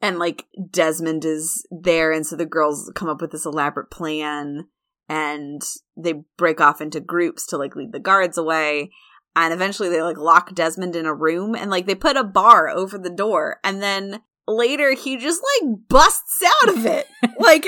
And 0.00 0.18
like 0.18 0.46
Desmond 0.70 1.24
is 1.24 1.66
there, 1.70 2.10
and 2.10 2.26
so 2.26 2.34
the 2.34 2.46
girls 2.46 2.90
come 2.94 3.08
up 3.08 3.20
with 3.20 3.32
this 3.32 3.44
elaborate 3.44 3.90
plan 3.90 4.68
and 5.10 5.60
they 5.96 6.22
break 6.38 6.60
off 6.60 6.80
into 6.80 7.00
groups 7.00 7.44
to 7.48 7.58
like 7.58 7.76
lead 7.76 7.92
the 7.92 8.00
guards 8.00 8.38
away. 8.38 8.92
And 9.36 9.54
eventually 9.54 9.88
they 9.88 10.02
like 10.02 10.16
lock 10.16 10.54
Desmond 10.54 10.96
in 10.96 11.06
a 11.06 11.14
room 11.14 11.54
and 11.54 11.70
like 11.70 11.86
they 11.86 11.94
put 11.94 12.16
a 12.16 12.24
bar 12.24 12.68
over 12.68 12.98
the 12.98 13.10
door. 13.10 13.58
And 13.62 13.82
then 13.82 14.20
later 14.46 14.92
he 14.94 15.16
just 15.16 15.42
like 15.62 15.88
busts 15.88 16.42
out 16.44 16.76
of 16.76 16.86
it. 16.86 17.06
like, 17.38 17.66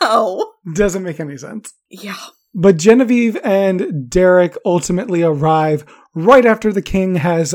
how? 0.00 0.52
Doesn't 0.74 1.02
make 1.02 1.20
any 1.20 1.36
sense. 1.36 1.74
Yeah. 1.90 2.16
But 2.54 2.76
Genevieve 2.76 3.36
and 3.44 4.08
Derek 4.08 4.56
ultimately 4.64 5.22
arrive 5.22 5.84
right 6.14 6.46
after 6.46 6.72
the 6.72 6.82
king 6.82 7.16
has 7.16 7.54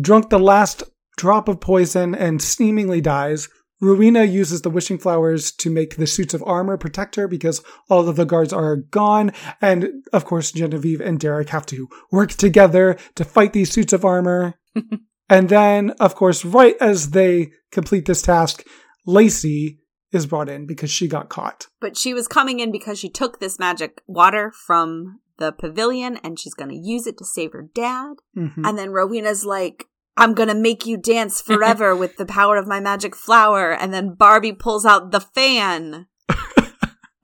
drunk 0.00 0.30
the 0.30 0.38
last 0.38 0.82
drop 1.16 1.48
of 1.48 1.60
poison 1.60 2.14
and 2.14 2.40
seemingly 2.40 3.00
dies. 3.00 3.48
Rowena 3.80 4.24
uses 4.24 4.62
the 4.62 4.70
wishing 4.70 4.98
flowers 4.98 5.50
to 5.52 5.70
make 5.70 5.96
the 5.96 6.06
suits 6.06 6.34
of 6.34 6.42
armor 6.44 6.76
protect 6.76 7.16
her 7.16 7.26
because 7.26 7.62
all 7.88 8.08
of 8.08 8.16
the 8.16 8.26
guards 8.26 8.52
are 8.52 8.76
gone. 8.76 9.32
And 9.60 10.04
of 10.12 10.24
course, 10.24 10.52
Genevieve 10.52 11.00
and 11.00 11.18
Derek 11.18 11.48
have 11.48 11.66
to 11.66 11.88
work 12.12 12.30
together 12.32 12.96
to 13.14 13.24
fight 13.24 13.52
these 13.52 13.70
suits 13.70 13.92
of 13.92 14.04
armor. 14.04 14.54
and 15.30 15.48
then, 15.48 15.90
of 16.00 16.14
course, 16.14 16.44
right 16.44 16.76
as 16.80 17.10
they 17.10 17.52
complete 17.70 18.06
this 18.06 18.22
task, 18.22 18.66
Lacey 19.06 19.78
is 20.12 20.26
brought 20.26 20.48
in 20.48 20.66
because 20.66 20.90
she 20.90 21.08
got 21.08 21.28
caught. 21.28 21.68
But 21.80 21.96
she 21.96 22.12
was 22.12 22.28
coming 22.28 22.60
in 22.60 22.72
because 22.72 22.98
she 22.98 23.08
took 23.08 23.40
this 23.40 23.58
magic 23.58 24.02
water 24.06 24.52
from 24.66 25.20
the 25.38 25.52
pavilion 25.52 26.18
and 26.22 26.38
she's 26.38 26.54
going 26.54 26.70
to 26.70 26.76
use 26.76 27.06
it 27.06 27.16
to 27.18 27.24
save 27.24 27.52
her 27.52 27.66
dad. 27.74 28.14
Mhm. 28.36 28.66
And 28.66 28.76
then 28.78 28.90
Rowena's 28.90 29.44
like, 29.44 29.86
I'm 30.20 30.34
gonna 30.34 30.54
make 30.54 30.86
you 30.86 30.96
dance 30.96 31.40
forever 31.46 31.96
with 31.96 32.16
the 32.16 32.26
power 32.26 32.56
of 32.56 32.66
my 32.66 32.78
magic 32.80 33.16
flower. 33.16 33.72
And 33.72 33.92
then 33.92 34.14
Barbie 34.14 34.52
pulls 34.52 34.86
out 34.86 35.10
the 35.10 35.20
fan 35.20 36.06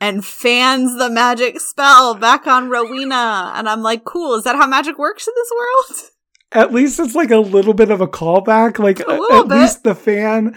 and 0.01 0.25
fans 0.25 0.97
the 0.99 1.09
magic 1.11 1.61
spell 1.61 2.15
back 2.15 2.47
on 2.47 2.69
Rowena. 2.71 3.53
And 3.55 3.69
I'm 3.69 3.83
like, 3.83 4.05
cool, 4.05 4.35
is 4.35 4.45
that 4.45 4.57
how 4.57 4.67
magic 4.67 4.99
works 4.99 5.29
in 5.29 5.35
this 5.37 5.51
world? 5.57 6.11
At 6.53 6.73
least 6.73 6.99
it's 7.01 7.15
like 7.15 7.31
a 7.31 7.39
little 7.39 7.75
bit 7.75 7.91
of 7.91 8.01
a 8.01 8.07
callback. 8.07 8.79
Like 8.79 9.01
A 9.01 9.07
a- 9.07 9.19
little 9.19 9.43
at 9.43 9.49
bit. 9.49 9.59
least 9.59 9.83
the 9.85 9.95
fan 9.95 10.57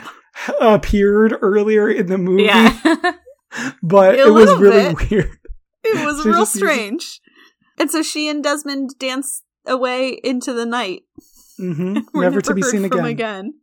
appeared 0.62 1.36
earlier 1.42 1.90
in 1.90 2.08
the 2.08 2.18
movie, 2.18 2.44
Yeah. 2.44 2.78
but 3.84 4.16
A 4.16 4.28
it 4.28 4.32
was 4.34 4.56
really 4.60 4.94
bit. 4.94 5.10
weird. 5.12 5.38
It 5.84 6.06
was 6.06 6.22
She 6.22 6.30
real 6.30 6.40
just 6.40 6.56
uses- 6.56 6.70
strange. 6.70 7.22
And 7.78 7.90
so 7.90 8.02
she 8.04 8.30
and 8.30 8.44
Desmond 8.44 8.92
dance 9.00 9.44
away 9.66 10.20
into 10.24 10.54
the 10.54 10.66
night. 10.66 11.04
hmm 11.74 12.00
We're 12.14 12.24
Never 12.24 12.42
to 12.42 12.54
be 12.54 12.62
heard 12.62 12.72
seen 12.72 12.90
from 12.90 13.06
again. 13.06 13.54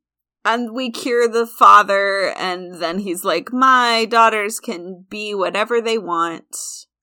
And 0.44 0.72
we 0.74 0.92
cure 0.92 1.26
the 1.26 1.46
father, 1.46 2.32
and 2.36 2.80
then 2.80 3.00
he's 3.00 3.24
like, 3.24 3.52
My 3.52 4.04
daughters 4.08 4.60
can 4.60 5.04
be 5.10 5.34
whatever 5.34 5.80
they 5.80 5.98
want. 5.98 6.44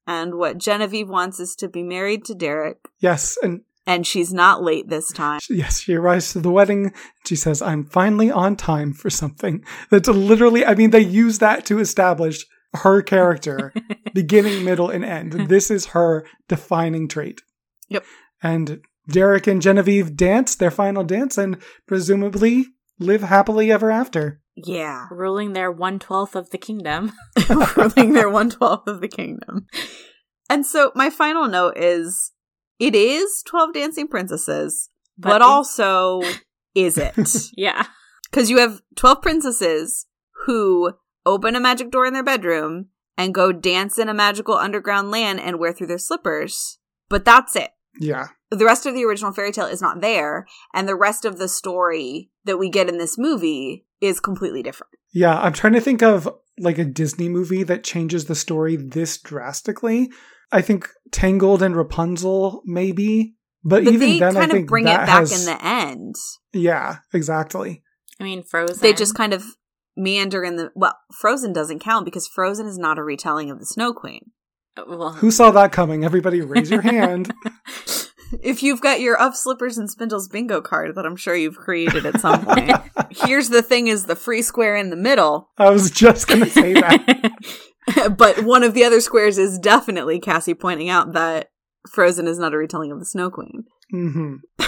And 0.07 0.35
what 0.35 0.57
Genevieve 0.57 1.09
wants 1.09 1.39
is 1.39 1.55
to 1.57 1.67
be 1.67 1.83
married 1.83 2.23
to 2.25 2.35
Derek. 2.35 2.77
Yes, 2.99 3.37
and 3.43 3.61
And 3.85 4.07
she's 4.07 4.33
not 4.33 4.63
late 4.63 4.87
this 4.87 5.11
time. 5.11 5.39
yes, 5.49 5.81
she 5.81 5.93
arrives 5.95 6.31
to 6.33 6.39
the 6.39 6.51
wedding. 6.51 6.93
She 7.25 7.35
says, 7.35 7.61
"I'm 7.61 7.85
finally 7.85 8.31
on 8.31 8.55
time 8.55 8.93
for 8.93 9.09
something." 9.09 9.63
That's 9.89 10.07
literally. 10.07 10.65
I 10.65 10.75
mean, 10.75 10.91
they 10.91 11.01
use 11.01 11.39
that 11.39 11.65
to 11.65 11.79
establish 11.79 12.45
her 12.75 13.01
character, 13.01 13.73
beginning, 14.13 14.63
middle, 14.63 14.89
and 14.89 15.03
end. 15.05 15.33
This 15.49 15.69
is 15.69 15.87
her 15.87 16.25
defining 16.47 17.07
trait. 17.09 17.41
Yep. 17.89 18.05
And 18.41 18.81
Derek 19.07 19.47
and 19.47 19.61
Genevieve 19.61 20.15
dance 20.15 20.55
their 20.55 20.71
final 20.71 21.03
dance, 21.03 21.37
and 21.37 21.57
presumably 21.87 22.67
live 22.99 23.21
happily 23.21 23.71
ever 23.71 23.91
after. 23.91 24.41
Yeah. 24.55 25.07
Ruling 25.11 25.53
their 25.53 25.71
one 25.71 25.99
twelfth 25.99 26.35
of 26.35 26.49
the 26.51 26.57
kingdom. 26.57 27.11
Ruling 27.75 28.13
their 28.13 28.29
one 28.29 28.49
twelfth 28.49 28.87
of 28.87 29.01
the 29.01 29.07
kingdom. 29.07 29.67
And 30.49 30.65
so 30.65 30.91
my 30.95 31.09
final 31.09 31.47
note 31.47 31.77
is 31.77 32.31
it 32.79 32.95
is 32.95 33.43
12 33.47 33.73
Dancing 33.73 34.07
Princesses, 34.07 34.89
but, 35.17 35.29
But 35.29 35.41
also, 35.41 36.21
is 36.75 36.97
it? 36.97 37.15
Yeah. 37.55 37.85
Because 38.29 38.49
you 38.49 38.57
have 38.59 38.81
12 38.95 39.21
princesses 39.21 40.05
who 40.45 40.93
open 41.25 41.55
a 41.55 41.59
magic 41.59 41.91
door 41.91 42.05
in 42.05 42.13
their 42.13 42.23
bedroom 42.23 42.87
and 43.17 43.33
go 43.33 43.51
dance 43.51 43.97
in 43.97 44.09
a 44.09 44.13
magical 44.13 44.55
underground 44.55 45.11
land 45.11 45.39
and 45.39 45.59
wear 45.59 45.71
through 45.71 45.87
their 45.87 45.97
slippers. 45.97 46.79
But 47.09 47.25
that's 47.25 47.55
it. 47.55 47.71
Yeah. 47.99 48.27
The 48.55 48.65
rest 48.65 48.85
of 48.85 48.93
the 48.93 49.03
original 49.05 49.31
fairy 49.33 49.51
tale 49.51 49.65
is 49.65 49.81
not 49.81 50.01
there, 50.01 50.45
and 50.73 50.87
the 50.87 50.95
rest 50.95 51.25
of 51.25 51.37
the 51.37 51.47
story 51.47 52.29
that 52.45 52.57
we 52.57 52.69
get 52.69 52.89
in 52.89 52.97
this 52.97 53.17
movie 53.17 53.85
is 54.01 54.19
completely 54.19 54.61
different. 54.63 54.91
Yeah, 55.13 55.37
I'm 55.39 55.53
trying 55.53 55.73
to 55.73 55.81
think 55.81 56.01
of 56.03 56.27
like 56.59 56.77
a 56.77 56.85
Disney 56.85 57.29
movie 57.29 57.63
that 57.63 57.83
changes 57.83 58.25
the 58.25 58.35
story 58.35 58.75
this 58.75 59.17
drastically. 59.17 60.11
I 60.51 60.61
think 60.61 60.87
Tangled 61.11 61.63
and 61.63 61.75
Rapunzel, 61.75 62.61
maybe. 62.65 63.35
But, 63.63 63.85
But 63.85 63.93
even 63.93 64.09
they 64.09 64.19
then, 64.19 64.35
I 64.37 64.41
kind 64.41 64.51
think 64.51 64.63
of 64.65 64.69
bring 64.69 64.83
it 64.87 64.97
back 64.97 65.07
has- 65.09 65.47
in 65.47 65.51
the 65.51 65.65
end. 65.65 66.15
Yeah, 66.51 66.97
exactly. 67.13 67.81
I 68.19 68.23
mean, 68.23 68.43
Frozen. 68.43 68.81
They 68.81 68.93
just 68.93 69.15
kind 69.15 69.33
of 69.33 69.43
meander 69.95 70.43
in 70.43 70.57
the. 70.57 70.71
Well, 70.75 70.97
Frozen 71.19 71.53
doesn't 71.53 71.79
count 71.79 72.05
because 72.05 72.27
Frozen 72.27 72.67
is 72.67 72.77
not 72.77 72.99
a 72.99 73.03
retelling 73.03 73.49
of 73.49 73.59
the 73.59 73.65
Snow 73.65 73.93
Queen. 73.93 74.31
Uh, 74.75 74.83
well, 74.87 75.13
Who 75.13 75.31
saw 75.31 75.49
that 75.51 75.71
coming? 75.71 76.03
Everybody 76.03 76.41
raise 76.41 76.69
your 76.69 76.81
hand. 76.93 77.33
If 78.41 78.63
you've 78.63 78.81
got 78.81 79.01
your 79.01 79.15
Of 79.19 79.35
Slippers 79.35 79.77
and 79.77 79.89
Spindles 79.89 80.27
bingo 80.27 80.61
card 80.61 80.95
that 80.95 81.05
I'm 81.05 81.15
sure 81.15 81.35
you've 81.35 81.57
created 81.57 82.05
at 82.05 82.19
some 82.19 82.45
point, 82.45 82.71
here's 83.09 83.49
the 83.49 83.61
thing 83.61 83.87
is 83.87 84.05
the 84.05 84.15
free 84.15 84.41
square 84.41 84.75
in 84.75 84.89
the 84.89 84.95
middle, 84.95 85.49
I 85.57 85.69
was 85.69 85.91
just 85.91 86.27
going 86.27 86.41
to 86.41 86.49
say 86.49 86.73
that. 86.73 87.31
but 88.17 88.43
one 88.43 88.63
of 88.63 88.73
the 88.73 88.83
other 88.83 89.01
squares 89.01 89.37
is 89.37 89.59
definitely 89.59 90.19
Cassie 90.19 90.53
pointing 90.53 90.89
out 90.89 91.13
that 91.13 91.49
Frozen 91.91 92.27
is 92.27 92.39
not 92.39 92.53
a 92.53 92.57
retelling 92.57 92.91
of 92.91 92.99
the 92.99 93.05
Snow 93.05 93.29
Queen. 93.29 93.65
hmm 93.91 94.35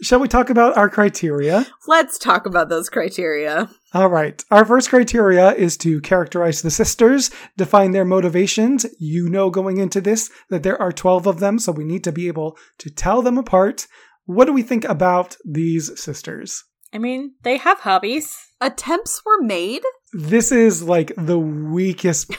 Shall 0.00 0.20
we 0.20 0.28
talk 0.28 0.48
about 0.48 0.76
our 0.76 0.88
criteria? 0.88 1.66
Let's 1.88 2.18
talk 2.18 2.46
about 2.46 2.68
those 2.68 2.88
criteria. 2.88 3.68
All 3.92 4.08
right. 4.08 4.44
Our 4.48 4.64
first 4.64 4.90
criteria 4.90 5.52
is 5.54 5.76
to 5.78 6.00
characterize 6.00 6.62
the 6.62 6.70
sisters, 6.70 7.32
define 7.56 7.90
their 7.90 8.04
motivations. 8.04 8.86
You 9.00 9.28
know 9.28 9.50
going 9.50 9.78
into 9.78 10.00
this 10.00 10.30
that 10.50 10.62
there 10.62 10.80
are 10.80 10.92
12 10.92 11.26
of 11.26 11.40
them, 11.40 11.58
so 11.58 11.72
we 11.72 11.84
need 11.84 12.04
to 12.04 12.12
be 12.12 12.28
able 12.28 12.56
to 12.78 12.90
tell 12.90 13.22
them 13.22 13.38
apart. 13.38 13.88
What 14.24 14.44
do 14.44 14.52
we 14.52 14.62
think 14.62 14.84
about 14.84 15.36
these 15.44 16.00
sisters? 16.00 16.62
I 16.92 16.98
mean, 16.98 17.34
they 17.42 17.56
have 17.56 17.80
hobbies. 17.80 18.36
Attempts 18.60 19.22
were 19.24 19.42
made. 19.42 19.82
This 20.12 20.52
is 20.52 20.82
like 20.82 21.12
the 21.16 21.38
weakest 21.38 22.30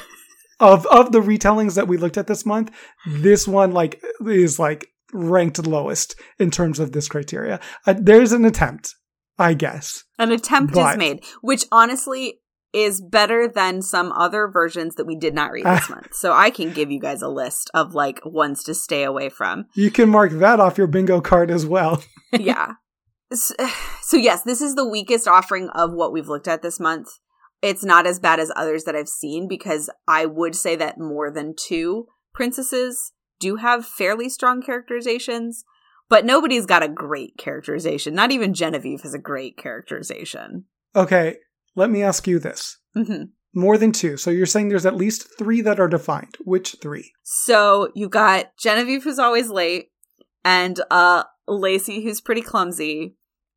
of 0.62 0.86
of 0.88 1.12
the 1.12 1.22
retellings 1.22 1.76
that 1.76 1.88
we 1.88 1.98
looked 1.98 2.18
at 2.18 2.28
this 2.28 2.46
month. 2.46 2.72
This 3.06 3.48
one 3.48 3.74
like 3.74 4.02
is 4.26 4.60
like 4.60 4.88
ranked 5.14 5.66
lowest 5.66 6.16
in 6.38 6.52
terms 6.52 6.80
of 6.80 6.92
this 6.92 7.08
criteria. 7.08 7.60
Uh, 7.88 7.96
there's 8.00 8.32
an 8.32 8.46
attempt, 8.46 8.94
I 9.38 9.54
guess. 9.54 10.04
An 10.18 10.32
attempt 10.32 10.74
But- 10.74 10.92
is 10.94 10.98
made, 10.98 11.24
which 11.42 11.66
honestly 11.72 12.42
is 12.72 13.02
better 13.02 13.48
than 13.48 13.82
some 13.82 14.12
other 14.12 14.48
versions 14.48 14.94
that 14.96 15.08
we 15.08 15.16
did 15.16 15.34
not 15.34 15.52
read 15.52 15.66
this 15.66 15.90
month. 15.90 16.14
So 16.14 16.34
I 16.34 16.52
can 16.52 16.72
give 16.72 16.92
you 16.92 17.00
guys 17.00 17.22
a 17.24 17.28
list 17.28 17.72
of 17.74 17.96
like 17.96 18.20
ones 18.24 18.64
to 18.66 18.76
stay 18.76 19.04
away 19.04 19.30
from. 19.30 19.66
You 19.76 19.90
can 19.90 20.10
mark 20.10 20.32
that 20.34 20.60
off 20.60 20.78
your 20.78 20.86
bingo 20.88 21.20
card 21.22 21.50
as 21.50 21.66
well. 21.66 22.04
yeah. 22.32 22.74
S- 23.32 23.54
So 24.04 24.18
yes, 24.18 24.44
this 24.44 24.60
is 24.62 24.74
the 24.76 24.88
weakest 24.88 25.28
offering 25.28 25.70
of 25.70 25.94
what 25.94 26.12
we've 26.12 26.28
looked 26.28 26.48
at 26.48 26.62
this 26.64 26.80
month. 26.80 27.08
It's 27.62 27.84
not 27.84 28.08
as 28.08 28.20
bad 28.20 28.40
as 28.40 28.52
others 28.56 28.84
that 28.86 28.96
I've 28.96 29.10
seen 29.10 29.48
because 29.48 29.90
I 30.08 30.26
would 30.26 30.56
say 30.56 30.76
that 30.78 30.98
more 31.00 31.32
than 31.32 31.54
two 31.60 32.06
princesses 32.34 33.12
do 33.40 33.58
have 33.58 33.86
fairly 33.86 34.30
strong 34.30 34.62
characterizations, 34.62 35.64
but 36.10 36.26
nobody's 36.26 36.66
got 36.66 36.84
a 36.84 36.88
great 36.90 37.38
characterization. 37.38 38.16
Not 38.16 38.32
even 38.32 38.54
Genevieve 38.54 39.02
has 39.02 39.14
a 39.14 39.20
great 39.20 39.58
characterization. 39.58 40.66
Okay, 40.96 41.38
let 41.76 41.90
me 41.90 42.02
ask 42.04 42.28
you 42.28 42.40
this. 42.40 42.78
hmm 42.94 43.24
More 43.54 43.78
than 43.78 43.92
two. 43.92 44.18
So 44.18 44.32
you're 44.32 44.46
saying 44.46 44.70
there's 44.70 44.86
at 44.86 44.96
least 44.96 45.38
three 45.38 45.62
that 45.62 45.80
are 45.80 45.88
defined. 45.88 46.36
Which 46.44 46.76
three? 46.82 47.12
So 47.24 47.92
you've 47.96 48.12
got 48.12 48.58
Genevieve 48.58 49.04
who's 49.04 49.20
always 49.20 49.50
late, 49.50 49.90
and 50.44 50.80
uh 50.92 51.24
Lacey 51.48 52.04
who's 52.04 52.22
pretty 52.22 52.42
clumsy, 52.42 53.16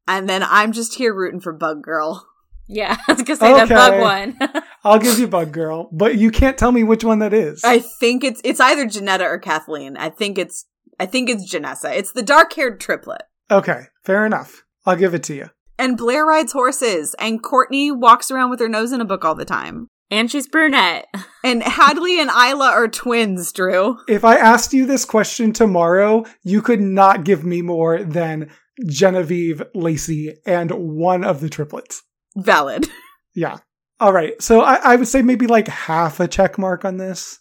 and 0.08 0.28
then 0.28 0.42
I'm 0.42 0.72
just 0.72 0.94
here 0.94 1.14
rooting 1.14 1.40
for 1.40 1.52
Bug 1.52 1.82
Girl. 1.82 2.26
Yeah, 2.68 2.96
I 3.08 3.12
was 3.12 3.22
gonna 3.22 3.36
say 3.38 3.60
the 3.60 3.74
bug 3.74 4.00
one. 4.00 4.62
I'll 4.84 4.98
give 4.98 5.18
you 5.18 5.28
Bug 5.28 5.52
Girl, 5.52 5.88
but 5.92 6.16
you 6.16 6.30
can't 6.30 6.58
tell 6.58 6.72
me 6.72 6.82
which 6.84 7.04
one 7.04 7.18
that 7.20 7.32
is. 7.32 7.62
I 7.64 7.80
think 7.80 8.24
it's 8.24 8.40
it's 8.44 8.60
either 8.60 8.86
Janetta 8.86 9.24
or 9.24 9.38
Kathleen. 9.38 9.96
I 9.96 10.10
think 10.10 10.38
it's 10.38 10.66
I 10.98 11.06
think 11.06 11.28
it's 11.30 11.52
Janessa. 11.52 11.96
It's 11.96 12.12
the 12.12 12.22
dark 12.22 12.52
haired 12.52 12.80
triplet. 12.80 13.22
okay, 13.50 13.86
fair 14.04 14.24
enough. 14.26 14.62
I'll 14.86 14.96
give 14.96 15.14
it 15.14 15.22
to 15.24 15.34
you. 15.34 15.50
And 15.78 15.96
Blair 15.96 16.24
rides 16.24 16.52
horses, 16.52 17.14
and 17.18 17.42
Courtney 17.42 17.90
walks 17.90 18.30
around 18.30 18.50
with 18.50 18.60
her 18.60 18.68
nose 18.68 18.92
in 18.92 19.00
a 19.00 19.04
book 19.04 19.24
all 19.24 19.34
the 19.34 19.44
time. 19.44 19.88
And 20.10 20.30
she's 20.30 20.46
brunette. 20.48 21.06
And 21.44 21.60
Hadley 21.64 22.20
and 22.20 22.30
Isla 22.30 22.68
are 22.70 22.86
twins, 22.86 23.50
Drew. 23.52 23.98
If 24.08 24.24
I 24.24 24.36
asked 24.36 24.72
you 24.72 24.86
this 24.86 25.04
question 25.04 25.52
tomorrow, 25.52 26.24
you 26.44 26.62
could 26.62 26.80
not 26.80 27.24
give 27.24 27.44
me 27.44 27.62
more 27.62 28.04
than 28.04 28.48
Genevieve, 28.86 29.60
Lacey, 29.74 30.36
and 30.46 30.70
one 30.70 31.24
of 31.24 31.40
the 31.40 31.48
triplets. 31.48 32.04
Valid. 32.36 32.88
Yeah. 33.34 33.60
All 33.98 34.12
right. 34.12 34.40
So 34.42 34.60
I, 34.60 34.74
I 34.74 34.96
would 34.96 35.08
say 35.08 35.22
maybe 35.22 35.46
like 35.46 35.66
half 35.66 36.20
a 36.20 36.28
check 36.28 36.58
mark 36.58 36.84
on 36.84 36.98
this. 36.98 37.40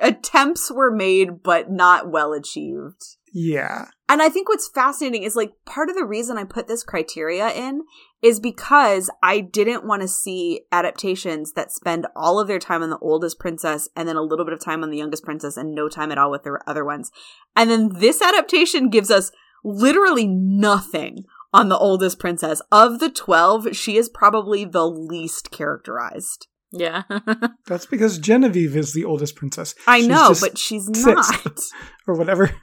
Attempts 0.00 0.70
were 0.70 0.90
made, 0.90 1.42
but 1.42 1.70
not 1.70 2.10
well 2.10 2.32
achieved. 2.32 3.02
Yeah. 3.32 3.86
And 4.08 4.20
I 4.20 4.28
think 4.28 4.48
what's 4.48 4.70
fascinating 4.74 5.22
is 5.22 5.36
like 5.36 5.52
part 5.64 5.88
of 5.88 5.96
the 5.96 6.04
reason 6.04 6.36
I 6.36 6.44
put 6.44 6.68
this 6.68 6.82
criteria 6.82 7.48
in 7.50 7.82
is 8.22 8.40
because 8.40 9.08
I 9.22 9.40
didn't 9.40 9.86
want 9.86 10.02
to 10.02 10.08
see 10.08 10.62
adaptations 10.72 11.52
that 11.52 11.72
spend 11.72 12.06
all 12.16 12.40
of 12.40 12.48
their 12.48 12.58
time 12.58 12.82
on 12.82 12.90
the 12.90 12.98
oldest 12.98 13.38
princess 13.38 13.88
and 13.96 14.08
then 14.08 14.16
a 14.16 14.22
little 14.22 14.44
bit 14.44 14.54
of 14.54 14.64
time 14.64 14.82
on 14.82 14.90
the 14.90 14.98
youngest 14.98 15.24
princess 15.24 15.56
and 15.56 15.74
no 15.74 15.88
time 15.88 16.12
at 16.12 16.18
all 16.18 16.30
with 16.30 16.42
the 16.42 16.60
other 16.66 16.84
ones. 16.84 17.10
And 17.54 17.70
then 17.70 17.90
this 17.94 18.20
adaptation 18.20 18.90
gives 18.90 19.10
us 19.10 19.30
literally 19.64 20.26
nothing 20.26 21.24
on 21.52 21.68
the 21.68 21.78
oldest 21.78 22.18
princess. 22.18 22.62
Of 22.70 22.98
the 22.98 23.10
12, 23.10 23.76
she 23.76 23.96
is 23.96 24.08
probably 24.08 24.64
the 24.64 24.86
least 24.86 25.50
characterized. 25.50 26.46
Yeah. 26.72 27.02
That's 27.66 27.86
because 27.86 28.18
Genevieve 28.18 28.76
is 28.76 28.92
the 28.92 29.04
oldest 29.04 29.36
princess. 29.36 29.74
I 29.86 29.98
She's 29.98 30.08
know, 30.08 30.34
but 30.40 30.58
she's 30.58 30.88
not. 30.88 31.60
or 32.06 32.14
whatever. 32.14 32.54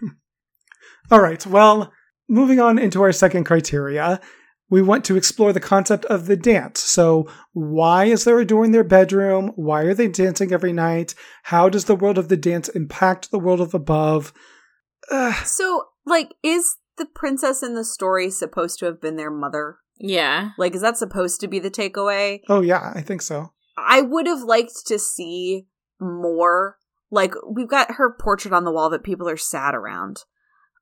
All 1.12 1.22
right. 1.22 1.46
Well, 1.46 1.92
moving 2.30 2.60
on 2.60 2.80
into 2.80 3.02
our 3.02 3.12
second 3.12 3.44
criteria, 3.44 4.20
we 4.70 4.82
want 4.82 5.06
to 5.06 5.16
explore 5.16 5.54
the 5.54 5.60
concept 5.60 6.06
of 6.06 6.26
the 6.26 6.36
dance. 6.36 6.82
So, 6.82 7.30
why 7.54 8.06
is 8.06 8.24
there 8.24 8.40
a 8.40 8.46
door 8.46 8.66
in 8.66 8.72
their 8.72 8.84
bedroom? 8.84 9.54
Why 9.56 9.84
are 9.84 9.94
they 9.94 10.08
dancing 10.08 10.52
every 10.52 10.74
night? 10.74 11.16
How 11.44 11.70
does 11.70 11.86
the 11.86 11.96
world 11.96 12.18
of 12.18 12.28
the 12.28 12.38
dance 12.38 12.68
impact 12.70 13.32
the 13.32 13.40
world 13.40 13.62
of 13.62 13.74
above? 13.74 14.34
Ugh. 15.10 15.46
So, 15.46 15.86
like, 16.06 16.34
is 16.44 16.78
the 16.98 17.06
princess 17.06 17.64
in 17.64 17.76
the 17.76 17.86
story 17.86 18.30
supposed 18.30 18.80
to 18.80 18.86
have 18.86 19.02
been 19.02 19.16
their 19.16 19.32
mother? 19.32 19.78
yeah. 20.00 20.52
Like, 20.58 20.76
is 20.76 20.82
that 20.82 20.98
supposed 20.98 21.42
to 21.42 21.48
be 21.48 21.60
the 21.60 21.72
takeaway? 21.72 22.42
oh, 22.50 22.62
yeah, 22.62 22.92
I 22.94 23.02
think 23.02 23.22
so. 23.22 23.52
I 23.78 24.02
would 24.02 24.28
have 24.28 24.42
liked 24.42 24.86
to 24.88 25.00
see 25.00 25.68
more. 26.00 26.78
Like, 27.10 27.34
we've 27.50 27.70
got 27.70 27.96
her 27.96 28.14
portrait 28.14 28.54
on 28.54 28.64
the 28.64 28.72
wall 28.72 28.90
that 28.90 29.04
people 29.04 29.30
are 29.30 29.38
sad 29.38 29.74
around. 29.74 30.24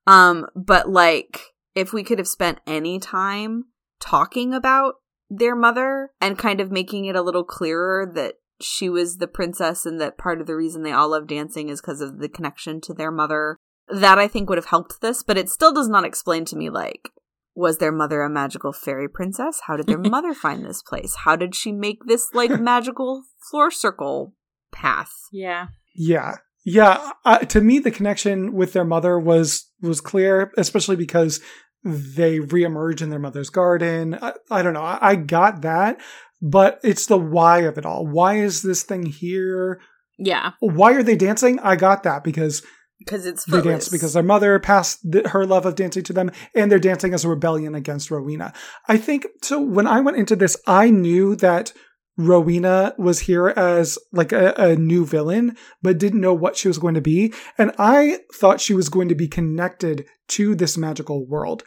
Um, 0.06 0.46
but 0.54 0.88
like, 0.88 1.40
if 1.74 1.92
we 1.92 2.02
could 2.02 2.18
have 2.18 2.28
spent 2.28 2.60
any 2.66 2.98
time 2.98 3.64
talking 4.00 4.54
about 4.54 4.94
their 5.28 5.56
mother 5.56 6.10
and 6.20 6.38
kind 6.38 6.60
of 6.60 6.70
making 6.70 7.06
it 7.06 7.16
a 7.16 7.22
little 7.22 7.44
clearer 7.44 8.10
that 8.14 8.34
she 8.60 8.88
was 8.88 9.18
the 9.18 9.26
princess 9.26 9.84
and 9.84 10.00
that 10.00 10.16
part 10.16 10.40
of 10.40 10.46
the 10.46 10.56
reason 10.56 10.82
they 10.82 10.92
all 10.92 11.10
love 11.10 11.26
dancing 11.26 11.68
is 11.68 11.80
because 11.80 12.00
of 12.00 12.18
the 12.18 12.28
connection 12.28 12.80
to 12.80 12.94
their 12.94 13.10
mother, 13.10 13.58
that 13.88 14.18
I 14.18 14.28
think 14.28 14.48
would 14.48 14.58
have 14.58 14.66
helped 14.66 15.00
this, 15.00 15.22
but 15.22 15.38
it 15.38 15.48
still 15.48 15.72
does 15.72 15.88
not 15.88 16.04
explain 16.04 16.44
to 16.46 16.56
me 16.56 16.70
like, 16.70 17.10
was 17.54 17.78
their 17.78 17.92
mother 17.92 18.22
a 18.22 18.30
magical 18.30 18.72
fairy 18.72 19.08
princess? 19.08 19.60
How 19.66 19.76
did 19.76 19.86
their 19.86 19.98
mother 19.98 20.34
find 20.34 20.64
this 20.64 20.82
place? 20.82 21.14
How 21.24 21.36
did 21.36 21.54
she 21.54 21.72
make 21.72 22.04
this 22.06 22.28
like 22.34 22.50
magical 22.60 23.22
floor 23.50 23.70
circle 23.70 24.34
path? 24.72 25.12
Yeah. 25.32 25.68
Yeah. 25.94 26.36
Yeah, 26.68 27.12
uh, 27.24 27.38
to 27.38 27.60
me 27.60 27.78
the 27.78 27.92
connection 27.92 28.52
with 28.52 28.72
their 28.72 28.84
mother 28.84 29.20
was 29.20 29.70
was 29.80 30.00
clear, 30.00 30.50
especially 30.56 30.96
because 30.96 31.40
they 31.84 32.40
reemerge 32.40 33.00
in 33.00 33.08
their 33.08 33.20
mother's 33.20 33.50
garden. 33.50 34.18
I, 34.20 34.32
I 34.50 34.62
don't 34.62 34.74
know. 34.74 34.82
I, 34.82 34.98
I 35.00 35.14
got 35.14 35.62
that, 35.62 36.00
but 36.42 36.80
it's 36.82 37.06
the 37.06 37.18
why 37.18 37.60
of 37.60 37.78
it 37.78 37.86
all. 37.86 38.04
Why 38.04 38.38
is 38.38 38.62
this 38.62 38.82
thing 38.82 39.06
here? 39.06 39.80
Yeah. 40.18 40.52
Why 40.58 40.94
are 40.94 41.04
they 41.04 41.14
dancing? 41.14 41.60
I 41.60 41.76
got 41.76 42.02
that 42.02 42.24
because 42.24 42.64
Because 42.98 43.26
it's 43.26 43.44
they 43.44 43.60
dance 43.60 43.88
because 43.88 44.14
their 44.14 44.22
mother 44.22 44.58
passed 44.58 44.98
the, 45.04 45.28
her 45.28 45.44
love 45.44 45.66
of 45.66 45.74
dancing 45.74 46.02
to 46.04 46.12
them, 46.12 46.30
and 46.54 46.70
they're 46.70 46.78
dancing 46.78 47.12
as 47.12 47.24
a 47.24 47.28
rebellion 47.28 47.74
against 47.74 48.10
Rowena. 48.10 48.52
I 48.88 48.96
think 48.96 49.26
so. 49.42 49.60
When 49.60 49.86
I 49.86 50.00
went 50.00 50.16
into 50.16 50.34
this, 50.34 50.56
I 50.66 50.90
knew 50.90 51.36
that 51.36 51.72
Rowena 52.16 52.94
was 52.96 53.20
here 53.20 53.48
as 53.48 53.98
like 54.12 54.32
a, 54.32 54.54
a 54.56 54.76
new 54.76 55.04
villain, 55.04 55.56
but 55.82 55.98
didn't 55.98 56.22
know 56.22 56.32
what 56.32 56.56
she 56.56 56.68
was 56.68 56.78
going 56.78 56.94
to 56.94 57.02
be, 57.02 57.34
and 57.58 57.72
I 57.78 58.20
thought 58.34 58.60
she 58.60 58.74
was 58.74 58.88
going 58.88 59.08
to 59.10 59.14
be 59.14 59.28
connected 59.28 60.06
to 60.28 60.54
this 60.54 60.78
magical 60.78 61.26
world. 61.26 61.64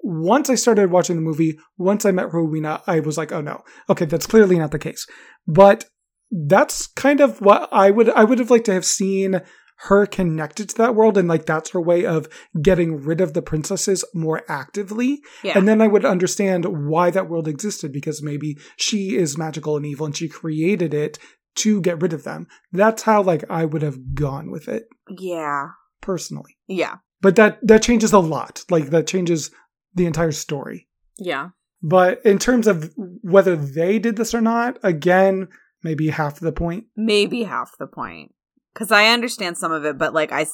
Once 0.00 0.50
I 0.50 0.56
started 0.56 0.90
watching 0.90 1.14
the 1.14 1.22
movie, 1.22 1.58
once 1.78 2.04
I 2.04 2.10
met 2.10 2.32
Rowena, 2.32 2.82
I 2.88 2.98
was 2.98 3.16
like, 3.16 3.30
oh 3.30 3.40
no, 3.40 3.62
okay, 3.88 4.04
that's 4.04 4.26
clearly 4.26 4.58
not 4.58 4.72
the 4.72 4.80
case. 4.80 5.06
But 5.46 5.84
that's 6.32 6.88
kind 6.88 7.20
of 7.20 7.40
what 7.40 7.68
I 7.70 7.90
would 7.90 8.10
I 8.10 8.24
would 8.24 8.40
have 8.40 8.50
liked 8.50 8.66
to 8.66 8.74
have 8.74 8.84
seen 8.84 9.42
her 9.86 10.06
connected 10.06 10.68
to 10.68 10.76
that 10.76 10.94
world 10.94 11.18
and 11.18 11.28
like 11.28 11.44
that's 11.46 11.70
her 11.70 11.80
way 11.80 12.04
of 12.06 12.28
getting 12.60 13.02
rid 13.02 13.20
of 13.20 13.34
the 13.34 13.42
princesses 13.42 14.04
more 14.14 14.42
actively 14.48 15.20
Yeah. 15.42 15.56
and 15.58 15.66
then 15.66 15.80
i 15.80 15.86
would 15.88 16.04
understand 16.04 16.64
why 16.88 17.10
that 17.10 17.28
world 17.28 17.48
existed 17.48 17.92
because 17.92 18.22
maybe 18.22 18.56
she 18.76 19.16
is 19.16 19.36
magical 19.38 19.76
and 19.76 19.84
evil 19.86 20.06
and 20.06 20.16
she 20.16 20.28
created 20.28 20.94
it 20.94 21.18
to 21.56 21.80
get 21.80 22.00
rid 22.00 22.12
of 22.12 22.24
them 22.24 22.46
that's 22.72 23.02
how 23.02 23.22
like 23.22 23.44
i 23.50 23.64
would 23.64 23.82
have 23.82 24.14
gone 24.14 24.50
with 24.50 24.68
it 24.68 24.84
yeah. 25.18 25.68
personally 26.00 26.56
Yeah. 26.68 26.96
but 27.20 27.36
that 27.36 27.58
that 27.66 27.82
changes 27.82 28.12
a 28.12 28.18
lot 28.18 28.64
like 28.70 28.86
that 28.90 29.06
changes 29.06 29.50
the 29.94 30.06
entire 30.06 30.32
story 30.32 30.88
Yeah. 31.18 31.48
but 31.82 32.20
in 32.24 32.38
terms 32.38 32.66
of 32.66 32.90
whether 32.96 33.56
they 33.56 33.98
did 33.98 34.16
this 34.16 34.32
or 34.34 34.40
not 34.40 34.78
again 34.82 35.48
maybe 35.82 36.08
half 36.10 36.38
the 36.40 36.52
point 36.52 36.84
Maybe 36.96 37.42
half 37.42 37.72
the 37.78 37.88
point. 37.88 38.32
Because 38.72 38.90
I 38.90 39.06
understand 39.06 39.58
some 39.58 39.72
of 39.72 39.84
it, 39.84 39.98
but 39.98 40.14
like 40.14 40.32
I, 40.32 40.46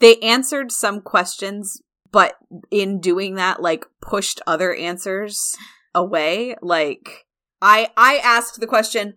they 0.00 0.16
answered 0.18 0.72
some 0.72 1.00
questions, 1.00 1.80
but 2.10 2.34
in 2.70 3.00
doing 3.00 3.36
that, 3.36 3.62
like 3.62 3.86
pushed 4.00 4.40
other 4.46 4.74
answers 4.74 5.54
away. 5.94 6.56
Like 6.62 7.26
I, 7.62 7.90
I 7.96 8.16
asked 8.16 8.60
the 8.60 8.66
question, 8.66 9.14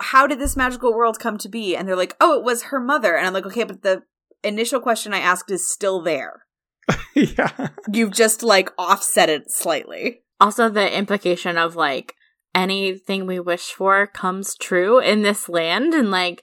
"How 0.00 0.26
did 0.26 0.40
this 0.40 0.56
magical 0.56 0.94
world 0.94 1.20
come 1.20 1.38
to 1.38 1.48
be?" 1.48 1.76
And 1.76 1.86
they're 1.86 1.96
like, 1.96 2.16
"Oh, 2.20 2.38
it 2.38 2.44
was 2.44 2.64
her 2.64 2.80
mother." 2.80 3.16
And 3.16 3.26
I'm 3.26 3.32
like, 3.32 3.46
"Okay, 3.46 3.64
but 3.64 3.82
the 3.82 4.02
initial 4.42 4.80
question 4.80 5.14
I 5.14 5.18
asked 5.18 5.50
is 5.50 5.70
still 5.70 6.02
there. 6.02 6.42
yeah 7.14 7.68
You've 7.92 8.12
just 8.12 8.42
like 8.42 8.70
offset 8.78 9.28
it 9.28 9.50
slightly." 9.50 10.22
Also, 10.40 10.68
the 10.68 10.96
implication 10.96 11.56
of 11.56 11.76
like 11.76 12.14
anything 12.54 13.26
we 13.26 13.38
wish 13.38 13.70
for 13.70 14.06
comes 14.06 14.56
true 14.56 14.98
in 14.98 15.22
this 15.22 15.48
land 15.48 15.94
and 15.94 16.10
like 16.10 16.42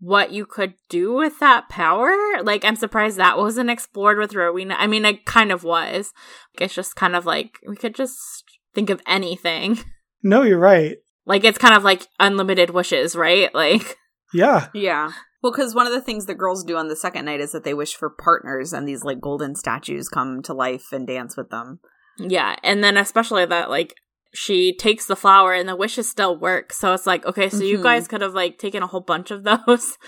what 0.00 0.32
you 0.32 0.46
could 0.46 0.74
do 0.88 1.12
with 1.12 1.38
that 1.38 1.68
power. 1.68 2.12
Like, 2.42 2.64
I'm 2.64 2.76
surprised 2.76 3.18
that 3.18 3.38
wasn't 3.38 3.70
explored 3.70 4.18
with 4.18 4.34
Rowena. 4.34 4.74
I 4.78 4.86
mean, 4.86 5.04
it 5.04 5.26
kind 5.26 5.52
of 5.52 5.62
was. 5.62 6.12
Like, 6.54 6.66
It's 6.66 6.74
just 6.74 6.96
kind 6.96 7.14
of 7.14 7.26
like 7.26 7.58
we 7.66 7.76
could 7.76 7.94
just 7.94 8.44
think 8.74 8.90
of 8.90 9.02
anything. 9.06 9.78
no 10.22 10.42
you're 10.42 10.58
right 10.58 10.96
Like, 11.26 11.44
it's 11.44 11.58
kind 11.58 11.74
of 11.74 11.84
like 11.84 12.06
unlimited 12.18 12.70
wishes, 12.70 13.14
right? 13.14 13.54
Like, 13.60 13.96
yeah 14.32 14.68
Yeah. 14.74 15.12
Well, 15.42 15.52
because 15.52 15.74
one 15.74 15.86
of 15.86 15.92
the 15.92 16.02
things 16.02 16.26
the 16.26 16.34
girls 16.34 16.64
do 16.64 16.76
on 16.76 16.88
the 16.88 16.96
second 16.96 17.24
night 17.24 17.40
is 17.40 17.52
that 17.52 17.64
they 17.64 17.72
wish 17.72 17.94
for 17.94 18.10
partners, 18.10 18.72
and 18.72 18.86
these 18.86 19.04
like 19.04 19.20
golden 19.20 19.54
statues 19.54 20.08
come 20.08 20.42
to 20.42 20.52
life 20.52 20.92
and 20.92 21.06
dance 21.06 21.36
with 21.36 21.48
them. 21.48 21.80
Yeah, 22.18 22.56
and 22.62 22.84
then 22.84 22.98
especially 22.98 23.46
that 23.46 23.70
like 23.70 23.94
she 24.32 24.74
takes 24.76 25.06
the 25.06 25.16
flower 25.16 25.52
and 25.52 25.68
the 25.68 25.76
wishes 25.76 26.08
still 26.08 26.36
work. 26.38 26.72
So 26.72 26.92
it's 26.94 27.06
like, 27.06 27.24
okay, 27.26 27.48
so 27.48 27.62
you 27.64 27.78
Mhm. 27.78 27.82
guys 27.82 28.08
could 28.08 28.20
have 28.20 28.34
like 28.34 28.58
taken 28.58 28.82
a 28.82 28.86
whole 28.86 29.00
bunch 29.00 29.30
of 29.30 29.42
those 29.66 29.98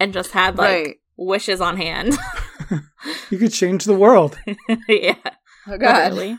and 0.00 0.12
just 0.12 0.32
had 0.32 0.58
like 0.58 0.84
Right. 0.86 0.96
wishes 1.16 1.60
on 1.60 1.76
hand. 1.76 2.18
you 3.30 3.38
could 3.38 3.52
change 3.52 3.84
the 3.84 3.94
world 3.94 4.38
yeah. 4.88 5.16
Oh 5.66 5.72
literally. 5.76 6.38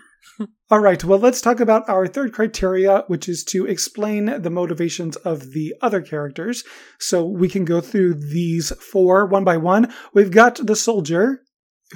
All 0.71 0.79
right, 0.79 1.03
well, 1.03 1.19
let's 1.19 1.41
talk 1.41 1.59
about 1.59 1.87
our 1.89 2.07
third 2.07 2.33
criteria, 2.33 3.03
which 3.07 3.27
is 3.29 3.43
to 3.45 3.65
explain 3.67 4.41
the 4.41 4.49
motivations 4.49 5.15
of 5.17 5.51
the 5.51 5.75
other 5.81 6.01
characters. 6.01 6.63
So 6.99 7.25
we 7.25 7.47
can 7.49 7.63
go 7.65 7.79
through 7.81 8.15
these 8.15 8.71
four 8.77 9.25
one 9.27 9.43
by 9.43 9.57
one. 9.57 9.93
We've 10.13 10.31
got 10.31 10.55
the 10.65 10.75
soldier, 10.75 11.41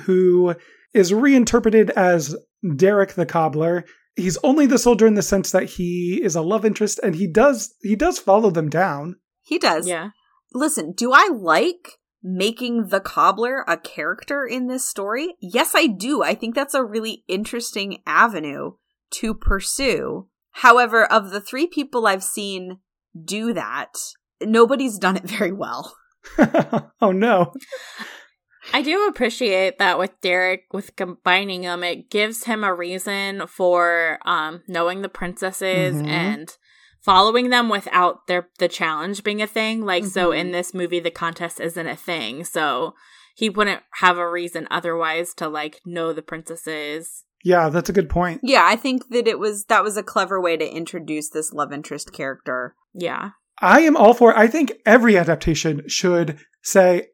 who 0.03 0.53
is 0.93 1.13
reinterpreted 1.13 1.89
as 1.91 2.35
Derek 2.75 3.13
the 3.13 3.25
cobbler. 3.25 3.85
He's 4.15 4.37
only 4.43 4.65
the 4.65 4.77
soldier 4.77 5.07
in 5.07 5.15
the 5.15 5.21
sense 5.21 5.51
that 5.51 5.65
he 5.71 6.21
is 6.23 6.35
a 6.35 6.41
love 6.41 6.65
interest 6.65 6.99
and 7.03 7.15
he 7.15 7.27
does 7.27 7.73
he 7.81 7.95
does 7.95 8.19
follow 8.19 8.49
them 8.49 8.69
down. 8.69 9.15
He 9.41 9.59
does. 9.59 9.87
Yeah. 9.87 10.09
Listen, 10.53 10.93
do 10.93 11.11
I 11.13 11.29
like 11.33 11.99
making 12.23 12.87
the 12.87 12.99
cobbler 12.99 13.63
a 13.67 13.77
character 13.77 14.45
in 14.45 14.67
this 14.67 14.85
story? 14.85 15.35
Yes, 15.39 15.73
I 15.75 15.87
do. 15.87 16.23
I 16.23 16.33
think 16.33 16.55
that's 16.55 16.73
a 16.73 16.83
really 16.83 17.23
interesting 17.27 18.01
avenue 18.07 18.71
to 19.11 19.33
pursue. 19.33 20.27
However, 20.51 21.05
of 21.05 21.31
the 21.31 21.41
three 21.41 21.67
people 21.67 22.07
I've 22.07 22.23
seen 22.23 22.79
do 23.23 23.53
that, 23.53 23.93
nobody's 24.41 24.97
done 24.97 25.17
it 25.17 25.29
very 25.29 25.51
well. 25.51 25.95
oh 27.01 27.11
no. 27.11 27.53
I 28.73 28.81
do 28.81 29.07
appreciate 29.07 29.77
that 29.79 29.97
with 29.99 30.19
Derek, 30.21 30.63
with 30.73 30.95
combining 30.95 31.61
them, 31.61 31.83
it 31.83 32.09
gives 32.09 32.43
him 32.45 32.63
a 32.63 32.73
reason 32.73 33.47
for 33.47 34.19
um, 34.25 34.63
knowing 34.67 35.01
the 35.01 35.09
princesses 35.09 35.95
Mhm. 35.95 36.07
and 36.07 36.57
following 37.01 37.49
them 37.51 37.69
without 37.69 38.27
their 38.27 38.49
the 38.59 38.67
challenge 38.67 39.23
being 39.23 39.41
a 39.41 39.47
thing. 39.47 39.81
Like 39.85 40.05
so, 40.05 40.29
Mhm. 40.31 40.37
in 40.39 40.51
this 40.51 40.73
movie, 40.73 40.99
the 40.99 41.11
contest 41.11 41.59
isn't 41.59 41.87
a 41.87 41.95
thing, 41.95 42.43
so 42.43 42.95
he 43.35 43.49
wouldn't 43.49 43.83
have 43.99 44.17
a 44.17 44.29
reason 44.29 44.67
otherwise 44.71 45.33
to 45.35 45.47
like 45.47 45.79
know 45.85 46.11
the 46.13 46.21
princesses. 46.21 47.23
Yeah, 47.43 47.69
that's 47.69 47.89
a 47.89 47.93
good 47.93 48.09
point. 48.09 48.41
Yeah, 48.43 48.63
I 48.65 48.75
think 48.75 49.09
that 49.09 49.27
it 49.27 49.37
was 49.39 49.65
that 49.65 49.83
was 49.83 49.97
a 49.97 50.03
clever 50.03 50.41
way 50.41 50.57
to 50.57 50.67
introduce 50.67 51.29
this 51.29 51.53
love 51.53 51.71
interest 51.71 52.11
character. 52.11 52.75
Yeah, 52.93 53.31
I 53.61 53.81
am 53.81 53.95
all 53.95 54.13
for 54.15 54.35
I 54.37 54.47
think 54.47 54.73
every 54.85 55.15
adaptation 55.17 55.87
should 55.87 56.39
say 56.63 57.09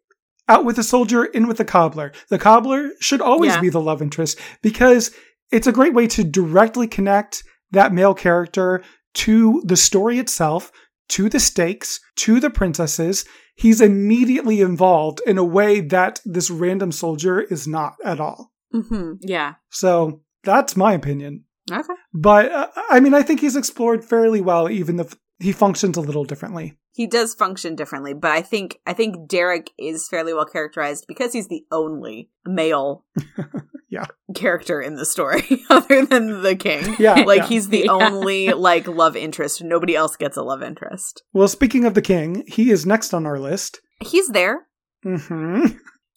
out 0.52 0.66
with 0.66 0.76
the 0.76 0.84
soldier, 0.84 1.24
in 1.26 1.47
with 1.47 1.58
the 1.58 1.66
cobbler. 1.66 2.12
The 2.30 2.38
cobbler 2.38 2.91
should 2.99 3.22
always 3.22 3.54
Yeah. 3.54 3.62
be 3.62 3.70
the 3.70 3.82
love 3.82 4.02
interest 4.02 4.38
because 4.62 5.12
it's 5.52 5.68
a 5.68 5.72
great 5.72 5.93
way 5.93 6.08
to 6.08 6.24
directly 6.24 6.88
connect 6.88 7.43
that 7.72 7.93
male 7.93 8.14
character 8.14 8.84
to 9.14 9.62
the 9.66 9.78
story 9.78 10.20
itself, 10.20 10.72
to 11.10 11.30
the 11.30 11.39
stakes, 11.39 11.99
to 12.18 12.39
the 12.39 12.49
princesses. 12.49 13.26
He's 13.56 13.82
immediately 13.82 14.62
involved 14.62 15.22
in 15.26 15.38
a 15.38 15.43
way 15.58 15.82
that 15.82 16.22
this 16.26 16.49
random 16.49 16.91
soldier 16.91 17.41
is 17.41 17.68
not 17.68 17.93
at 18.04 18.20
all. 18.20 18.52
Mm-hmm. 18.74 19.14
yeah, 19.22 19.56
So 19.70 20.22
that's 20.43 20.76
my 20.78 20.93
opinion. 20.93 21.43
Okay. 21.72 21.93
But 22.14 22.52
uh, 22.52 22.68
I 22.89 22.99
mean, 22.99 23.14
I 23.14 23.22
think 23.24 23.39
he's 23.39 23.56
explored 23.58 24.04
fairly 24.04 24.41
well, 24.41 24.70
even 24.70 24.99
if 24.99 25.16
he 25.39 25.52
functions 25.52 25.97
a 25.97 26.02
little 26.02 26.24
differently. 26.26 26.78
He 26.94 27.08
does 27.08 27.34
function 27.34 27.76
differently, 27.76 28.14
but 28.14 28.32
I 28.32 28.42
think 28.42 28.80
I 28.86 28.94
think 28.94 29.28
Derek 29.28 29.72
is 29.80 30.08
fairly 30.10 30.34
well 30.34 30.46
characterized 30.46 31.06
because 31.08 31.34
he's 31.34 31.48
the 31.48 31.64
only 31.72 32.30
male 32.46 33.06
Yeah. 33.89 34.06
character 34.34 34.80
in 34.82 34.96
the 34.96 35.06
story 35.06 35.44
other 35.70 36.06
than 36.06 36.44
the 36.44 36.56
king. 36.56 36.96
Yeah, 36.98 37.16
Like 37.26 37.39
yeah. 37.42 37.48
he's 37.48 37.68
the 37.70 37.80
Yeah. 37.86 37.92
only 37.92 38.48
like 38.54 38.88
love 38.88 39.16
interest. 39.18 39.62
Nobody 39.64 39.96
else 39.98 40.16
gets 40.16 40.38
a 40.38 40.44
love 40.44 40.64
interest. 40.64 41.24
Well, 41.34 41.48
speaking 41.50 41.84
of 41.86 41.94
the 41.94 42.02
king, 42.02 42.44
he 42.48 42.72
is 42.72 42.86
next 42.86 43.14
on 43.14 43.26
our 43.26 43.38
list. 43.39 43.82
He's 44.02 44.28
there. 44.30 44.68
hmm 45.04 45.66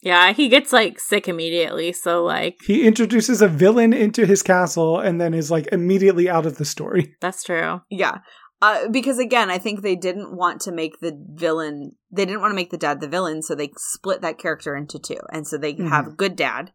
yeah. 0.02 0.34
He 0.34 0.48
gets 0.50 0.70
like 0.72 1.00
sick 1.00 1.28
immediately, 1.28 1.92
so 1.92 2.22
like 2.22 2.58
He 2.66 2.86
introduces 2.86 3.40
a 3.40 3.48
villain 3.48 3.92
into 3.94 4.26
his 4.26 4.42
castle 4.42 5.00
and 5.00 5.18
then 5.20 5.32
is 5.34 5.50
like 5.50 5.66
immediately 5.72 6.28
out 6.28 6.44
of 6.46 6.58
the 6.58 6.64
story. 6.66 7.16
that's 7.22 7.42
true. 7.42 7.80
Yeah. 7.90 8.18
Uh, 8.64 8.88
because 8.88 9.18
again, 9.18 9.50
I 9.50 9.58
think 9.58 9.82
they 9.82 9.96
didn't 9.96 10.34
want 10.36 10.60
to 10.62 10.72
make 10.72 11.00
the 11.00 11.12
villain. 11.34 11.96
They 12.10 12.24
didn't 12.24 12.40
want 12.40 12.52
to 12.52 12.56
make 12.56 12.70
the 12.70 12.78
dad 12.78 13.00
the 13.00 13.08
villain, 13.08 13.42
so 13.42 13.54
they 13.54 13.70
split 13.76 14.22
that 14.22 14.38
character 14.38 14.74
into 14.74 14.98
two, 14.98 15.20
and 15.32 15.46
so 15.46 15.58
they 15.58 15.74
Mhm. 15.74 15.88
have 15.88 16.16
good 16.16 16.34
dad, 16.36 16.72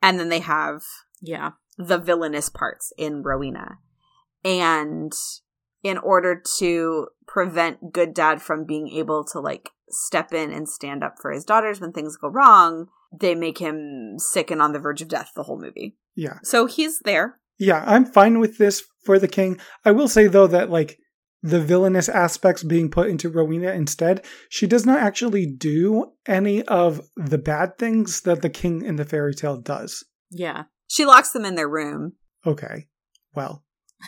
and 0.00 0.18
then 0.18 0.28
they 0.28 0.40
have 0.40 0.82
Yeah, 1.20 1.52
the 1.76 1.98
villainous 1.98 2.48
parts 2.48 2.92
in 2.96 3.22
Rowena. 3.22 3.78
And 4.44 5.12
in 5.82 5.98
order 5.98 6.40
to 6.58 7.08
prevent 7.26 7.92
good 7.92 8.14
dad 8.14 8.40
from 8.40 8.64
being 8.64 8.88
able 8.88 9.24
to 9.32 9.40
like 9.40 9.70
step 9.90 10.32
in 10.32 10.50
and 10.52 10.68
stand 10.68 11.02
up 11.02 11.16
for 11.20 11.30
his 11.32 11.44
daughters 11.44 11.80
when 11.80 11.92
things 11.92 12.16
go 12.16 12.28
wrong, 12.28 12.88
they 13.12 13.34
make 13.34 13.58
him 13.58 14.14
sick 14.18 14.50
and 14.50 14.62
on 14.62 14.72
the 14.72 14.78
verge 14.78 15.02
of 15.02 15.08
death 15.08 15.32
the 15.34 15.42
whole 15.44 15.60
movie. 15.60 15.96
Yeah. 16.14 16.38
So 16.42 16.66
he's 16.66 17.00
there. 17.00 17.38
Yeah, 17.58 17.82
I'm 17.86 18.04
fine 18.04 18.38
with 18.38 18.58
this 18.58 18.82
for 19.04 19.18
the 19.18 19.28
king. 19.28 19.58
I 19.84 19.90
will 19.92 20.08
say 20.08 20.26
though 20.26 20.46
that 20.46 20.70
like 20.70 20.98
the 21.42 21.60
villainous 21.60 22.08
aspects 22.08 22.62
being 22.64 22.90
put 22.90 23.08
into 23.08 23.28
Rowena 23.30 23.72
instead, 23.72 24.24
she 24.48 24.66
does 24.66 24.84
not 24.84 24.98
actually 25.00 25.46
do 25.46 26.12
any 26.26 26.62
of 26.64 27.00
the 27.16 27.38
bad 27.38 27.78
things 27.78 28.22
that 28.22 28.42
the 28.42 28.50
king 28.50 28.82
in 28.84 28.96
the 28.96 29.04
fairy 29.04 29.34
tale 29.34 29.56
does. 29.56 30.04
yeah. 30.30 30.64
She 30.90 31.04
locks 31.04 31.32
them 31.32 31.44
in 31.44 31.54
their 31.54 31.68
room. 31.68 32.14
Okay. 32.46 32.86
Well, 33.34 33.62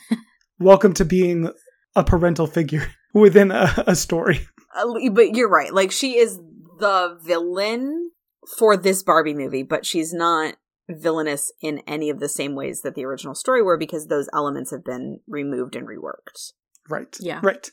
welcome 0.59 0.95
to 0.95 1.05
being 1.05 1.51
a 1.95 2.03
parental 2.03 2.47
figure 2.47 2.87
within 3.15 3.51
a, 3.51 3.85
a 3.87 3.95
story. 3.97 4.47
Uh, 4.73 5.11
But 5.11 5.35
you're 5.35 5.51
right. 5.51 5.75
Like 5.75 5.91
she 5.91 6.17
is 6.17 6.37
the 6.79 7.19
villain 7.25 8.13
for 8.57 8.77
this 8.77 9.03
Barbie 9.03 9.35
movie, 9.35 9.65
but 9.65 9.85
she's 9.85 10.13
not 10.15 10.55
villainous 10.89 11.53
in 11.61 11.81
any 11.89 12.09
of 12.09 12.21
the 12.21 12.29
same 12.29 12.55
ways 12.55 12.83
that 12.83 12.95
the 12.95 13.05
original 13.05 13.35
story 13.35 13.63
were 13.63 13.77
because 13.77 14.07
those 14.07 14.29
elements 14.33 14.71
have 14.71 14.85
been 14.85 15.19
removed 15.27 15.75
and 15.75 15.89
reworked. 15.89 16.53
Right. 16.91 17.17
Yeah. 17.21 17.41
Right. 17.43 17.71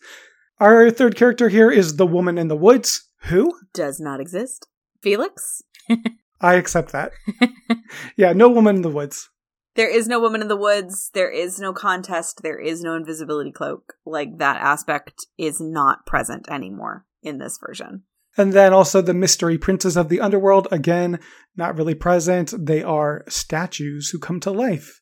Our 0.59 0.89
third 0.91 1.15
character 1.15 1.49
here 1.49 1.69
is 1.69 1.97
the 1.97 2.07
woman 2.07 2.37
in 2.37 2.47
the 2.47 2.55
woods. 2.55 3.09
Who? 3.23 3.53
Does 3.73 3.99
not 3.99 4.19
exist. 4.19 4.67
Felix? 5.01 5.61
I 6.41 6.55
accept 6.55 6.91
that. 6.91 7.11
yeah, 8.15 8.33
no 8.33 8.49
woman 8.49 8.77
in 8.77 8.81
the 8.81 8.89
woods. 8.89 9.29
There 9.75 9.89
is 9.89 10.07
no 10.07 10.19
woman 10.19 10.41
in 10.41 10.47
the 10.47 10.57
woods. 10.57 11.11
There 11.13 11.29
is 11.29 11.59
no 11.59 11.71
contest. 11.71 12.41
There 12.41 12.59
is 12.59 12.81
no 12.81 12.95
invisibility 12.95 13.51
cloak. 13.51 13.93
Like 14.05 14.39
that 14.39 14.57
aspect 14.57 15.27
is 15.37 15.61
not 15.61 16.05
present 16.05 16.49
anymore 16.49 17.05
in 17.21 17.37
this 17.37 17.59
version. 17.63 18.03
And 18.37 18.53
then 18.53 18.73
also 18.73 19.01
the 19.01 19.13
mystery 19.13 19.57
princes 19.57 19.95
of 19.95 20.09
the 20.09 20.19
underworld. 20.19 20.67
Again, 20.71 21.19
not 21.55 21.77
really 21.77 21.95
present. 21.95 22.53
They 22.57 22.81
are 22.81 23.23
statues 23.27 24.09
who 24.09 24.19
come 24.19 24.39
to 24.41 24.51
life. 24.51 24.99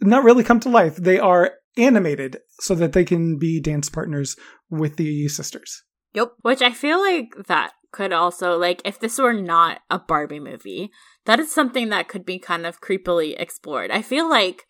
Not 0.00 0.22
really 0.24 0.44
come 0.44 0.60
to 0.60 0.68
life. 0.68 0.96
They 0.96 1.18
are 1.18 1.52
animated 1.76 2.38
so 2.60 2.74
that 2.74 2.92
they 2.92 3.04
can 3.04 3.38
be 3.38 3.60
dance 3.60 3.88
partners 3.88 4.36
with 4.70 4.96
the 4.96 5.28
sisters. 5.28 5.82
Yep. 6.14 6.32
Which 6.42 6.62
I 6.62 6.72
feel 6.72 7.00
like 7.00 7.34
that 7.46 7.72
could 7.92 8.12
also 8.12 8.56
like 8.56 8.82
if 8.84 8.98
this 8.98 9.18
were 9.18 9.32
not 9.32 9.80
a 9.90 9.98
Barbie 9.98 10.40
movie, 10.40 10.90
that 11.26 11.38
is 11.38 11.52
something 11.52 11.90
that 11.90 12.08
could 12.08 12.24
be 12.24 12.38
kind 12.38 12.66
of 12.66 12.80
creepily 12.80 13.34
explored. 13.38 13.90
I 13.90 14.02
feel 14.02 14.28
like 14.28 14.64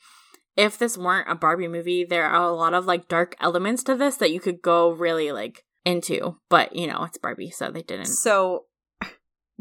if 0.56 0.76
this 0.76 0.98
weren't 0.98 1.30
a 1.30 1.34
Barbie 1.34 1.68
movie, 1.68 2.04
there 2.04 2.26
are 2.26 2.44
a 2.44 2.52
lot 2.52 2.74
of 2.74 2.86
like 2.86 3.08
dark 3.08 3.34
elements 3.40 3.82
to 3.84 3.94
this 3.94 4.16
that 4.16 4.32
you 4.32 4.40
could 4.40 4.60
go 4.62 4.90
really 4.90 5.32
like 5.32 5.64
into. 5.84 6.38
But 6.48 6.76
you 6.76 6.86
know, 6.86 7.04
it's 7.04 7.18
Barbie, 7.18 7.50
so 7.50 7.70
they 7.70 7.82
didn't. 7.82 8.06
So, 8.06 8.66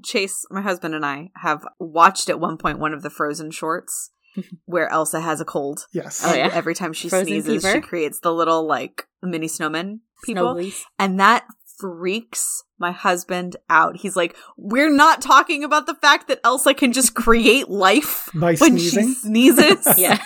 Chase, 0.04 0.46
my 0.50 0.62
husband, 0.62 0.96
and 0.96 1.06
I 1.06 1.30
have 1.42 1.66
watched 1.80 2.30
at 2.30 2.40
one 2.40 2.58
point 2.58 2.80
one 2.80 2.94
of 2.94 3.04
the 3.04 3.10
Frozen 3.10 3.52
shorts 3.52 4.12
where 4.66 4.88
Elsa 4.90 5.22
has 5.22 5.42
a 5.42 5.46
cold. 5.46 5.86
Yes. 5.92 6.22
Oh, 6.26 6.34
yeah. 6.34 6.50
Every 6.54 6.76
time 6.76 6.94
she 6.94 7.10
Frozen 7.10 7.28
sneezes, 7.28 7.64
fever. 7.64 7.76
she 7.76 7.82
creates 7.82 8.20
the 8.20 8.34
little 8.34 8.66
like 8.68 9.08
mini 9.22 9.48
snowmen 9.48 10.00
people. 10.24 10.56
Snowgies. 10.56 10.82
And 11.00 11.20
that 11.20 11.46
freaks 11.80 12.64
my 12.78 12.92
husband 12.92 13.56
out. 13.70 13.98
He's 13.98 14.16
like, 14.16 14.36
We're 14.58 14.94
not 14.94 15.22
talking 15.22 15.64
about 15.64 15.86
the 15.88 15.96
fact 15.96 16.28
that 16.28 16.40
Elsa 16.44 16.74
can 16.74 16.94
just 16.94 17.16
create 17.16 17.70
life 17.70 18.30
By 18.34 18.56
when 18.56 18.78
sneezing. 18.78 19.08
she 19.08 19.14
sneezes. 19.16 19.88
Yeah. 19.98 20.20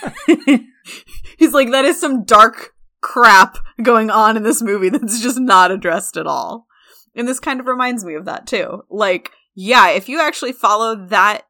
He's 1.37 1.53
like, 1.53 1.71
That 1.71 1.85
is 1.85 1.99
some 1.99 2.23
dark 2.25 2.73
crap 3.01 3.57
going 3.81 4.09
on 4.09 4.35
in 4.37 4.43
this 4.43 4.61
movie 4.61 4.89
that's 4.89 5.21
just 5.21 5.39
not 5.39 5.71
addressed 5.71 6.17
at 6.17 6.27
all. 6.27 6.67
And 7.15 7.27
this 7.27 7.39
kind 7.39 7.59
of 7.59 7.67
reminds 7.67 8.03
me 8.03 8.15
of 8.15 8.25
that 8.25 8.47
too. 8.47 8.83
Like, 8.89 9.31
yeah, 9.55 9.89
if 9.91 10.09
you 10.09 10.19
actually 10.19 10.51
follow 10.51 10.95
that 11.07 11.43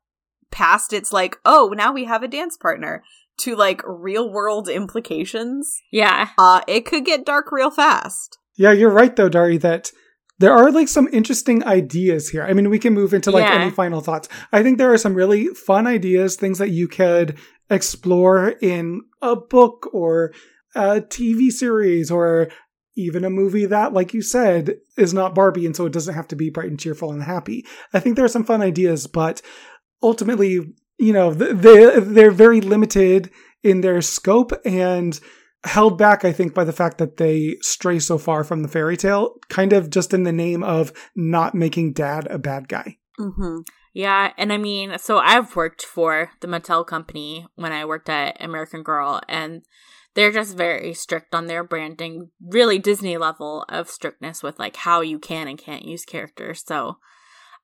past, 0.52 0.94
it's 0.94 1.12
like, 1.14 1.38
oh, 1.46 1.74
now 1.76 1.92
we 1.94 2.06
have 2.06 2.24
a 2.24 2.28
dance 2.28 2.58
partner 2.58 3.04
to 3.38 3.56
like 3.56 3.82
real 3.86 4.32
world 4.32 4.70
implications. 4.70 5.82
yeah. 5.92 6.30
Uh, 6.38 6.62
it 6.68 6.86
could 6.86 7.06
get 7.06 7.26
dark 7.26 7.52
real 7.52 7.70
fast. 7.72 8.38
Yeah, 8.58 8.72
you're 8.72 8.90
right 8.92 9.14
though, 9.16 9.28
Dari, 9.30 9.58
that 9.58 9.92
there 10.40 10.54
are 10.54 10.72
like 10.72 10.88
some 10.88 11.10
interesting 11.12 11.64
ideas 11.66 12.30
here. 12.30 12.44
I 12.44 12.54
mean, 12.54 12.70
we 12.70 12.80
can 12.80 12.94
move 12.94 13.14
into 13.14 13.32
like 13.32 13.44
Yeah. 13.44 13.62
any 13.62 13.72
final 13.72 14.02
thoughts. 14.02 14.30
I 14.54 14.64
think 14.64 14.78
there 14.78 14.92
are 14.94 14.98
some 14.98 15.14
really 15.16 15.48
fun 15.48 15.88
ideas, 15.88 16.36
things 16.36 16.58
that 16.60 16.70
you 16.72 16.88
could 16.88 17.38
explore 17.70 18.50
in 18.62 19.02
a 19.22 19.36
book 19.36 19.90
or 19.94 20.32
a 20.76 21.02
TV 21.02 21.52
series 21.52 22.10
or 22.12 22.48
even 22.98 23.26
a 23.26 23.30
movie 23.30 23.66
that, 23.66 23.92
like 23.92 24.14
you 24.14 24.22
said, 24.22 24.76
is 24.98 25.14
not 25.14 25.36
Barbie 25.36 25.66
and 25.66 25.76
so 25.76 25.86
it 25.86 25.92
doesn't 25.94 26.16
have 26.16 26.28
to 26.30 26.36
be 26.38 26.50
bright 26.50 26.70
and 26.70 26.80
cheerful 26.80 27.12
and 27.12 27.24
happy. 27.24 27.66
I 27.94 28.00
think 28.00 28.16
there 28.16 28.24
are 28.24 28.30
some 28.30 28.46
fun 28.46 28.62
ideas, 28.62 29.08
but 29.08 29.42
ultimately, 30.02 30.74
you 30.98 31.14
know, 31.14 31.34
they, 31.34 32.00
they're 32.00 32.32
very 32.32 32.62
limited 32.62 33.30
in 33.64 33.82
their 33.82 34.02
scope 34.02 34.52
and 34.64 35.20
held 35.64 35.98
back, 35.98 36.24
I 36.24 36.32
think, 36.32 36.54
by 36.54 36.64
the 36.64 36.74
fact 36.74 37.00
that 37.00 37.18
they 37.18 37.58
stray 37.62 38.00
so 38.00 38.18
far 38.18 38.44
from 38.44 38.62
the 38.62 38.70
fairy 38.70 38.98
tale, 38.98 39.36
kind 39.50 39.74
of 39.74 39.90
just 39.90 40.14
in 40.14 40.24
the 40.24 40.32
name 40.32 40.64
of 40.64 40.94
not 41.16 41.56
making 41.56 41.94
dad 41.94 42.28
a 42.30 42.38
bad 42.38 42.68
guy. 42.68 42.98
Mm-hmm. 43.20 43.62
Yeah, 43.94 44.34
and 44.38 44.52
I 44.52 44.58
mean, 44.58 44.98
so 45.00 45.20
I've 45.20 45.56
worked 45.56 45.82
for 45.84 46.32
the 46.42 46.48
Mattel 46.48 46.86
company 46.86 47.48
when 47.56 47.72
I 47.72 47.86
worked 47.86 48.10
at 48.10 48.44
American 48.44 48.84
Girl, 48.84 49.22
and 49.30 49.64
they're 50.16 50.34
just 50.34 50.58
very 50.58 50.94
strict 50.94 51.34
on 51.34 51.48
their 51.48 51.64
branding, 51.64 52.30
really 52.42 52.78
Disney 52.78 53.18
level 53.18 53.66
of 53.70 53.90
strictness 53.90 54.44
with 54.44 54.60
like 54.60 54.76
how 54.76 55.02
you 55.02 55.18
can 55.18 55.48
and 55.48 55.58
can't 55.58 55.86
use 55.86 56.04
characters. 56.04 56.64
So 56.66 56.98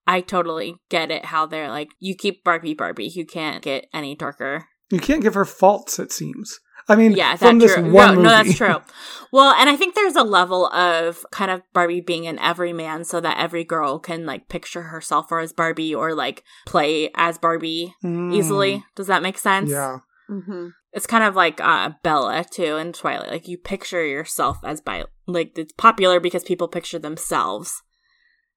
I 0.08 0.22
totally 0.22 0.76
get 0.90 1.12
it 1.12 1.26
how 1.26 1.46
they're 1.46 1.70
like, 1.70 1.90
you 2.00 2.16
keep 2.16 2.44
Barbie 2.44 2.74
Barbie, 2.74 3.06
you 3.08 3.26
can't 3.26 3.62
get 3.64 3.88
any 3.94 4.16
darker. 4.16 4.66
You 4.92 5.00
can't 5.00 5.22
give 5.22 5.36
her 5.36 5.46
faults, 5.46 6.00
it 6.00 6.12
seems. 6.12 6.60
I 6.90 6.96
mean, 6.96 7.12
Yeah, 7.14 7.36
from 7.36 7.60
this 7.60 7.76
true. 7.76 7.92
one 7.92 8.08
no, 8.08 8.12
movie. 8.16 8.24
no, 8.24 8.30
that's 8.30 8.58
true. 8.58 8.76
Well, 9.34 9.54
and 9.58 9.70
I 9.70 9.78
think 9.78 9.96
there's 9.96 10.18
a 10.18 10.24
level 10.24 10.66
of 10.74 11.26
kind 11.32 11.52
of 11.52 11.62
Barbie 11.72 12.02
being 12.02 12.28
an 12.28 12.38
everyman 12.40 13.06
so 13.06 13.22
that 13.22 13.38
every 13.40 13.64
girl 13.64 13.98
can 13.98 14.26
like 14.26 14.50
picture 14.50 14.82
herself 14.82 15.32
or 15.32 15.40
as 15.40 15.54
Barbie 15.54 15.96
or 15.96 16.14
like 16.14 16.44
play 16.66 17.10
as 17.16 17.38
Barbie 17.38 17.94
Mm, 18.04 18.34
easily. 18.36 18.84
Does 18.96 19.08
that 19.08 19.22
make 19.24 19.38
sense? 19.38 19.70
Yeah. 19.72 20.00
Mm-hmm. 20.30 20.68
It's 20.92 21.08
kind 21.08 21.24
of 21.24 21.38
like 21.38 21.62
uh, 21.62 21.92
Bella 22.04 22.44
too 22.52 22.76
in 22.76 22.92
Twilight. 22.92 23.32
Like 23.32 23.48
you 23.48 23.58
picture 23.58 24.06
yourself 24.06 24.58
as 24.66 24.82
by 24.82 25.06
like 25.28 25.58
it's 25.58 25.72
popular 25.72 26.20
because 26.20 26.44
people 26.44 26.68
picture 26.68 27.00
themselves 27.00 27.82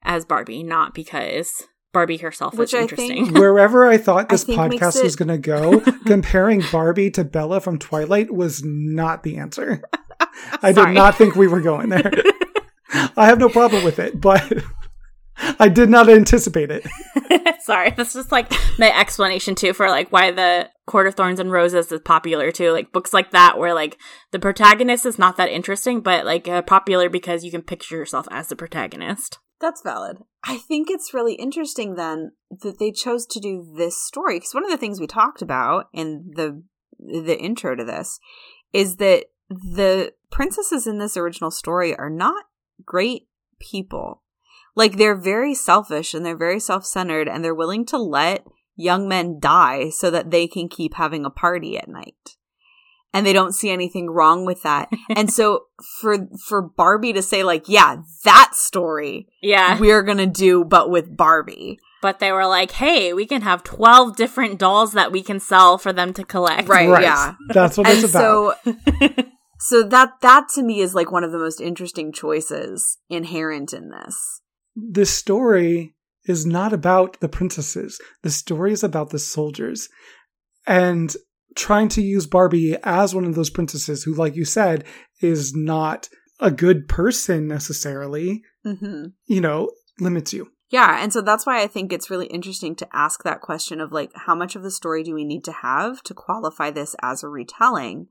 as 0.04 0.24
Barbie, 0.24 0.62
not 0.62 0.94
because 0.94 1.62
Barbie 1.92 2.18
herself 2.18 2.54
Which 2.54 2.74
is 2.74 2.78
I 2.78 2.82
interesting. 2.82 3.26
think- 3.26 3.38
Wherever 3.38 3.86
I 3.86 3.96
thought 3.98 4.28
this 4.28 4.44
think 4.44 4.58
makes 4.70 4.84
podcast 4.84 5.02
was 5.02 5.16
going 5.16 5.28
to 5.28 5.38
go, 5.38 5.80
comparing 6.06 6.62
Barbie 6.72 7.10
to 7.12 7.24
Bella 7.24 7.60
from 7.60 7.78
Twilight 7.78 8.32
was 8.32 8.62
not 8.64 9.22
the 9.22 9.38
answer. 9.38 9.82
I 10.62 10.72
did 10.72 10.90
not 10.90 11.16
think 11.16 11.34
we 11.36 11.46
were 11.46 11.60
going 11.60 11.88
there. 11.88 12.10
I 13.16 13.26
have 13.26 13.38
no 13.38 13.48
problem 13.48 13.84
with 13.84 13.98
it, 13.98 14.20
but 14.20 14.52
I 15.58 15.68
did 15.68 15.88
not 15.90 16.08
anticipate 16.08 16.70
it. 16.70 16.86
Sorry, 17.62 17.90
that's 17.90 18.12
just 18.12 18.30
like 18.30 18.52
my 18.78 18.96
explanation 18.96 19.54
too 19.54 19.72
for 19.72 19.88
like 19.88 20.12
why 20.12 20.30
the 20.30 20.70
Court 20.86 21.06
of 21.06 21.14
Thorns 21.14 21.40
and 21.40 21.50
Roses 21.50 21.90
is 21.90 22.00
popular 22.04 22.52
too. 22.52 22.70
Like 22.72 22.92
books 22.92 23.12
like 23.12 23.30
that 23.30 23.58
where 23.58 23.74
like 23.74 23.98
the 24.32 24.38
protagonist 24.38 25.06
is 25.06 25.18
not 25.18 25.36
that 25.38 25.48
interesting, 25.48 26.00
but 26.00 26.24
like 26.24 26.46
uh, 26.46 26.62
popular 26.62 27.08
because 27.08 27.44
you 27.44 27.50
can 27.50 27.62
picture 27.62 27.96
yourself 27.96 28.28
as 28.30 28.48
the 28.48 28.56
protagonist. 28.56 29.38
That's 29.60 29.82
valid. 29.82 30.18
I 30.44 30.58
think 30.58 30.90
it's 30.90 31.14
really 31.14 31.34
interesting 31.34 31.94
then 31.94 32.32
that 32.50 32.78
they 32.78 32.90
chose 32.90 33.26
to 33.26 33.40
do 33.40 33.66
this 33.76 34.00
story 34.00 34.36
because 34.36 34.54
one 34.54 34.64
of 34.64 34.70
the 34.70 34.76
things 34.76 35.00
we 35.00 35.06
talked 35.06 35.42
about 35.42 35.88
in 35.92 36.32
the 36.34 36.62
the 36.98 37.38
intro 37.38 37.74
to 37.74 37.84
this 37.84 38.18
is 38.72 38.96
that 38.96 39.26
the 39.48 40.12
princesses 40.30 40.86
in 40.86 40.98
this 40.98 41.16
original 41.16 41.50
story 41.50 41.96
are 41.96 42.10
not 42.10 42.44
great 42.84 43.28
people. 43.60 44.22
Like 44.74 44.96
they're 44.96 45.16
very 45.16 45.54
selfish 45.54 46.14
and 46.14 46.26
they're 46.26 46.36
very 46.36 46.60
self-centered 46.60 47.28
and 47.28 47.44
they're 47.44 47.54
willing 47.54 47.86
to 47.86 47.98
let 47.98 48.44
young 48.76 49.08
men 49.08 49.38
die 49.38 49.90
so 49.90 50.10
that 50.10 50.30
they 50.30 50.48
can 50.48 50.68
keep 50.68 50.94
having 50.94 51.24
a 51.24 51.30
party 51.30 51.78
at 51.78 51.88
night. 51.88 52.36
And 53.14 53.24
they 53.24 53.32
don't 53.32 53.52
see 53.54 53.70
anything 53.70 54.10
wrong 54.10 54.44
with 54.44 54.62
that. 54.64 54.88
and 55.16 55.32
so 55.32 55.66
for 56.00 56.28
for 56.46 56.60
Barbie 56.60 57.12
to 57.14 57.22
say 57.22 57.42
like, 57.44 57.68
yeah, 57.68 57.96
that 58.24 58.50
story 58.54 59.28
Yeah, 59.42 59.78
we're 59.78 60.02
gonna 60.02 60.26
do, 60.26 60.64
but 60.64 60.90
with 60.90 61.16
Barbie. 61.16 61.78
but 62.02 62.18
they 62.18 62.32
were 62.32 62.46
like, 62.46 62.72
"Hey, 62.72 63.12
we 63.14 63.24
can 63.24 63.40
have 63.42 63.62
twelve 63.62 64.16
different 64.16 64.58
dolls 64.58 64.92
that 64.92 65.10
we 65.12 65.22
can 65.22 65.40
sell 65.40 65.78
for 65.78 65.92
them 65.92 66.12
to 66.14 66.24
collect." 66.24 66.68
Right, 66.68 66.88
right. 66.90 67.02
yeah. 67.02 67.34
That's 67.48 67.78
what 67.78 67.86
And 67.86 67.98
it's 68.04 68.12
about. 68.12 68.58
so 68.64 68.74
so 69.60 69.82
that 69.84 70.20
that 70.20 70.48
to 70.54 70.62
me 70.62 70.80
is 70.80 70.94
like 70.94 71.10
one 71.12 71.24
of 71.24 71.32
the 71.32 71.38
most 71.38 71.60
interesting 71.60 72.12
choices 72.12 72.98
inherent 73.08 73.72
in 73.72 73.90
this. 73.90 74.40
this 74.76 75.10
story 75.10 75.94
is 76.26 76.44
not 76.46 76.72
about 76.72 77.20
the 77.20 77.28
princesses. 77.28 78.00
The 78.22 78.30
story 78.30 78.72
is 78.72 78.82
about 78.82 79.10
the 79.10 79.18
soldiers. 79.18 79.88
And 80.66 81.14
trying 81.54 81.88
to 81.88 82.02
use 82.02 82.26
Barbie 82.26 82.76
as 82.82 83.14
one 83.14 83.24
of 83.24 83.34
those 83.34 83.50
princesses 83.50 84.04
who, 84.04 84.14
like 84.14 84.36
you 84.36 84.44
said, 84.44 84.84
is 85.20 85.54
not 85.54 86.08
a 86.40 86.50
good 86.50 86.88
person 86.88 87.46
necessarily, 87.46 88.42
hmm 88.64 89.06
you 89.26 89.40
know, 89.40 89.70
limits 90.00 90.32
you. 90.32 90.50
Yeah, 90.70 91.02
and 91.02 91.12
so 91.12 91.20
that's 91.20 91.46
why 91.46 91.62
I 91.62 91.66
think 91.66 91.92
it's 91.92 92.10
really 92.10 92.26
interesting 92.26 92.74
to 92.76 92.88
ask 92.92 93.22
that 93.22 93.40
question 93.40 93.80
of 93.80 93.92
like 93.92 94.10
how 94.14 94.34
much 94.34 94.56
of 94.56 94.62
the 94.62 94.70
story 94.70 95.02
do 95.04 95.14
we 95.14 95.24
need 95.24 95.44
to 95.44 95.52
have 95.52 96.02
to 96.02 96.14
qualify 96.14 96.70
this 96.70 96.96
as 97.00 97.22
a 97.22 97.28
retelling? 97.28 98.08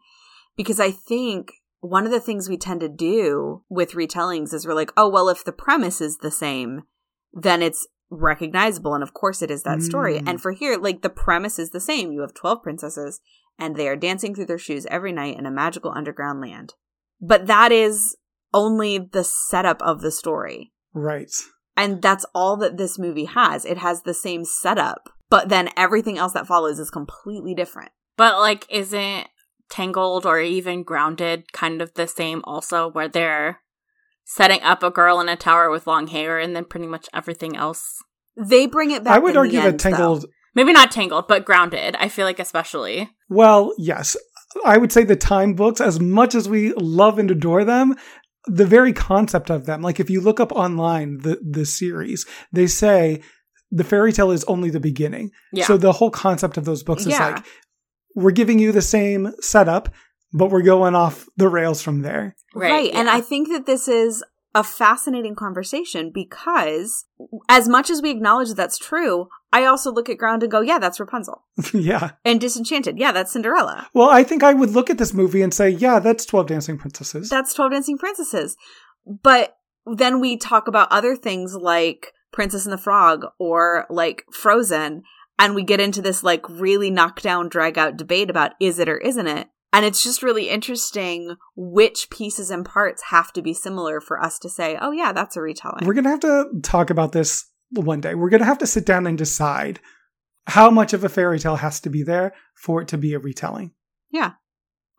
Because 0.55 0.79
I 0.79 0.91
think 0.91 1.51
one 1.81 2.05
of 2.05 2.11
the 2.11 2.21
things 2.21 2.47
we 2.47 2.57
tend 2.57 2.79
to 2.79 2.87
do 2.87 3.63
with 3.67 3.91
retellings 3.91 4.53
is 4.53 4.65
we're 4.65 4.73
like, 4.73 4.93
oh 4.95 5.09
well, 5.09 5.27
if 5.27 5.43
the 5.43 5.51
premise 5.51 5.99
is 5.99 6.19
the 6.19 6.31
same, 6.31 6.83
then 7.33 7.61
it's 7.61 7.85
recognizable 8.09 8.93
and 8.93 9.03
of 9.03 9.13
course 9.13 9.41
it 9.41 9.49
is 9.49 9.63
that 9.63 9.81
story. 9.81 10.19
Mm. 10.19 10.29
And 10.29 10.41
for 10.41 10.51
here, 10.51 10.77
like 10.77 11.01
the 11.01 11.09
premise 11.09 11.57
is 11.57 11.71
the 11.71 11.79
same. 11.79 12.11
You 12.11 12.21
have 12.21 12.33
12 12.33 12.61
princesses 12.61 13.19
and 13.57 13.75
they 13.75 13.87
are 13.87 13.95
dancing 13.95 14.33
through 14.33 14.47
their 14.47 14.57
shoes 14.57 14.85
every 14.89 15.11
night 15.11 15.37
in 15.37 15.45
a 15.45 15.51
magical 15.51 15.91
underground 15.91 16.41
land. 16.41 16.73
But 17.21 17.47
that 17.47 17.71
is 17.71 18.15
only 18.53 18.97
the 18.97 19.23
setup 19.23 19.81
of 19.81 20.01
the 20.01 20.11
story. 20.11 20.73
Right. 20.93 21.31
And 21.75 22.01
that's 22.01 22.25
all 22.35 22.57
that 22.57 22.77
this 22.77 22.99
movie 22.99 23.25
has. 23.25 23.65
It 23.65 23.77
has 23.79 24.03
the 24.03 24.13
same 24.13 24.45
setup, 24.45 25.09
but 25.29 25.49
then 25.49 25.69
everything 25.75 26.17
else 26.17 26.33
that 26.33 26.47
follows 26.47 26.79
is 26.79 26.91
completely 26.91 27.55
different. 27.55 27.91
But 28.15 28.39
like, 28.39 28.65
isn't 28.69 29.27
Tangled 29.69 30.25
or 30.25 30.39
even 30.39 30.83
Grounded 30.83 31.51
kind 31.51 31.81
of 31.81 31.95
the 31.95 32.07
same? 32.07 32.41
Also, 32.43 32.91
where 32.91 33.07
they're 33.07 33.61
setting 34.25 34.61
up 34.61 34.83
a 34.83 34.89
girl 34.91 35.19
in 35.19 35.29
a 35.29 35.35
tower 35.35 35.69
with 35.69 35.87
long 35.87 36.07
hair, 36.07 36.39
and 36.39 36.55
then 36.55 36.65
pretty 36.65 36.87
much 36.87 37.07
everything 37.13 37.55
else. 37.55 37.83
They 38.37 38.65
bring 38.65 38.91
it 38.91 39.03
back. 39.03 39.13
I 39.15 39.19
would 39.19 39.29
in 39.29 39.33
the 39.33 39.39
argue 39.39 39.59
that 39.61 39.67
end, 39.67 39.79
though. 39.79 39.89
Tangled, 39.89 40.25
Maybe 40.55 40.71
not 40.73 40.91
Tangled, 40.91 41.27
but 41.27 41.45
Grounded. 41.45 41.95
I 41.99 42.09
feel 42.09 42.25
like 42.25 42.39
especially. 42.39 43.09
well, 43.29 43.73
yes. 43.77 44.15
I 44.63 44.77
would 44.77 44.91
say 44.91 45.03
the 45.03 45.15
time 45.15 45.55
books, 45.55 45.81
as 45.81 45.99
much 45.99 46.35
as 46.35 46.47
we 46.47 46.73
love 46.73 47.17
and 47.17 47.31
adore 47.31 47.63
them, 47.65 47.95
the 48.45 48.65
very 48.67 48.93
concept 48.93 49.49
of 49.49 49.65
them, 49.65 49.81
like 49.81 49.99
if 49.99 50.11
you 50.11 50.21
look 50.21 50.39
up 50.39 50.51
online 50.51 51.17
the, 51.19 51.39
the 51.41 51.65
series, 51.65 52.25
they 52.51 52.67
say 52.67 53.21
the 53.71 53.83
fairy 53.83 54.13
tale 54.13 54.29
is 54.29 54.43
only 54.43 54.69
the 54.69 54.79
beginning. 54.79 55.31
Yeah. 55.51 55.65
So 55.65 55.77
the 55.77 55.93
whole 55.93 56.11
concept 56.11 56.57
of 56.57 56.65
those 56.65 56.83
books 56.83 57.01
is 57.01 57.07
Yeah. 57.13 57.29
like 57.35 57.45
we're 58.15 58.29
giving 58.31 58.59
you 58.59 58.71
the 58.71 58.81
same 58.83 59.31
setup, 59.39 59.89
but 60.33 60.49
we're 60.49 60.63
going 60.63 60.95
off 60.95 61.27
the 61.37 61.47
rails 61.47 61.81
from 61.81 62.01
there. 62.01 62.35
Right. 62.53 62.91
And 62.93 63.07
yeah. 63.07 63.15
I 63.15 63.21
think 63.21 63.49
that 63.49 63.65
this 63.65 63.87
is 63.87 64.23
a 64.55 64.63
fascinating 64.63 65.35
conversation 65.35 66.11
because 66.13 67.05
as 67.49 67.67
much 67.67 67.89
as 67.89 68.01
we 68.01 68.11
acknowledge 68.11 68.49
that 68.49 68.57
that's 68.57 68.77
true, 68.77 69.27
I 69.51 69.65
also 69.65 69.91
look 69.91 70.09
at 70.09 70.17
Ground 70.17 70.43
and 70.43 70.51
go, 70.51 70.61
yeah, 70.61 70.79
that's 70.79 70.99
Rapunzel. 70.99 71.43
yeah. 71.73 72.11
And 72.23 72.39
Disenchanted, 72.39 72.97
yeah, 72.97 73.11
that's 73.11 73.31
Cinderella. 73.31 73.87
Well, 73.93 74.09
I 74.09 74.23
think 74.23 74.43
I 74.43 74.53
would 74.53 74.71
look 74.71 74.89
at 74.89 74.97
this 74.97 75.13
movie 75.13 75.41
and 75.41 75.53
say, 75.53 75.69
yeah, 75.69 75.99
that's 75.99 76.25
12 76.25 76.47
Dancing 76.47 76.77
Princesses. 76.77 77.29
That's 77.29 77.53
12 77.53 77.71
Dancing 77.71 77.97
Princesses. 77.97 78.57
But 79.05 79.57
then 79.85 80.19
we 80.19 80.37
talk 80.37 80.67
about 80.67 80.91
other 80.91 81.15
things 81.15 81.55
like 81.55 82.13
Princess 82.31 82.65
and 82.65 82.73
the 82.73 82.77
Frog 82.77 83.25
or 83.39 83.85
like 83.89 84.23
Frozen, 84.31 85.03
and 85.39 85.55
we 85.55 85.63
get 85.63 85.79
into 85.79 86.01
this 86.01 86.23
like 86.23 86.47
really 86.49 86.89
knockdown, 86.89 87.49
drag 87.49 87.77
out 87.77 87.97
debate 87.97 88.29
about 88.29 88.53
is 88.59 88.79
it 88.79 88.87
or 88.87 88.97
isn't 88.97 89.27
it? 89.27 89.47
And 89.73 89.85
it's 89.85 90.03
just 90.03 90.21
really 90.21 90.49
interesting 90.49 91.35
which 91.55 92.11
pieces 92.11 92.51
and 92.51 92.63
parts 92.63 93.05
have 93.09 93.33
to 93.33 93.41
be 93.41 93.55
similar 93.55 93.99
for 93.99 94.23
us 94.23 94.37
to 94.39 94.49
say, 94.49 94.77
oh, 94.79 94.91
yeah, 94.91 95.11
that's 95.11 95.35
a 95.35 95.41
retelling. 95.41 95.85
We're 95.85 95.95
going 95.95 96.03
to 96.03 96.11
have 96.11 96.19
to 96.21 96.45
talk 96.61 96.91
about 96.91 97.11
this 97.11 97.49
one 97.71 97.99
day. 97.99 98.13
We're 98.13 98.29
going 98.29 98.41
to 98.41 98.45
have 98.45 98.59
to 98.59 98.67
sit 98.67 98.85
down 98.85 99.07
and 99.07 99.17
decide 99.17 99.79
how 100.45 100.69
much 100.69 100.93
of 100.93 101.03
a 101.03 101.09
fairy 101.09 101.39
tale 101.39 101.55
has 101.55 101.79
to 101.81 101.89
be 101.89 102.03
there 102.03 102.33
for 102.55 102.81
it 102.83 102.87
to 102.89 102.97
be 102.99 103.13
a 103.15 103.19
retelling. 103.19 103.71
Yeah. 104.11 104.33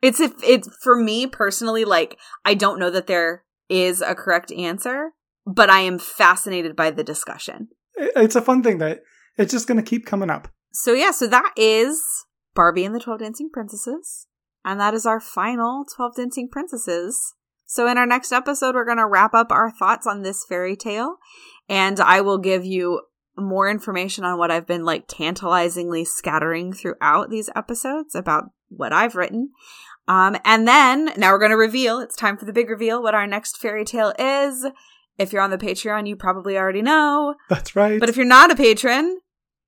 It's 0.03 0.21
if 0.21 0.33
it's 0.43 0.69
for 0.83 0.97
me 1.01 1.27
personally, 1.27 1.85
like 1.85 2.19
I 2.45 2.55
don't 2.55 2.79
know 2.79 2.91
that 2.91 3.07
there 3.07 3.45
is 3.69 4.03
a 4.03 4.15
correct 4.15 4.51
answer, 4.53 5.13
but 5.47 5.71
I 5.71 5.81
am 5.81 5.99
fascinated 5.99 6.75
by 6.75 6.91
the 6.91 7.05
discussion. 7.05 7.69
It's 7.97 8.37
a 8.37 8.43
fun 8.43 8.63
thing 8.63 8.79
that 8.79 9.03
it's 9.39 9.53
just 9.53 9.69
going 9.69 9.79
to 9.79 9.89
keep 9.89 10.05
coming 10.05 10.31
up. 10.31 10.49
So 10.73 10.93
yeah, 10.93 11.13
so 11.13 11.27
that 11.29 11.53
is 11.57 12.03
Barbie 12.55 12.85
and 12.85 12.95
the 12.95 13.01
Twelve 13.01 13.21
Dancing 13.21 13.49
Princesses. 13.53 14.27
And 14.65 14.81
that 14.81 14.95
is 14.95 15.07
our 15.07 15.21
final 15.21 15.85
12 15.85 16.17
Dancing 16.17 16.49
Princesses. 16.49 17.35
So 17.67 17.87
in 17.89 17.99
our 17.99 18.07
next 18.07 18.33
episode, 18.33 18.75
we're 18.75 18.85
going 18.85 18.99
to 18.99 19.07
wrap 19.07 19.35
up 19.35 19.51
our 19.51 19.71
thoughts 19.71 20.07
on 20.07 20.23
this 20.23 20.45
fairy 20.45 20.77
tale. 20.77 21.17
And 21.69 22.01
I 22.01 22.21
will 22.21 22.39
give 22.39 22.65
you 22.65 23.03
more 23.37 23.69
information 23.69 24.25
on 24.25 24.39
what 24.39 24.51
I've 24.51 24.67
been 24.67 24.85
like 24.85 25.07
tantalizingly 25.09 26.05
scattering 26.05 26.73
throughout 26.73 27.31
these 27.31 27.51
episodes 27.57 28.15
about 28.15 28.45
what 28.69 28.93
I've 28.93 29.17
written. 29.17 29.51
Um, 30.07 30.37
and 30.45 30.69
then 30.69 31.11
now 31.17 31.33
we're 31.33 31.39
going 31.39 31.51
to 31.51 31.57
reveal, 31.57 31.99
it's 31.99 32.17
time 32.17 32.37
for 32.37 32.45
the 32.45 32.53
big 32.53 32.69
reveal, 32.69 33.03
what 33.03 33.15
our 33.15 33.27
next 33.27 33.59
fairy 33.59 33.85
tale 33.85 34.13
is. 34.19 34.67
If 35.17 35.33
you're 35.33 35.43
on 35.43 35.51
the 35.51 35.59
Patreon, 35.59 36.09
you 36.09 36.17
probably 36.17 36.59
already 36.59 36.83
know. 36.83 37.37
That's 37.49 37.75
right. 37.75 38.01
But 38.01 38.09
if 38.09 38.17
you're 38.17 38.27
not 38.27 38.51
a 38.51 38.57
patron, 38.57 39.21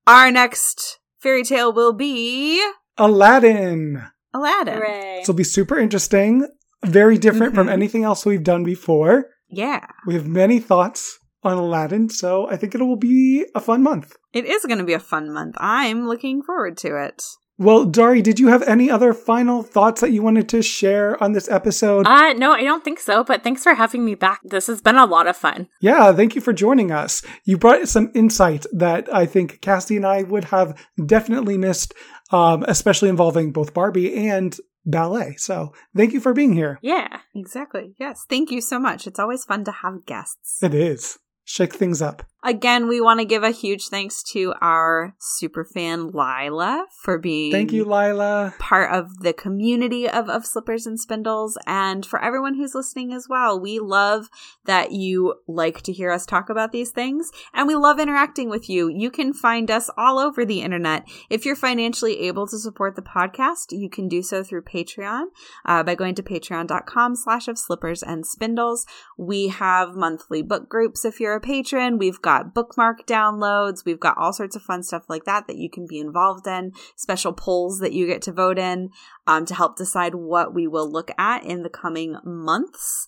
our 0.06 0.30
next 0.30 0.98
fairy 1.18 1.44
tale 1.44 1.72
will 1.72 1.92
be 1.92 2.64
Aladdin. 2.98 4.02
Aladdin. 4.36 4.74
Hooray. 4.74 5.16
This 5.20 5.28
will 5.28 5.34
be 5.34 5.44
super 5.44 5.78
interesting, 5.78 6.46
very 6.84 7.18
different 7.18 7.54
from 7.54 7.66
Mhm. 7.68 7.72
anything 7.72 8.04
else 8.04 8.24
we've 8.26 8.44
done 8.44 8.64
before. 8.64 9.26
Yeah. 9.48 9.86
We 10.06 10.14
have 10.14 10.26
many 10.26 10.58
thoughts 10.60 11.18
on 11.42 11.56
Aladdin, 11.56 12.08
so 12.08 12.48
I 12.50 12.56
think 12.56 12.74
it 12.74 12.80
will 12.82 12.96
be 12.96 13.46
a 13.54 13.60
fun 13.60 13.82
month. 13.82 14.16
It 14.32 14.44
is 14.44 14.64
going 14.66 14.78
to 14.78 14.84
be 14.84 14.92
a 14.94 14.98
fun 14.98 15.32
month. 15.32 15.54
I'm 15.58 16.06
looking 16.08 16.42
forward 16.42 16.76
to 16.78 16.96
it. 16.96 17.22
Well, 17.58 17.86
Dari, 17.86 18.20
did 18.20 18.38
you 18.38 18.48
have 18.48 18.62
any 18.64 18.90
other 18.90 19.14
final 19.14 19.62
thoughts 19.62 20.02
that 20.02 20.10
you 20.10 20.20
wanted 20.22 20.46
to 20.50 20.60
share 20.60 21.16
on 21.24 21.32
this 21.32 21.48
episode? 21.50 22.06
Uh, 22.06 22.34
no, 22.34 22.52
I 22.52 22.62
don't 22.62 22.84
think 22.84 22.98
so, 23.00 23.24
but 23.24 23.42
thanks 23.42 23.62
for 23.62 23.72
having 23.72 24.04
me 24.04 24.14
back. 24.14 24.40
This 24.44 24.66
has 24.66 24.82
been 24.82 24.96
a 24.96 25.06
lot 25.06 25.26
of 25.26 25.38
fun. 25.38 25.68
yeah, 25.80 26.12
thank 26.12 26.34
you 26.34 26.42
for 26.42 26.52
joining 26.52 26.92
us. 26.92 27.22
You 27.46 27.56
brought 27.56 27.88
some 27.88 28.10
insight 28.14 28.66
that 28.74 29.08
I 29.14 29.24
think 29.24 29.62
Cassie 29.62 29.96
and 29.96 30.04
I 30.04 30.22
would 30.24 30.44
have 30.56 30.76
definitely 31.06 31.56
missed, 31.56 31.94
um, 32.30 32.64
especially 32.68 33.08
involving 33.08 33.52
both 33.52 33.74
Barbie 33.74 34.28
and 34.28 34.56
ballet. 34.84 35.34
So 35.36 35.72
thank 35.96 36.12
you 36.12 36.20
for 36.20 36.32
being 36.32 36.52
here. 36.52 36.78
Yeah. 36.82 37.20
Exactly. 37.34 37.94
Yes. 37.98 38.24
Thank 38.28 38.50
you 38.50 38.60
so 38.60 38.78
much. 38.78 39.06
It's 39.06 39.18
always 39.18 39.44
fun 39.44 39.64
to 39.64 39.72
have 39.72 40.06
guests. 40.06 40.62
It 40.62 40.74
is. 40.74 41.18
Shake 41.44 41.74
things 41.74 42.00
up. 42.02 42.24
Again, 42.46 42.86
we 42.86 43.00
want 43.00 43.18
to 43.18 43.26
give 43.26 43.42
a 43.42 43.50
huge 43.50 43.88
thanks 43.88 44.22
to 44.30 44.54
our 44.60 45.16
super 45.18 45.64
fan 45.64 46.12
Lila 46.12 46.86
for 47.02 47.18
being 47.18 47.50
Thank 47.50 47.72
you, 47.72 47.84
Lila. 47.84 48.54
part 48.60 48.92
of 48.92 49.18
the 49.18 49.32
community 49.32 50.08
of, 50.08 50.28
of 50.28 50.46
Slippers 50.46 50.86
and 50.86 51.00
Spindles 51.00 51.58
and 51.66 52.06
for 52.06 52.22
everyone 52.22 52.54
who's 52.54 52.72
listening 52.72 53.12
as 53.12 53.26
well. 53.28 53.58
We 53.58 53.80
love 53.80 54.28
that 54.64 54.92
you 54.92 55.34
like 55.48 55.82
to 55.82 55.92
hear 55.92 56.12
us 56.12 56.24
talk 56.24 56.48
about 56.48 56.70
these 56.70 56.92
things 56.92 57.32
and 57.52 57.66
we 57.66 57.74
love 57.74 57.98
interacting 57.98 58.48
with 58.48 58.70
you. 58.70 58.88
You 58.88 59.10
can 59.10 59.32
find 59.34 59.68
us 59.68 59.90
all 59.98 60.20
over 60.20 60.44
the 60.44 60.60
internet. 60.60 61.04
If 61.28 61.44
you're 61.44 61.56
financially 61.56 62.20
able 62.28 62.46
to 62.46 62.58
support 62.60 62.94
the 62.94 63.02
podcast, 63.02 63.72
you 63.72 63.90
can 63.90 64.06
do 64.06 64.22
so 64.22 64.44
through 64.44 64.62
Patreon 64.62 65.24
uh, 65.64 65.82
by 65.82 65.96
going 65.96 66.14
to 66.14 66.22
patreon.com 66.22 67.16
slash 67.16 67.48
of 67.48 67.58
slippers 67.58 68.04
and 68.04 68.24
spindles. 68.24 68.86
We 69.18 69.48
have 69.48 69.96
monthly 69.96 70.42
book 70.42 70.68
groups 70.68 71.04
if 71.04 71.18
you're 71.18 71.34
a 71.34 71.40
patron. 71.40 71.98
We've 71.98 72.22
got 72.36 72.54
bookmark 72.54 73.06
downloads. 73.06 73.84
We've 73.84 74.00
got 74.00 74.18
all 74.18 74.32
sorts 74.32 74.56
of 74.56 74.62
fun 74.62 74.82
stuff 74.82 75.04
like 75.08 75.24
that 75.24 75.46
that 75.46 75.56
you 75.56 75.70
can 75.70 75.86
be 75.86 75.98
involved 75.98 76.46
in, 76.46 76.72
special 76.96 77.32
polls 77.32 77.78
that 77.78 77.92
you 77.92 78.06
get 78.06 78.22
to 78.22 78.32
vote 78.32 78.58
in 78.58 78.90
um, 79.26 79.46
to 79.46 79.54
help 79.54 79.76
decide 79.76 80.14
what 80.14 80.54
we 80.54 80.66
will 80.66 80.90
look 80.90 81.10
at 81.18 81.44
in 81.44 81.62
the 81.62 81.70
coming 81.70 82.16
months. 82.24 83.06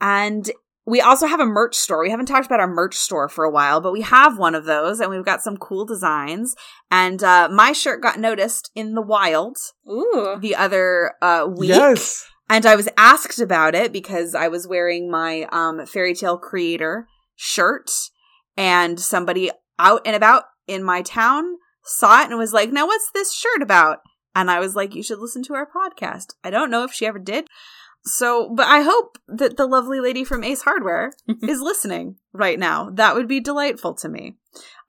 And 0.00 0.50
we 0.86 1.00
also 1.00 1.26
have 1.26 1.40
a 1.40 1.44
merch 1.44 1.74
store. 1.74 2.02
We 2.02 2.10
haven't 2.10 2.26
talked 2.26 2.46
about 2.46 2.60
our 2.60 2.68
merch 2.68 2.96
store 2.96 3.28
for 3.28 3.44
a 3.44 3.50
while, 3.50 3.80
but 3.80 3.92
we 3.92 4.00
have 4.00 4.38
one 4.38 4.54
of 4.54 4.64
those 4.64 5.00
and 5.00 5.10
we've 5.10 5.24
got 5.24 5.42
some 5.42 5.58
cool 5.58 5.84
designs. 5.84 6.54
And 6.90 7.22
uh, 7.22 7.48
my 7.52 7.72
shirt 7.72 8.00
got 8.00 8.18
noticed 8.18 8.70
in 8.74 8.94
the 8.94 9.02
wild 9.02 9.58
Ooh. 9.86 10.38
the 10.40 10.56
other 10.56 11.12
uh, 11.20 11.46
week. 11.46 11.70
Yes. 11.70 12.24
And 12.48 12.64
I 12.64 12.76
was 12.76 12.88
asked 12.96 13.38
about 13.38 13.74
it 13.74 13.92
because 13.92 14.34
I 14.34 14.48
was 14.48 14.66
wearing 14.66 15.10
my 15.10 15.46
um, 15.52 15.84
fairy 15.84 16.14
tale 16.14 16.38
creator 16.38 17.06
shirt, 17.36 17.90
and 18.58 18.98
somebody 18.98 19.50
out 19.78 20.02
and 20.04 20.16
about 20.16 20.44
in 20.66 20.82
my 20.82 21.00
town 21.00 21.56
saw 21.84 22.20
it 22.20 22.28
and 22.28 22.36
was 22.36 22.52
like, 22.52 22.70
Now, 22.70 22.86
what's 22.86 23.10
this 23.14 23.32
shirt 23.32 23.62
about? 23.62 24.00
And 24.34 24.50
I 24.50 24.58
was 24.58 24.74
like, 24.74 24.94
You 24.94 25.02
should 25.02 25.20
listen 25.20 25.42
to 25.44 25.54
our 25.54 25.66
podcast. 25.66 26.34
I 26.44 26.50
don't 26.50 26.70
know 26.70 26.84
if 26.84 26.92
she 26.92 27.06
ever 27.06 27.20
did. 27.20 27.46
So, 28.04 28.52
but 28.54 28.66
I 28.66 28.82
hope 28.82 29.18
that 29.28 29.56
the 29.56 29.66
lovely 29.66 30.00
lady 30.00 30.24
from 30.24 30.44
Ace 30.44 30.62
Hardware 30.62 31.12
is 31.42 31.60
listening 31.60 32.16
right 32.32 32.58
now. 32.58 32.90
That 32.90 33.14
would 33.14 33.28
be 33.28 33.40
delightful 33.40 33.94
to 33.94 34.08
me. 34.08 34.36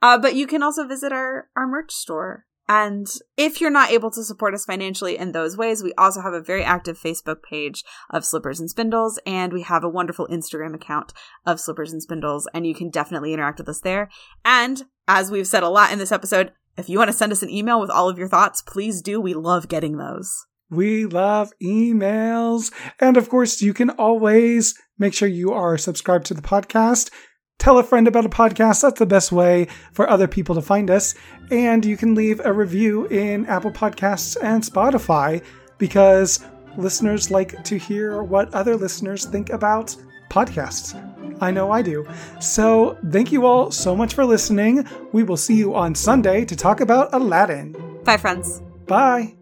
Uh, 0.02 0.18
but 0.18 0.34
you 0.34 0.46
can 0.46 0.62
also 0.62 0.86
visit 0.86 1.12
our, 1.12 1.48
our 1.56 1.66
merch 1.66 1.92
store 1.92 2.46
and 2.72 3.08
if 3.36 3.60
you're 3.60 3.68
not 3.68 3.90
able 3.90 4.12
to 4.12 4.22
support 4.22 4.54
us 4.54 4.64
financially 4.64 5.18
in 5.18 5.32
those 5.32 5.56
ways, 5.56 5.82
we 5.82 5.92
also 5.94 6.20
have 6.20 6.34
a 6.34 6.40
very 6.40 6.62
active 6.62 6.96
Facebook 6.96 7.42
page 7.42 7.82
of 8.10 8.24
Slippers 8.24 8.60
and 8.60 8.70
Spindles, 8.70 9.18
and 9.26 9.52
we 9.52 9.62
have 9.62 9.82
a 9.82 9.88
wonderful 9.88 10.28
Instagram 10.28 10.72
account 10.72 11.12
of 11.44 11.58
Slippers 11.58 11.92
and 11.92 12.00
Spindles, 12.00 12.46
and 12.54 12.68
you 12.68 12.76
can 12.76 12.88
definitely 12.88 13.32
interact 13.32 13.58
with 13.58 13.68
us 13.68 13.80
there. 13.80 14.08
And 14.44 14.84
as 15.08 15.32
we've 15.32 15.48
said 15.48 15.64
a 15.64 15.68
lot 15.68 15.90
in 15.90 15.98
this 15.98 16.12
episode, 16.12 16.52
if 16.76 16.88
you 16.88 16.96
want 16.96 17.08
to 17.08 17.16
send 17.16 17.32
us 17.32 17.42
an 17.42 17.50
email 17.50 17.80
with 17.80 17.90
all 17.90 18.08
of 18.08 18.18
your 18.18 18.28
thoughts, 18.28 18.62
please 18.62 19.02
do. 19.02 19.20
We 19.20 19.34
love 19.34 19.66
getting 19.66 19.96
those. 19.96 20.46
We 20.70 21.06
love 21.06 21.52
emails. 21.60 22.72
And 23.00 23.16
of 23.16 23.28
course, 23.28 23.60
you 23.60 23.74
can 23.74 23.90
always 23.90 24.80
make 24.96 25.12
sure 25.12 25.26
you 25.26 25.52
are 25.52 25.76
subscribed 25.76 26.26
to 26.26 26.34
the 26.34 26.40
podcast. 26.40 27.10
Tell 27.60 27.76
a 27.76 27.84
friend 27.84 28.08
about 28.08 28.24
a 28.24 28.30
podcast. 28.30 28.80
That's 28.80 28.98
the 28.98 29.04
best 29.04 29.30
way 29.30 29.68
for 29.92 30.08
other 30.08 30.26
people 30.26 30.54
to 30.54 30.62
find 30.62 30.90
us. 30.90 31.14
And 31.50 31.84
you 31.84 31.94
can 31.98 32.14
leave 32.14 32.40
a 32.42 32.52
review 32.52 33.04
in 33.08 33.44
Apple 33.46 33.70
Podcasts 33.70 34.34
and 34.42 34.62
Spotify 34.62 35.44
because 35.76 36.40
listeners 36.78 37.30
like 37.30 37.62
to 37.64 37.76
hear 37.76 38.22
what 38.22 38.52
other 38.54 38.76
listeners 38.76 39.26
think 39.26 39.50
about 39.50 39.94
podcasts. 40.30 40.96
I 41.42 41.50
know 41.50 41.70
I 41.70 41.82
do. 41.82 42.06
So, 42.40 42.96
thank 43.10 43.30
you 43.30 43.44
all 43.44 43.70
so 43.70 43.94
much 43.94 44.14
for 44.14 44.24
listening. 44.24 44.86
We 45.12 45.22
will 45.22 45.36
see 45.36 45.56
you 45.56 45.74
on 45.74 45.94
Sunday 45.94 46.46
to 46.46 46.56
talk 46.56 46.80
about 46.80 47.12
Aladdin. 47.12 47.76
Bye, 48.04 48.16
friends. 48.16 48.62
Bye. 48.86 49.34